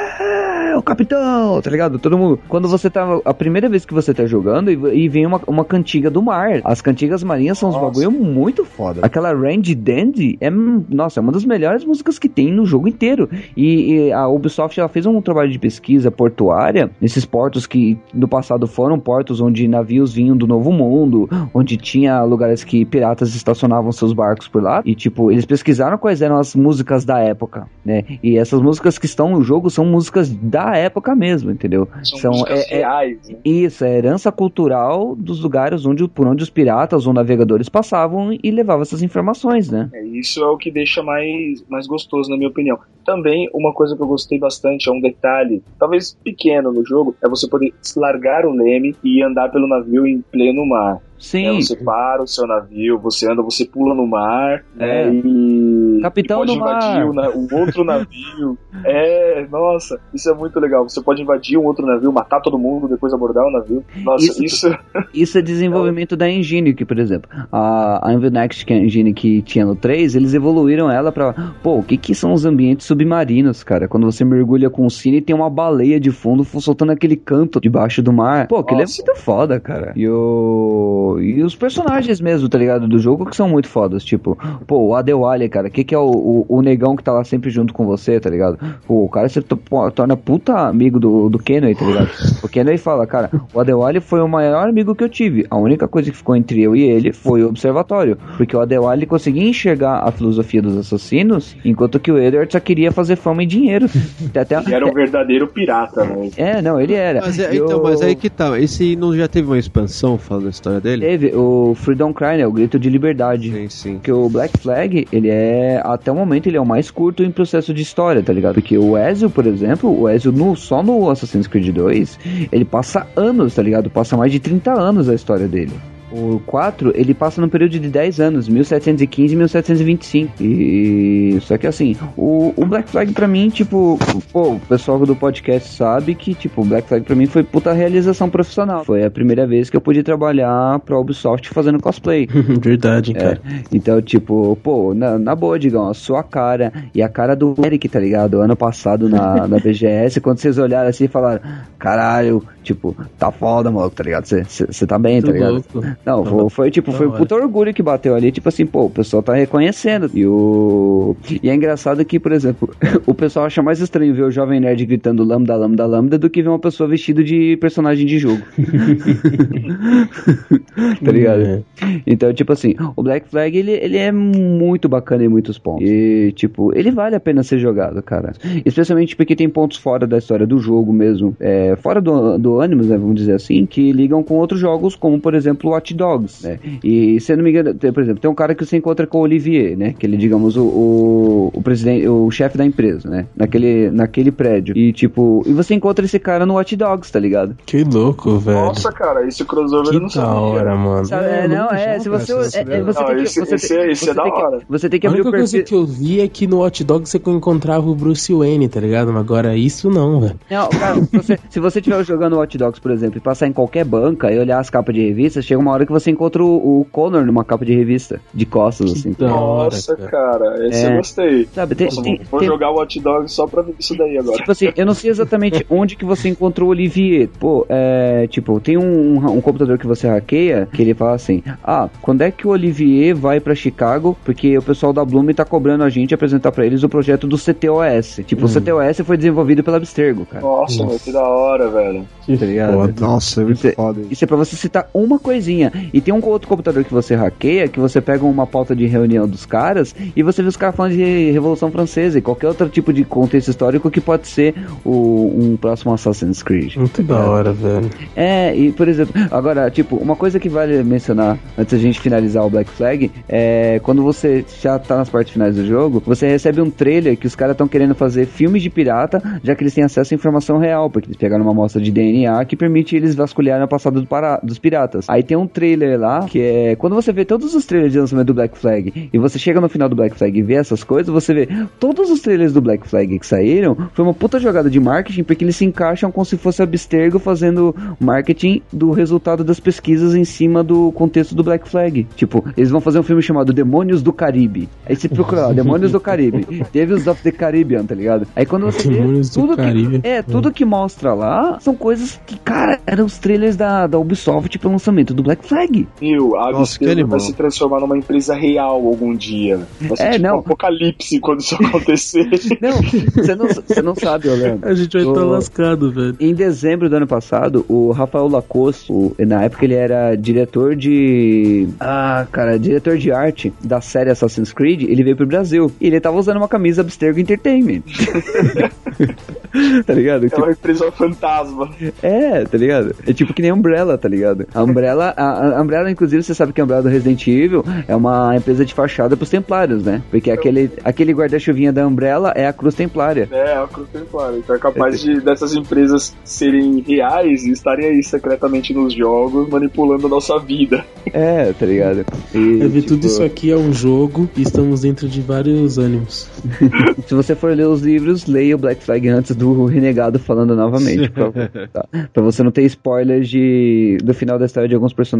[0.75, 1.99] o capitão, tá ligado?
[1.99, 2.39] Todo mundo.
[2.47, 3.19] Quando você tá.
[3.25, 6.61] A primeira vez que você tá jogando e, e vem uma, uma cantiga do mar.
[6.63, 9.01] As cantigas marinhas são uns bagulho muito foda.
[9.03, 10.49] Aquela Randy Dandy é.
[10.49, 13.29] Nossa, é uma das melhores músicas que tem no jogo inteiro.
[13.55, 18.27] E, e a Ubisoft ela fez um trabalho de pesquisa portuária nesses portos que no
[18.27, 23.91] passado foram portos onde navios vinham do Novo Mundo, onde tinha lugares que piratas estacionavam
[23.91, 24.81] seus barcos por lá.
[24.85, 28.03] E, tipo, eles pesquisaram quais eram as músicas da época, né?
[28.23, 31.87] E essas músicas que estão no jogo são músicas da época mesmo, entendeu?
[32.03, 33.37] São músicas é- é- reais, né?
[33.43, 38.51] isso, é herança cultural dos lugares onde, por onde os piratas ou navegadores passavam e
[38.51, 39.89] levavam essas informações, né?
[39.93, 42.77] É, isso é o que deixa mais, mais gostoso, na minha opinião.
[43.05, 47.29] Também, uma coisa que eu gostei bastante, é um detalhe, talvez pequeno no jogo, é
[47.29, 50.99] você poder largar o leme e andar pelo navio em pleno mar.
[51.19, 51.45] Sim.
[51.47, 55.13] É, você para o seu navio, você anda, você pula no mar, né, É.
[55.13, 56.77] e, Capitão e pode do mar.
[56.81, 58.57] invadir o, na- o outro navio.
[58.85, 60.87] É, nossa, isso é muito legal.
[60.87, 63.83] Você pode invadir um outro navio, matar todo mundo, depois abordar o navio.
[64.03, 64.77] Nossa, Isso- isso,
[65.13, 69.41] Isso é desenvolvimento da engine, que, por exemplo, a, a que é a engine que
[69.41, 71.33] tinha no 3, eles evoluíram ela pra.
[71.61, 73.87] Pô, o que que são os ambientes submarinos, cara?
[73.87, 77.59] Quando você mergulha com o cine e tem uma baleia de fundo soltando aquele canto
[77.59, 78.47] debaixo do mar.
[78.47, 79.01] Pô, aquilo Nossa.
[79.01, 79.91] é muito foda, cara.
[79.95, 81.08] E o.
[81.17, 82.87] E os personagens mesmo, tá ligado?
[82.87, 84.03] Do jogo que são muito fodas.
[84.03, 84.37] Tipo,
[84.67, 87.23] pô, o Adewale, cara, o que que é o, o, o negão que tá lá
[87.23, 88.57] sempre junto com você, tá ligado?
[88.85, 92.09] Pô, o cara se torna puta amigo do, do Kenway, tá ligado?
[92.43, 95.45] O Kenway fala, cara, o Adewale foi o maior amigo que eu tive.
[95.49, 98.17] A única coisa que ficou entre eu e ele foi o observatório.
[98.37, 102.91] Porque o Adewale conseguia enxergar a filosofia dos assassinos, enquanto que o Edward só queria
[102.91, 103.85] fazer fama e dinheiro.
[104.39, 106.29] Até, ele era um verdadeiro pirata, né?
[106.37, 107.21] É, não, ele era.
[107.21, 108.59] Mas é- então, o- mas aí que tá.
[108.59, 110.98] Esse não já teve uma expansão falando da história dele?
[110.99, 112.47] Teve o Freedom Cry, né?
[112.47, 113.51] O grito de liberdade.
[113.51, 113.93] Sim, sim.
[113.95, 117.31] Porque o Black Flag, ele é, até o momento, ele é o mais curto em
[117.31, 118.55] processo de história, tá ligado?
[118.55, 122.19] Porque o Ezio, por exemplo, o Ezio no, só no Assassin's Creed 2,
[122.51, 123.89] ele passa anos, tá ligado?
[123.89, 125.73] Passa mais de 30 anos a história dele.
[126.11, 130.33] O 4, ele passa no período de 10 anos, 1715 e 1725.
[130.43, 133.97] E só que assim, o, o Black Flag pra mim, tipo,
[134.31, 137.71] pô, o pessoal do podcast sabe que, tipo, o Black Flag pra mim foi puta
[137.73, 138.83] realização profissional.
[138.83, 142.27] Foi a primeira vez que eu pude trabalhar pra Ubisoft fazendo cosplay.
[142.59, 143.41] Verdade, É, cara.
[143.71, 147.87] então, tipo, pô, na, na boa, Digão, a sua cara e a cara do Eric,
[147.87, 148.41] tá ligado?
[148.41, 151.41] Ano passado na, na BGS, quando vocês olharam assim e falaram,
[151.77, 154.25] caralho, tipo, tá foda, maluco, tá ligado?
[154.25, 155.51] Você tá bem, tá ligado?
[155.73, 155.98] louco.
[156.05, 158.85] Não, Tá foi, foi, tipo, foi um puta orgulho que bateu ali, tipo assim, pô,
[158.85, 160.09] o pessoal tá reconhecendo.
[160.13, 161.15] E o.
[161.43, 162.69] E é engraçado que, por exemplo,
[163.05, 166.41] o pessoal acha mais estranho ver o Jovem Nerd gritando lambda, lambda, lambda do que
[166.41, 168.41] ver uma pessoa vestida de personagem de jogo.
[171.03, 171.41] tá ligado?
[171.41, 171.61] É.
[172.07, 175.87] Então, tipo assim, o Black Flag, ele, ele é muito bacana em muitos pontos.
[175.87, 178.33] E, tipo, ele vale a pena ser jogado, cara.
[178.65, 181.35] Especialmente porque tem pontos fora da história do jogo mesmo.
[181.39, 185.19] É, fora do, do Animus, né, vamos dizer assim, que ligam com outros jogos, como,
[185.19, 186.59] por exemplo, Dogs, né?
[186.83, 189.05] E, se eu não me engano, tem, por exemplo, tem um cara que você encontra
[189.07, 189.93] com o Olivier, né?
[189.97, 193.25] Que ele, digamos, o, o, o presidente, o chefe da empresa, né?
[193.35, 194.75] Naquele, naquele prédio.
[194.77, 197.55] E, tipo, e você encontra esse cara no Watch Dogs, tá ligado?
[197.65, 198.57] Que louco, velho.
[198.57, 200.29] Nossa, cara, esse crossover eu não que sabia.
[200.29, 201.05] da hora, mano.
[201.05, 202.33] Sabe, é, não, é, se você.
[202.33, 203.23] é, é, você Não, tem que.
[203.23, 204.59] esse- Você esse tem- é- esse você é da tem que- hora.
[204.69, 205.67] Você tem que A abrir o única coisa perfil.
[205.67, 209.11] que eu vi é que no Hot Dog você encontrava o Bruce Wayne, tá ligado?
[209.11, 210.39] Mas agora isso não, velho.
[210.49, 213.53] Não, cara, se você, se você estiver jogando Watch Dogs, por exemplo, e passar em
[213.53, 216.81] qualquer banca e olhar as capas de revista, chega uma hora que você encontra o,
[216.81, 219.15] o Connor numa capa de revista, de costas, assim.
[219.17, 220.09] da hora, Nossa, cara.
[220.11, 220.91] cara, esse É.
[220.91, 221.47] eu gostei.
[221.53, 223.95] Sabe, tem, Nossa, tem- vou vou tem- jogar o Hot Dog só pra ver isso
[223.97, 224.37] daí agora.
[224.37, 227.29] Tipo assim, eu não sei exatamente onde que você encontrou o Olivier.
[227.39, 228.27] Pô, é.
[228.29, 232.31] Tipo, tem um, um computador que você hackeia que ele fala assim: Ah, quando é
[232.31, 234.17] que o Olivier vai pra Chicago?
[234.25, 237.37] Porque o pessoal da Bloom tá cobrando a gente apresentar pra eles o projeto do
[237.37, 238.21] CTOS.
[238.25, 240.41] Tipo, o CTOS foi desenvolvido pela Abstergo, cara.
[240.43, 242.05] Nossa, meu, que da hora, velho.
[242.27, 242.73] tá ligado?
[242.93, 244.01] Pô, nossa, é muito Isso é- foda.
[244.09, 245.68] Isso é pra você citar uma coisinha.
[245.93, 249.27] E tem um outro computador que você hackeia, que você pega uma pauta de reunião
[249.27, 252.91] dos caras e você vê os caras falando de Revolução Francesa e qualquer outro tipo
[252.93, 254.53] de contexto histórico que pode ser
[254.85, 256.75] o, um próximo Assassin's Creed.
[256.75, 257.89] Muito da hora, velho.
[258.15, 262.45] É, e por exemplo, agora, tipo, uma coisa que vale mencionar antes da gente finalizar
[262.45, 266.61] o Black Flag é quando você já tá nas partes finais do jogo, você recebe
[266.61, 269.83] um trailer que os caras estão querendo fazer filmes de pirata, já que eles têm
[269.83, 273.63] acesso à informação real, porque eles pegaram uma amostra de DNA que permite eles vasculharem
[273.63, 275.05] o passado do para- dos piratas.
[275.09, 278.27] Aí tem um trailer lá que é quando você vê todos os trailers de lançamento
[278.27, 281.13] do Black Flag e você chega no final do Black Flag e vê essas coisas,
[281.13, 281.49] você vê
[281.79, 285.43] todos os trailers do Black Flag que saíram foi uma puta jogada de marketing porque
[285.43, 290.63] eles se encaixam como se fosse Abstergo fazendo marketing do resultado das pesquisas em cima
[290.63, 292.07] do contexto do Black Flag.
[292.15, 294.69] Tipo, eles vão fazer um filme chamado Demônios do Caribe.
[294.85, 296.47] Aí você procura lá, Demônios do Caribe.
[296.71, 298.27] Devils of the Caribbean, tá ligado?
[298.35, 302.37] Aí quando você vê Demônios tudo que, é, tudo que mostra lá são coisas que,
[302.39, 305.87] cara, eram os trailers da, da Ubisoft pro lançamento do Black Flag.
[306.01, 306.77] Meu, a Nossa,
[307.07, 309.59] vai se transformar numa empresa real algum dia.
[309.81, 310.35] Vai ser É, tipo não.
[310.35, 312.29] um apocalipse quando isso acontecer.
[312.61, 312.71] Não,
[313.13, 314.67] você não, você não sabe, Orlando.
[314.67, 316.15] A gente vai estar O- lascado, velho.
[316.19, 321.67] Em dezembro do ano passado, o Rafael Lacoste, o- na época ele era diretor de.
[321.79, 325.71] Ah, cara, diretor de arte da série Assassin's Creed, ele veio pro Brasil.
[325.81, 327.81] E ele tava usando uma camisa Abstergo Entertainment.
[329.85, 330.25] tá ligado?
[330.25, 331.69] É Tipo, uma empresa fantasma.
[332.03, 332.95] é, tá ligado?
[333.07, 334.45] É tipo que nem Umbrella, tá ligado?
[334.53, 337.95] A Umbrella, a, a Umbrella, inclusive, você sabe que a Umbrella do Resident Evil é
[337.95, 340.01] uma empresa de fachada pros Templários, né?
[340.09, 343.27] Porque aquele, aquele guarda-chuvinha da Umbrella é a Cruz Templária.
[343.31, 344.37] É, é o Cruz Templário.
[344.37, 350.07] Então é capaz de dessas empresas serem reais e estarem aí secretamente nos jogos, manipulando
[350.07, 350.85] a nossa vida.
[351.13, 352.05] É, tá ligado?
[352.33, 355.77] E, É ver tipo, tudo isso aqui é um jogo e estamos dentro de vários
[355.77, 356.29] ânimos.
[357.07, 361.09] Se você for ler os livros, leia o Black Flag antes do Renegado falando novamente.
[361.09, 361.31] Pra,
[361.71, 361.85] tá?
[362.13, 365.18] Pra você não ter spoilers de, do final da história de alguns personagens,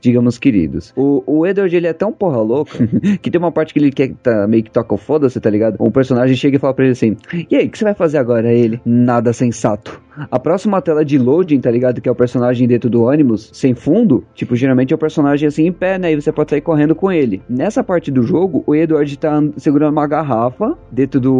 [0.00, 0.92] digamos, queridos.
[0.96, 2.78] O, o Edward, ele é tão porra louca
[3.20, 5.76] que tem uma parte que ele quer tá, meio que toca o foda-se, tá ligado?
[5.80, 7.16] Um personagem chega e fala pra ele assim:
[7.50, 8.52] E aí, o que você vai fazer agora?
[8.52, 10.00] Ele, nada sensato.
[10.30, 12.00] A próxima tela de loading, tá ligado?
[12.00, 15.66] Que é o personagem dentro do ânimos, sem fundo, tipo, geralmente é o personagem assim
[15.66, 16.12] em pé, né?
[16.12, 17.42] E você pode sair correndo com ele.
[17.48, 21.32] Nessa parte do jogo, o Edward tá and- segurando uma garrafa dentro do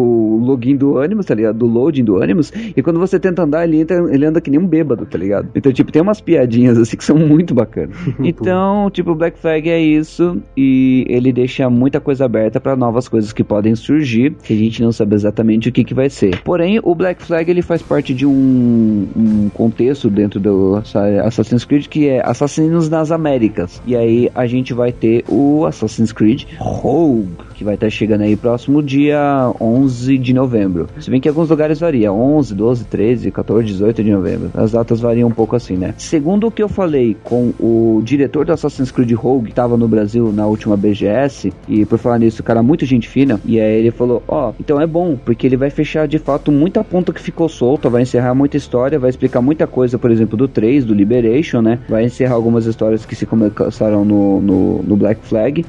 [0.43, 1.59] login do ânimos, tá ligado?
[1.59, 2.53] Do loading do ânimos.
[2.77, 5.49] E quando você tenta andar, ele, entra, ele anda que nem um bêbado, tá ligado?
[5.55, 7.97] Então, tipo, tem umas piadinhas assim que são muito bacanas.
[8.21, 10.41] Então, tipo, o Black Flag é isso.
[10.57, 14.83] E ele deixa muita coisa aberta pra novas coisas que podem surgir, que a gente
[14.83, 16.41] não sabe exatamente o que, que vai ser.
[16.43, 21.65] Porém, o Black Flag ele faz parte de um, um contexto dentro do Assa- Assassin's
[21.65, 23.81] Creed que é Assassinos nas Américas.
[23.87, 28.37] E aí a gente vai ter o Assassin's Creed Rogue, que vai estar chegando aí
[28.37, 30.89] próximo dia 11 de novembro.
[31.01, 34.51] Se bem que alguns lugares varia, 11, 12, 13, 14, 18 de novembro.
[34.55, 35.95] As datas variam um pouco assim, né?
[35.99, 39.89] Segundo o que eu falei com o diretor do Assassin's Creed Rogue, que estava no
[39.89, 43.59] Brasil na última BGS, e por falar nisso, o cara é muito gente fina, e
[43.61, 47.13] aí ele falou, ó, então é bom, porque ele vai fechar de fato muita ponta
[47.13, 50.85] que ficou solta, vai encerrar muita história, vai explicar muita coisa, por exemplo, do 3,
[50.85, 51.79] do Liberation, né?
[51.89, 55.65] Vai encerrar algumas histórias que se começaram no, no, no Black Flag,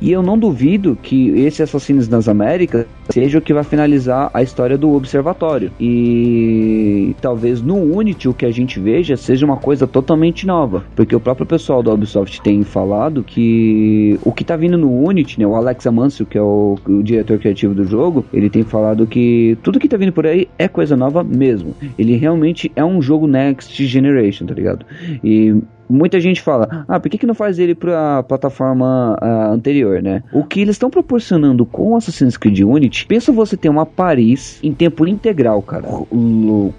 [0.00, 4.42] e eu não duvido que esse Assassinos nas Américas seja o que vai finalizar a
[4.42, 5.70] história do Observatório.
[5.80, 11.14] E talvez no Unity o que a gente veja seja uma coisa totalmente nova, porque
[11.14, 15.46] o próprio pessoal da Ubisoft tem falado que o que tá vindo no Unity, né,
[15.46, 19.56] o Alex Amancio, que é o, o diretor criativo do jogo, ele tem falado que
[19.62, 21.74] tudo que tá vindo por aí é coisa nova mesmo.
[21.98, 22.33] Ele realmente
[22.74, 24.86] é um jogo next generation, tá ligado?
[25.22, 25.54] E
[25.94, 30.22] Muita gente fala, ah, por que, que não faz ele pra plataforma ah, anterior, né?
[30.32, 34.72] O que eles estão proporcionando com Assassin's Creed Unity, pensa você ter uma Paris em
[34.72, 35.86] tempo integral, cara.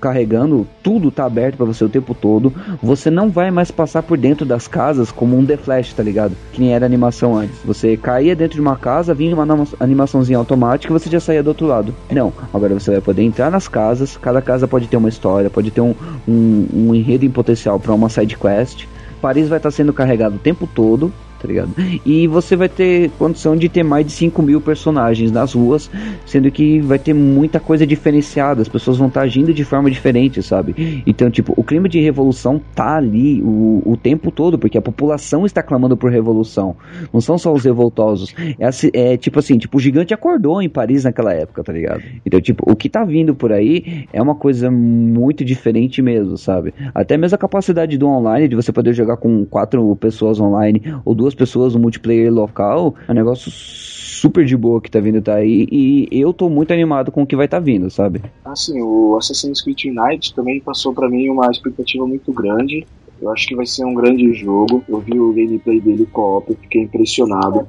[0.01, 2.53] Carregando, tudo tá aberto pra você o tempo todo.
[2.81, 6.35] Você não vai mais passar por dentro das casas como um The Flash, tá ligado?
[6.51, 7.57] Que nem era animação antes.
[7.63, 11.41] Você caía dentro de uma casa, vinha uma anima- animaçãozinha automática e você já saía
[11.41, 11.95] do outro lado.
[12.11, 15.71] Não, agora você vai poder entrar nas casas, cada casa pode ter uma história, pode
[15.71, 15.95] ter um,
[16.27, 18.85] um, um enredo em potencial pra uma side quest.
[19.25, 21.73] Paris vai estar sendo carregado o tempo todo, tá ligado?
[22.05, 25.89] E você vai ter condição de ter mais de 5 mil personagens nas ruas,
[26.25, 30.41] sendo que vai ter muita coisa diferenciada, as pessoas vão estar agindo de forma diferente,
[30.43, 31.03] sabe?
[31.05, 35.45] Então, tipo, o clima de revolução tá ali o, o tempo todo, porque a população
[35.45, 36.75] está clamando por revolução.
[37.13, 38.33] Não são só os revoltosos.
[38.59, 42.03] É, assim- é tipo assim, tipo, o gigante acordou em Paris naquela época, tá ligado?
[42.25, 46.73] Então, tipo, o que tá vindo por aí é uma coisa muito diferente mesmo, sabe?
[46.93, 51.15] Até mesmo a capacidade do online, de você poder jogar com quatro pessoas online ou
[51.15, 55.35] duas pessoas no multiplayer local, é um negócio super de boa que tá vindo tá
[55.35, 58.21] aí e eu tô muito animado com o que vai tá vindo, sabe?
[58.43, 62.85] Assim, o Assassin's Creed Unite também passou pra mim uma expectativa muito grande.
[63.21, 64.83] Eu acho que vai ser um grande jogo.
[64.87, 67.65] Eu vi o gameplay dele co-op, fiquei impressionado.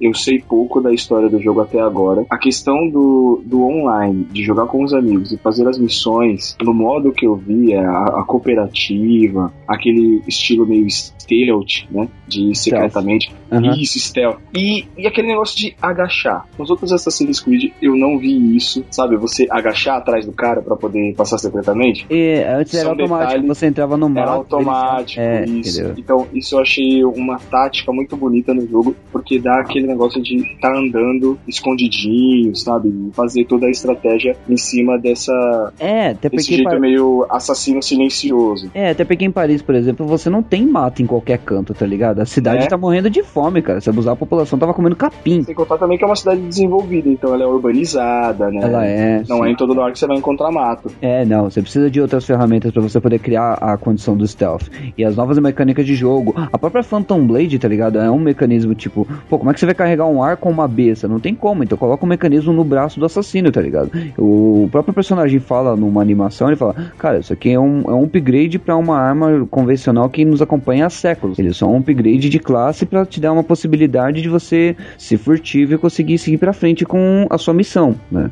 [0.00, 2.24] Eu sei pouco da história do jogo até agora.
[2.30, 6.72] A questão do, do online, de jogar com os amigos e fazer as missões no
[6.72, 10.86] modo que eu vi, a, a cooperativa, aquele estilo meio
[11.26, 12.08] stealth, né?
[12.26, 13.32] De secretamente.
[13.50, 13.72] Uhum.
[13.74, 14.38] Isso, stealth.
[14.54, 16.46] E, e aquele negócio de agachar.
[16.58, 19.16] Nos outros Assassin's Creed eu não vi isso, sabe?
[19.16, 22.06] Você agachar atrás do cara para poder passar secretamente.
[22.10, 24.32] E antes era São automático, detalhes- você entrava no Era mapa.
[24.32, 25.80] automático, É, isso.
[25.80, 25.94] entendeu?
[25.98, 30.36] Então, isso eu achei uma tática muito bonita no jogo, porque dá aquele negócio de
[30.36, 32.88] estar andando escondidinho, sabe?
[32.88, 35.72] E fazer toda a estratégia em cima dessa.
[35.78, 38.70] É, até Desse porque jeito pa- meio assassino silencioso.
[38.74, 41.86] É, até porque em Paris, por exemplo, você não tem mato em qualquer canto, tá
[41.86, 42.20] ligado?
[42.20, 42.66] A cidade É.
[42.68, 43.80] tá morrendo de fome, cara.
[43.80, 45.42] Se abusar, a população tava comendo capim.
[45.42, 48.60] Sem contar também que é uma cidade desenvolvida, então ela é urbanizada, né?
[48.62, 49.22] Ela é.
[49.28, 49.44] Não sim.
[49.46, 50.90] é em todo lugar que você vai encontrar mato.
[51.00, 54.68] É, não, você precisa de outras ferramentas pra você poder criar a condição do stealth.
[54.96, 57.98] E as novas mecânicas de jogo, a própria Phantom Blade, tá ligado?
[57.98, 60.66] É um mecanismo tipo, pô, como é que você vai carregar um ar com uma
[60.68, 61.08] besta?
[61.08, 63.90] Não tem como, então coloca um mecanismo no braço do assassino, tá ligado?
[64.18, 68.04] O próprio personagem fala numa animação, ele fala, cara, isso aqui é um, é um
[68.04, 71.38] upgrade pra uma arma convencional que nos acompanha há séculos.
[71.38, 75.16] Ele é só um upgrade de classe pra te dar uma possibilidade de você ser
[75.18, 78.30] furtivo e conseguir seguir pra frente com a sua missão, né?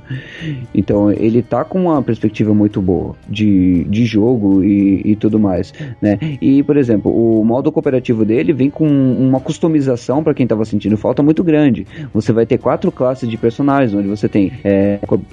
[0.74, 5.72] Então ele tá com uma perspectiva muito boa de, de jogo e, e tudo mais,
[6.02, 6.18] né?
[6.40, 10.96] E, por exemplo, o modo cooperativo dele vem com uma customização para quem tava sentindo
[10.96, 11.86] falta muito grande.
[12.12, 15.24] Você vai ter quatro classes de personagens, onde você tem é, corpo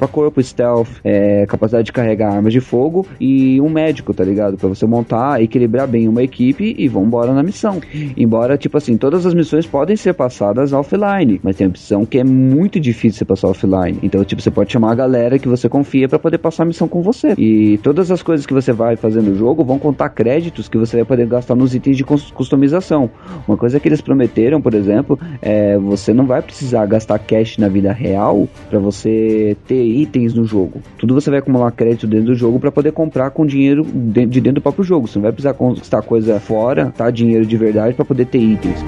[0.00, 4.56] a corpo, stealth, é, capacidade de carregar armas de fogo e um médico, tá ligado?
[4.56, 7.80] Pra você montar, equilibrar bem uma equipe e vambora na missão.
[8.16, 12.18] Embora, tipo assim, todas as missões podem ser passadas offline, mas tem uma missão que
[12.18, 13.98] é muito difícil você passar offline.
[14.02, 16.88] Então, tipo, você pode chamar a galera que você confia pra poder passar a missão
[16.88, 17.34] com você.
[17.38, 20.96] E todas as coisas que você vai fazer no jogo vão contar créditos que você
[20.96, 23.10] vai poder gastar nos itens de cus- customização.
[23.46, 27.68] Uma coisa que eles prometeram, por exemplo, é você não vai precisar gastar cash na
[27.68, 30.80] vida real pra você ter itens no jogo.
[30.98, 34.54] Tudo você vai acumular crédito dentro do jogo pra poder comprar com dinheiro de dentro
[34.54, 35.06] do próprio jogo.
[35.06, 37.10] Você não vai precisar conquistar coisa fora, tá?
[37.10, 38.84] Dinheiro de verdade pra poder ter itens.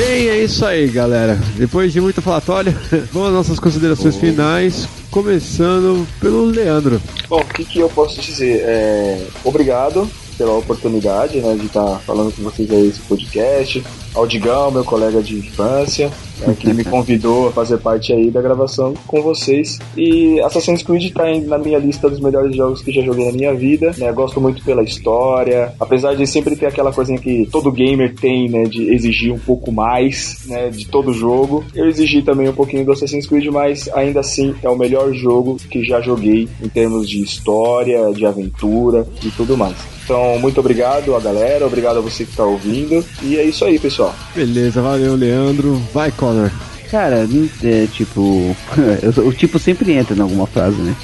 [0.00, 1.38] Bem, é isso aí, galera.
[1.58, 2.74] Depois de muito falatório,
[3.12, 7.02] vamos às nossas considerações finais, começando pelo Leandro.
[7.28, 8.62] Bom, o que, que eu posso dizer?
[8.64, 13.84] É, obrigado pela oportunidade né, de estar falando com vocês aí esse podcast.
[14.14, 16.10] Ao Digão, meu colega de infância,
[16.40, 19.78] né, que me convidou a fazer parte aí da gravação com vocês.
[19.96, 23.54] E Assassin's Creed está na minha lista dos melhores jogos que já joguei na minha
[23.54, 23.94] vida.
[23.96, 28.48] Né, gosto muito pela história, apesar de sempre ter aquela coisinha que todo gamer tem,
[28.48, 31.64] né, de exigir um pouco mais né, de todo jogo.
[31.74, 35.56] Eu exigi também um pouquinho do Assassin's Creed, mas ainda assim é o melhor jogo
[35.70, 39.76] que já joguei em termos de história, de aventura e tudo mais.
[40.10, 43.04] Então, muito obrigado a galera, obrigado a você que está ouvindo.
[43.22, 43.99] E é isso aí, pessoal.
[44.34, 45.76] Beleza, valeu, Leandro.
[45.92, 46.50] Vai, Connor.
[46.90, 47.28] Cara,
[47.62, 48.20] é tipo.
[49.24, 50.94] o tipo sempre entra em alguma frase, né?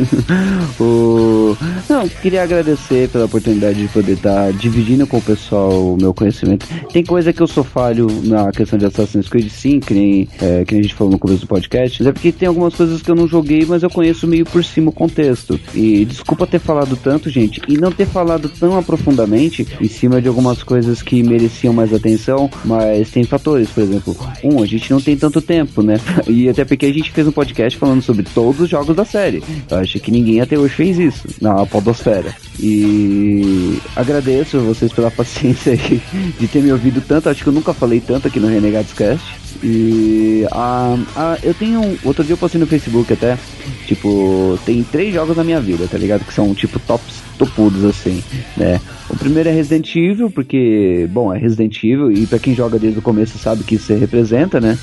[0.78, 1.56] o...
[1.88, 6.66] Não, queria agradecer pela oportunidade de poder estar dividindo com o pessoal o meu conhecimento.
[6.92, 10.64] Tem coisa que eu sou falho na questão de Assassin's Creed, sim, que nem, é,
[10.64, 12.02] que nem a gente falou no começo do podcast.
[12.02, 14.62] Mas é porque tem algumas coisas que eu não joguei, mas eu conheço meio por
[14.62, 15.58] cima o contexto.
[15.74, 20.28] E desculpa ter falado tanto, gente, e não ter falado tão aprofundadamente em cima de
[20.28, 25.00] algumas coisas que mereciam mais atenção, mas tem fatores, por exemplo, um, a gente não
[25.00, 26.00] tem tanto tempo, né?
[26.26, 29.42] E até porque a gente fez um podcast falando sobre todos os jogos da série.
[29.70, 32.34] Eu acho que ninguém até hoje fez isso na podosfera.
[32.60, 36.00] E agradeço a vocês pela paciência aí
[36.38, 37.28] de ter me ouvido tanto.
[37.28, 39.44] Acho que eu nunca falei tanto aqui no Renegados Cast.
[39.62, 41.98] E ah, ah, eu tenho.
[42.04, 43.38] Outro dia eu postei no Facebook até.
[43.86, 46.24] Tipo, tem três jogos na minha vida, tá ligado?
[46.24, 48.22] Que são tipo tops topudos assim,
[48.56, 48.80] né?
[49.08, 52.98] O primeiro é Resident Evil, porque, bom, é Resident Evil e pra quem joga desde
[52.98, 54.78] o começo sabe que isso representa, né?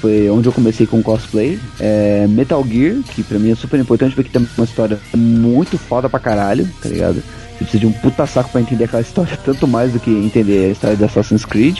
[0.00, 1.58] Foi onde eu comecei com cosplay.
[1.80, 6.08] É Metal Gear, que pra mim é super importante porque tem uma história muito foda
[6.08, 7.22] pra caralho, tá ligado?
[7.52, 10.66] Você precisa de um puta saco pra entender aquela história, tanto mais do que entender
[10.66, 11.78] a história de Assassin's Creed.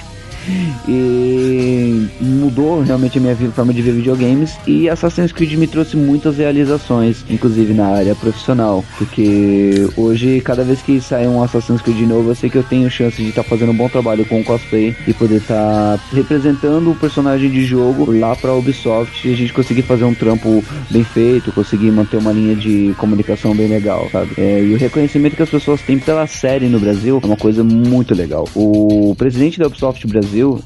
[0.89, 4.57] E mudou realmente a minha forma de ver videogames.
[4.67, 8.85] E Assassin's Creed me trouxe muitas realizações, inclusive na área profissional.
[8.99, 12.91] Porque hoje, cada vez que sai um Assassin's Creed novo, eu sei que eu tenho
[12.91, 16.01] chance de estar tá fazendo um bom trabalho com o cosplay e poder estar tá
[16.13, 20.65] representando o personagem de jogo lá pra Ubisoft e a gente conseguir fazer um trampo
[20.91, 24.33] bem feito, conseguir manter uma linha de comunicação bem legal, sabe?
[24.39, 27.63] É, e o reconhecimento que as pessoas têm pela série no Brasil é uma coisa
[27.63, 28.49] muito legal.
[28.55, 30.63] O presidente da Ubisoft Brasil, uh,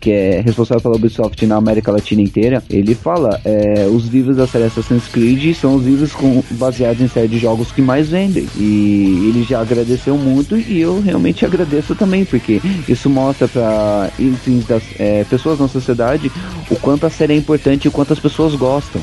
[0.00, 4.46] que é responsável pela Ubisoft na América Latina inteira, ele fala: é, os livros da
[4.46, 8.46] série Assassin's Creed são os livros com, baseados em série de jogos que mais vendem.
[8.56, 14.10] E ele já agradeceu muito e eu realmente agradeço também, porque isso mostra para
[14.98, 16.30] é, pessoas na sociedade
[16.70, 19.00] o quanto a série é importante e o quanto as pessoas gostam.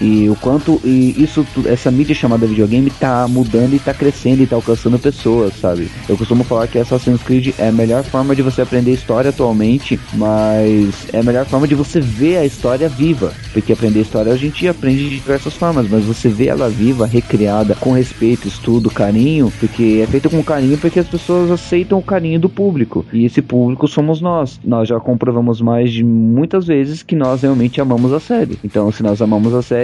[0.00, 4.46] E o quanto e isso, essa mídia chamada videogame tá mudando e tá crescendo e
[4.46, 5.90] tá alcançando pessoas, sabe?
[6.08, 9.98] Eu costumo falar que Assassin's Creed é a melhor forma de você aprender história atualmente,
[10.14, 13.32] mas é a melhor forma de você ver a história viva.
[13.52, 17.74] Porque aprender história a gente aprende de diversas formas, mas você vê ela viva, recriada,
[17.74, 22.40] com respeito, estudo, carinho, porque é feito com carinho porque as pessoas aceitam o carinho
[22.40, 23.04] do público.
[23.12, 24.60] E esse público somos nós.
[24.64, 28.58] Nós já comprovamos mais de muitas vezes que nós realmente amamos a série.
[28.64, 29.75] Então, se nós amamos a série,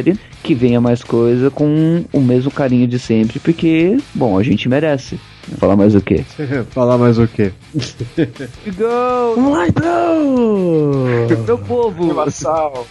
[0.42, 5.18] que venha mais coisa com o mesmo carinho de sempre, porque, bom, a gente merece.
[5.58, 6.24] Falar mais o quê?
[6.70, 7.52] Falar mais o quê?
[7.74, 9.34] Go!
[9.34, 10.36] Vamos lá então!
[11.46, 12.14] Meu povo!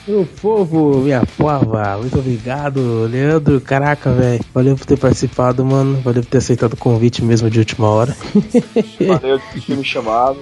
[0.07, 3.61] Meu povo, minha pova, muito obrigado, Leandro.
[3.61, 4.43] Caraca, velho.
[4.53, 6.01] Valeu por ter participado, mano.
[6.01, 8.15] Valeu por ter aceitado o convite mesmo de última hora.
[8.99, 10.37] Valeu por ter me chamado.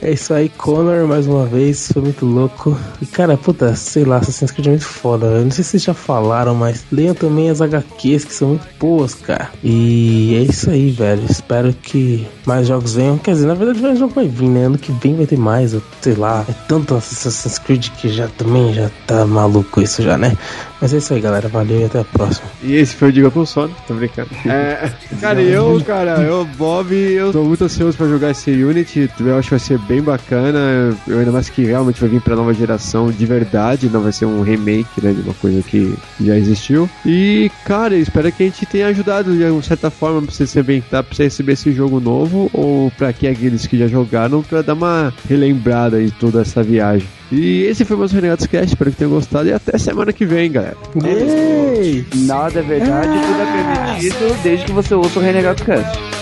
[0.00, 1.90] É isso aí, Connor, mais uma vez.
[1.92, 2.78] Foi muito louco.
[3.02, 5.44] E cara, puta, sei lá, Assassin's Creed é muito foda, velho.
[5.44, 9.14] Não sei se vocês já falaram, mas leiam também as HQs que são muito boas,
[9.14, 9.50] cara.
[9.64, 11.26] E é isso aí, velho velho.
[11.30, 13.18] Espero que mais jogos venham.
[13.18, 14.64] Quer dizer, na verdade, mais jogo vai vir, né?
[14.64, 16.44] Ano que vem vai ter mais, sei lá.
[16.48, 20.36] É tanto Assassin's Creed que já também já tá maluco isso já, né?
[20.80, 21.48] Mas é isso aí, galera.
[21.48, 22.48] Valeu e até a próxima.
[22.62, 24.28] E esse foi o Diga com Sono, tô brincando.
[24.46, 24.90] É,
[25.20, 29.10] cara, eu, cara, eu, Bob, eu tô muito ansioso pra jogar esse Unity.
[29.20, 30.96] Eu acho que vai ser bem bacana.
[31.06, 34.26] Eu ainda mais que realmente vai vir pra nova geração de verdade, não vai ser
[34.26, 36.88] um remake, né, de uma coisa que já existiu.
[37.04, 40.58] E, cara, espero que a gente tenha ajudado de alguma certa forma pra você se
[40.58, 44.62] ambientar, pra você receber esse jogo novo, ou pra que aqueles que já jogaram, pra
[44.62, 47.06] dar uma relembrada em toda essa viagem.
[47.30, 50.24] E esse foi o mais Renegados Cast, espero que tenham gostado e até semana que
[50.24, 50.76] vem, galera.
[51.04, 52.06] Ei!
[52.14, 56.17] Nada é verdade, tudo é permitido, desde que você ouça o Renegados Cast.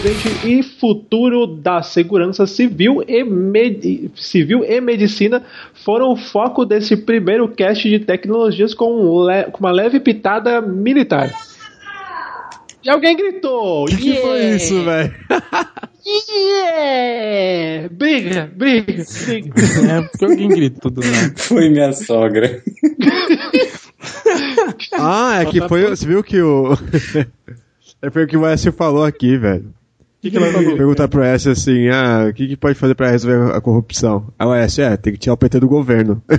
[0.00, 5.42] Presente e futuro da segurança civil e, med- civil e medicina
[5.84, 11.30] foram o foco desse primeiro cast de tecnologias com, le- com uma leve pitada militar.
[12.82, 13.84] E alguém gritou!
[13.84, 15.14] O que, que foi isso, velho?
[16.06, 17.88] Yeah!
[17.90, 19.54] Briga, briga, briga.
[19.86, 21.34] É, porque alguém gritou do nada.
[21.36, 22.62] Foi minha sogra.
[24.98, 25.84] Ah, é que foi.
[25.90, 26.72] Você viu que o.
[28.00, 29.74] é foi o que o Écio falou aqui, velho.
[30.20, 30.76] O que, que ela falou?
[30.76, 34.26] Perguntar pro Écio assim: ah, o que, que pode fazer pra resolver a corrupção?
[34.38, 36.22] Aí o Écio, é, tem que tirar o PT do governo.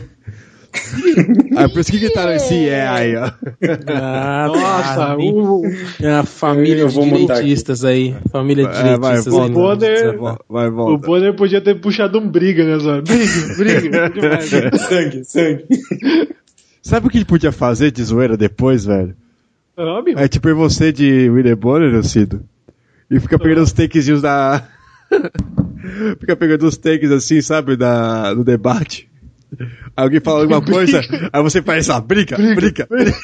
[1.58, 3.30] Aí por isso que gritaram esse é aí, ó.
[3.88, 5.18] Ah, Nossa, tá.
[5.18, 5.64] o,
[6.02, 8.16] É a família Eu de direitistas aí.
[8.32, 9.52] Família de É, vai, direitistas aí.
[9.52, 9.52] volta.
[9.52, 11.08] no- Bonner- Vai, Vai, o volta.
[11.08, 13.02] Bonner podia ter puxado um briga nessa hora.
[13.02, 14.10] Briga, briga.
[14.16, 14.82] demais.
[14.82, 15.66] sangue, sangue.
[16.82, 19.14] Sabe o que ele podia fazer de zoeira depois, velho?
[19.76, 20.20] Ah, amigo.
[20.20, 22.46] É tipo você de William Bonner, Cido.
[23.12, 24.64] E fica pegando os takezinhos da.
[26.18, 29.12] fica pegando os takes assim, sabe, da, do debate.
[29.98, 31.02] Alguém fala alguma coisa,
[31.34, 33.14] aí você faz essa briga, briga, briga.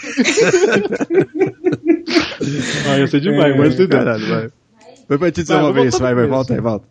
[2.90, 4.00] Ah, ia ser demais, mas tudo bem.
[4.00, 4.50] Caralho, vai.
[5.10, 6.88] Vai pra te dizer Vai, uma vez, voltar vai, vai, volta aí, volta.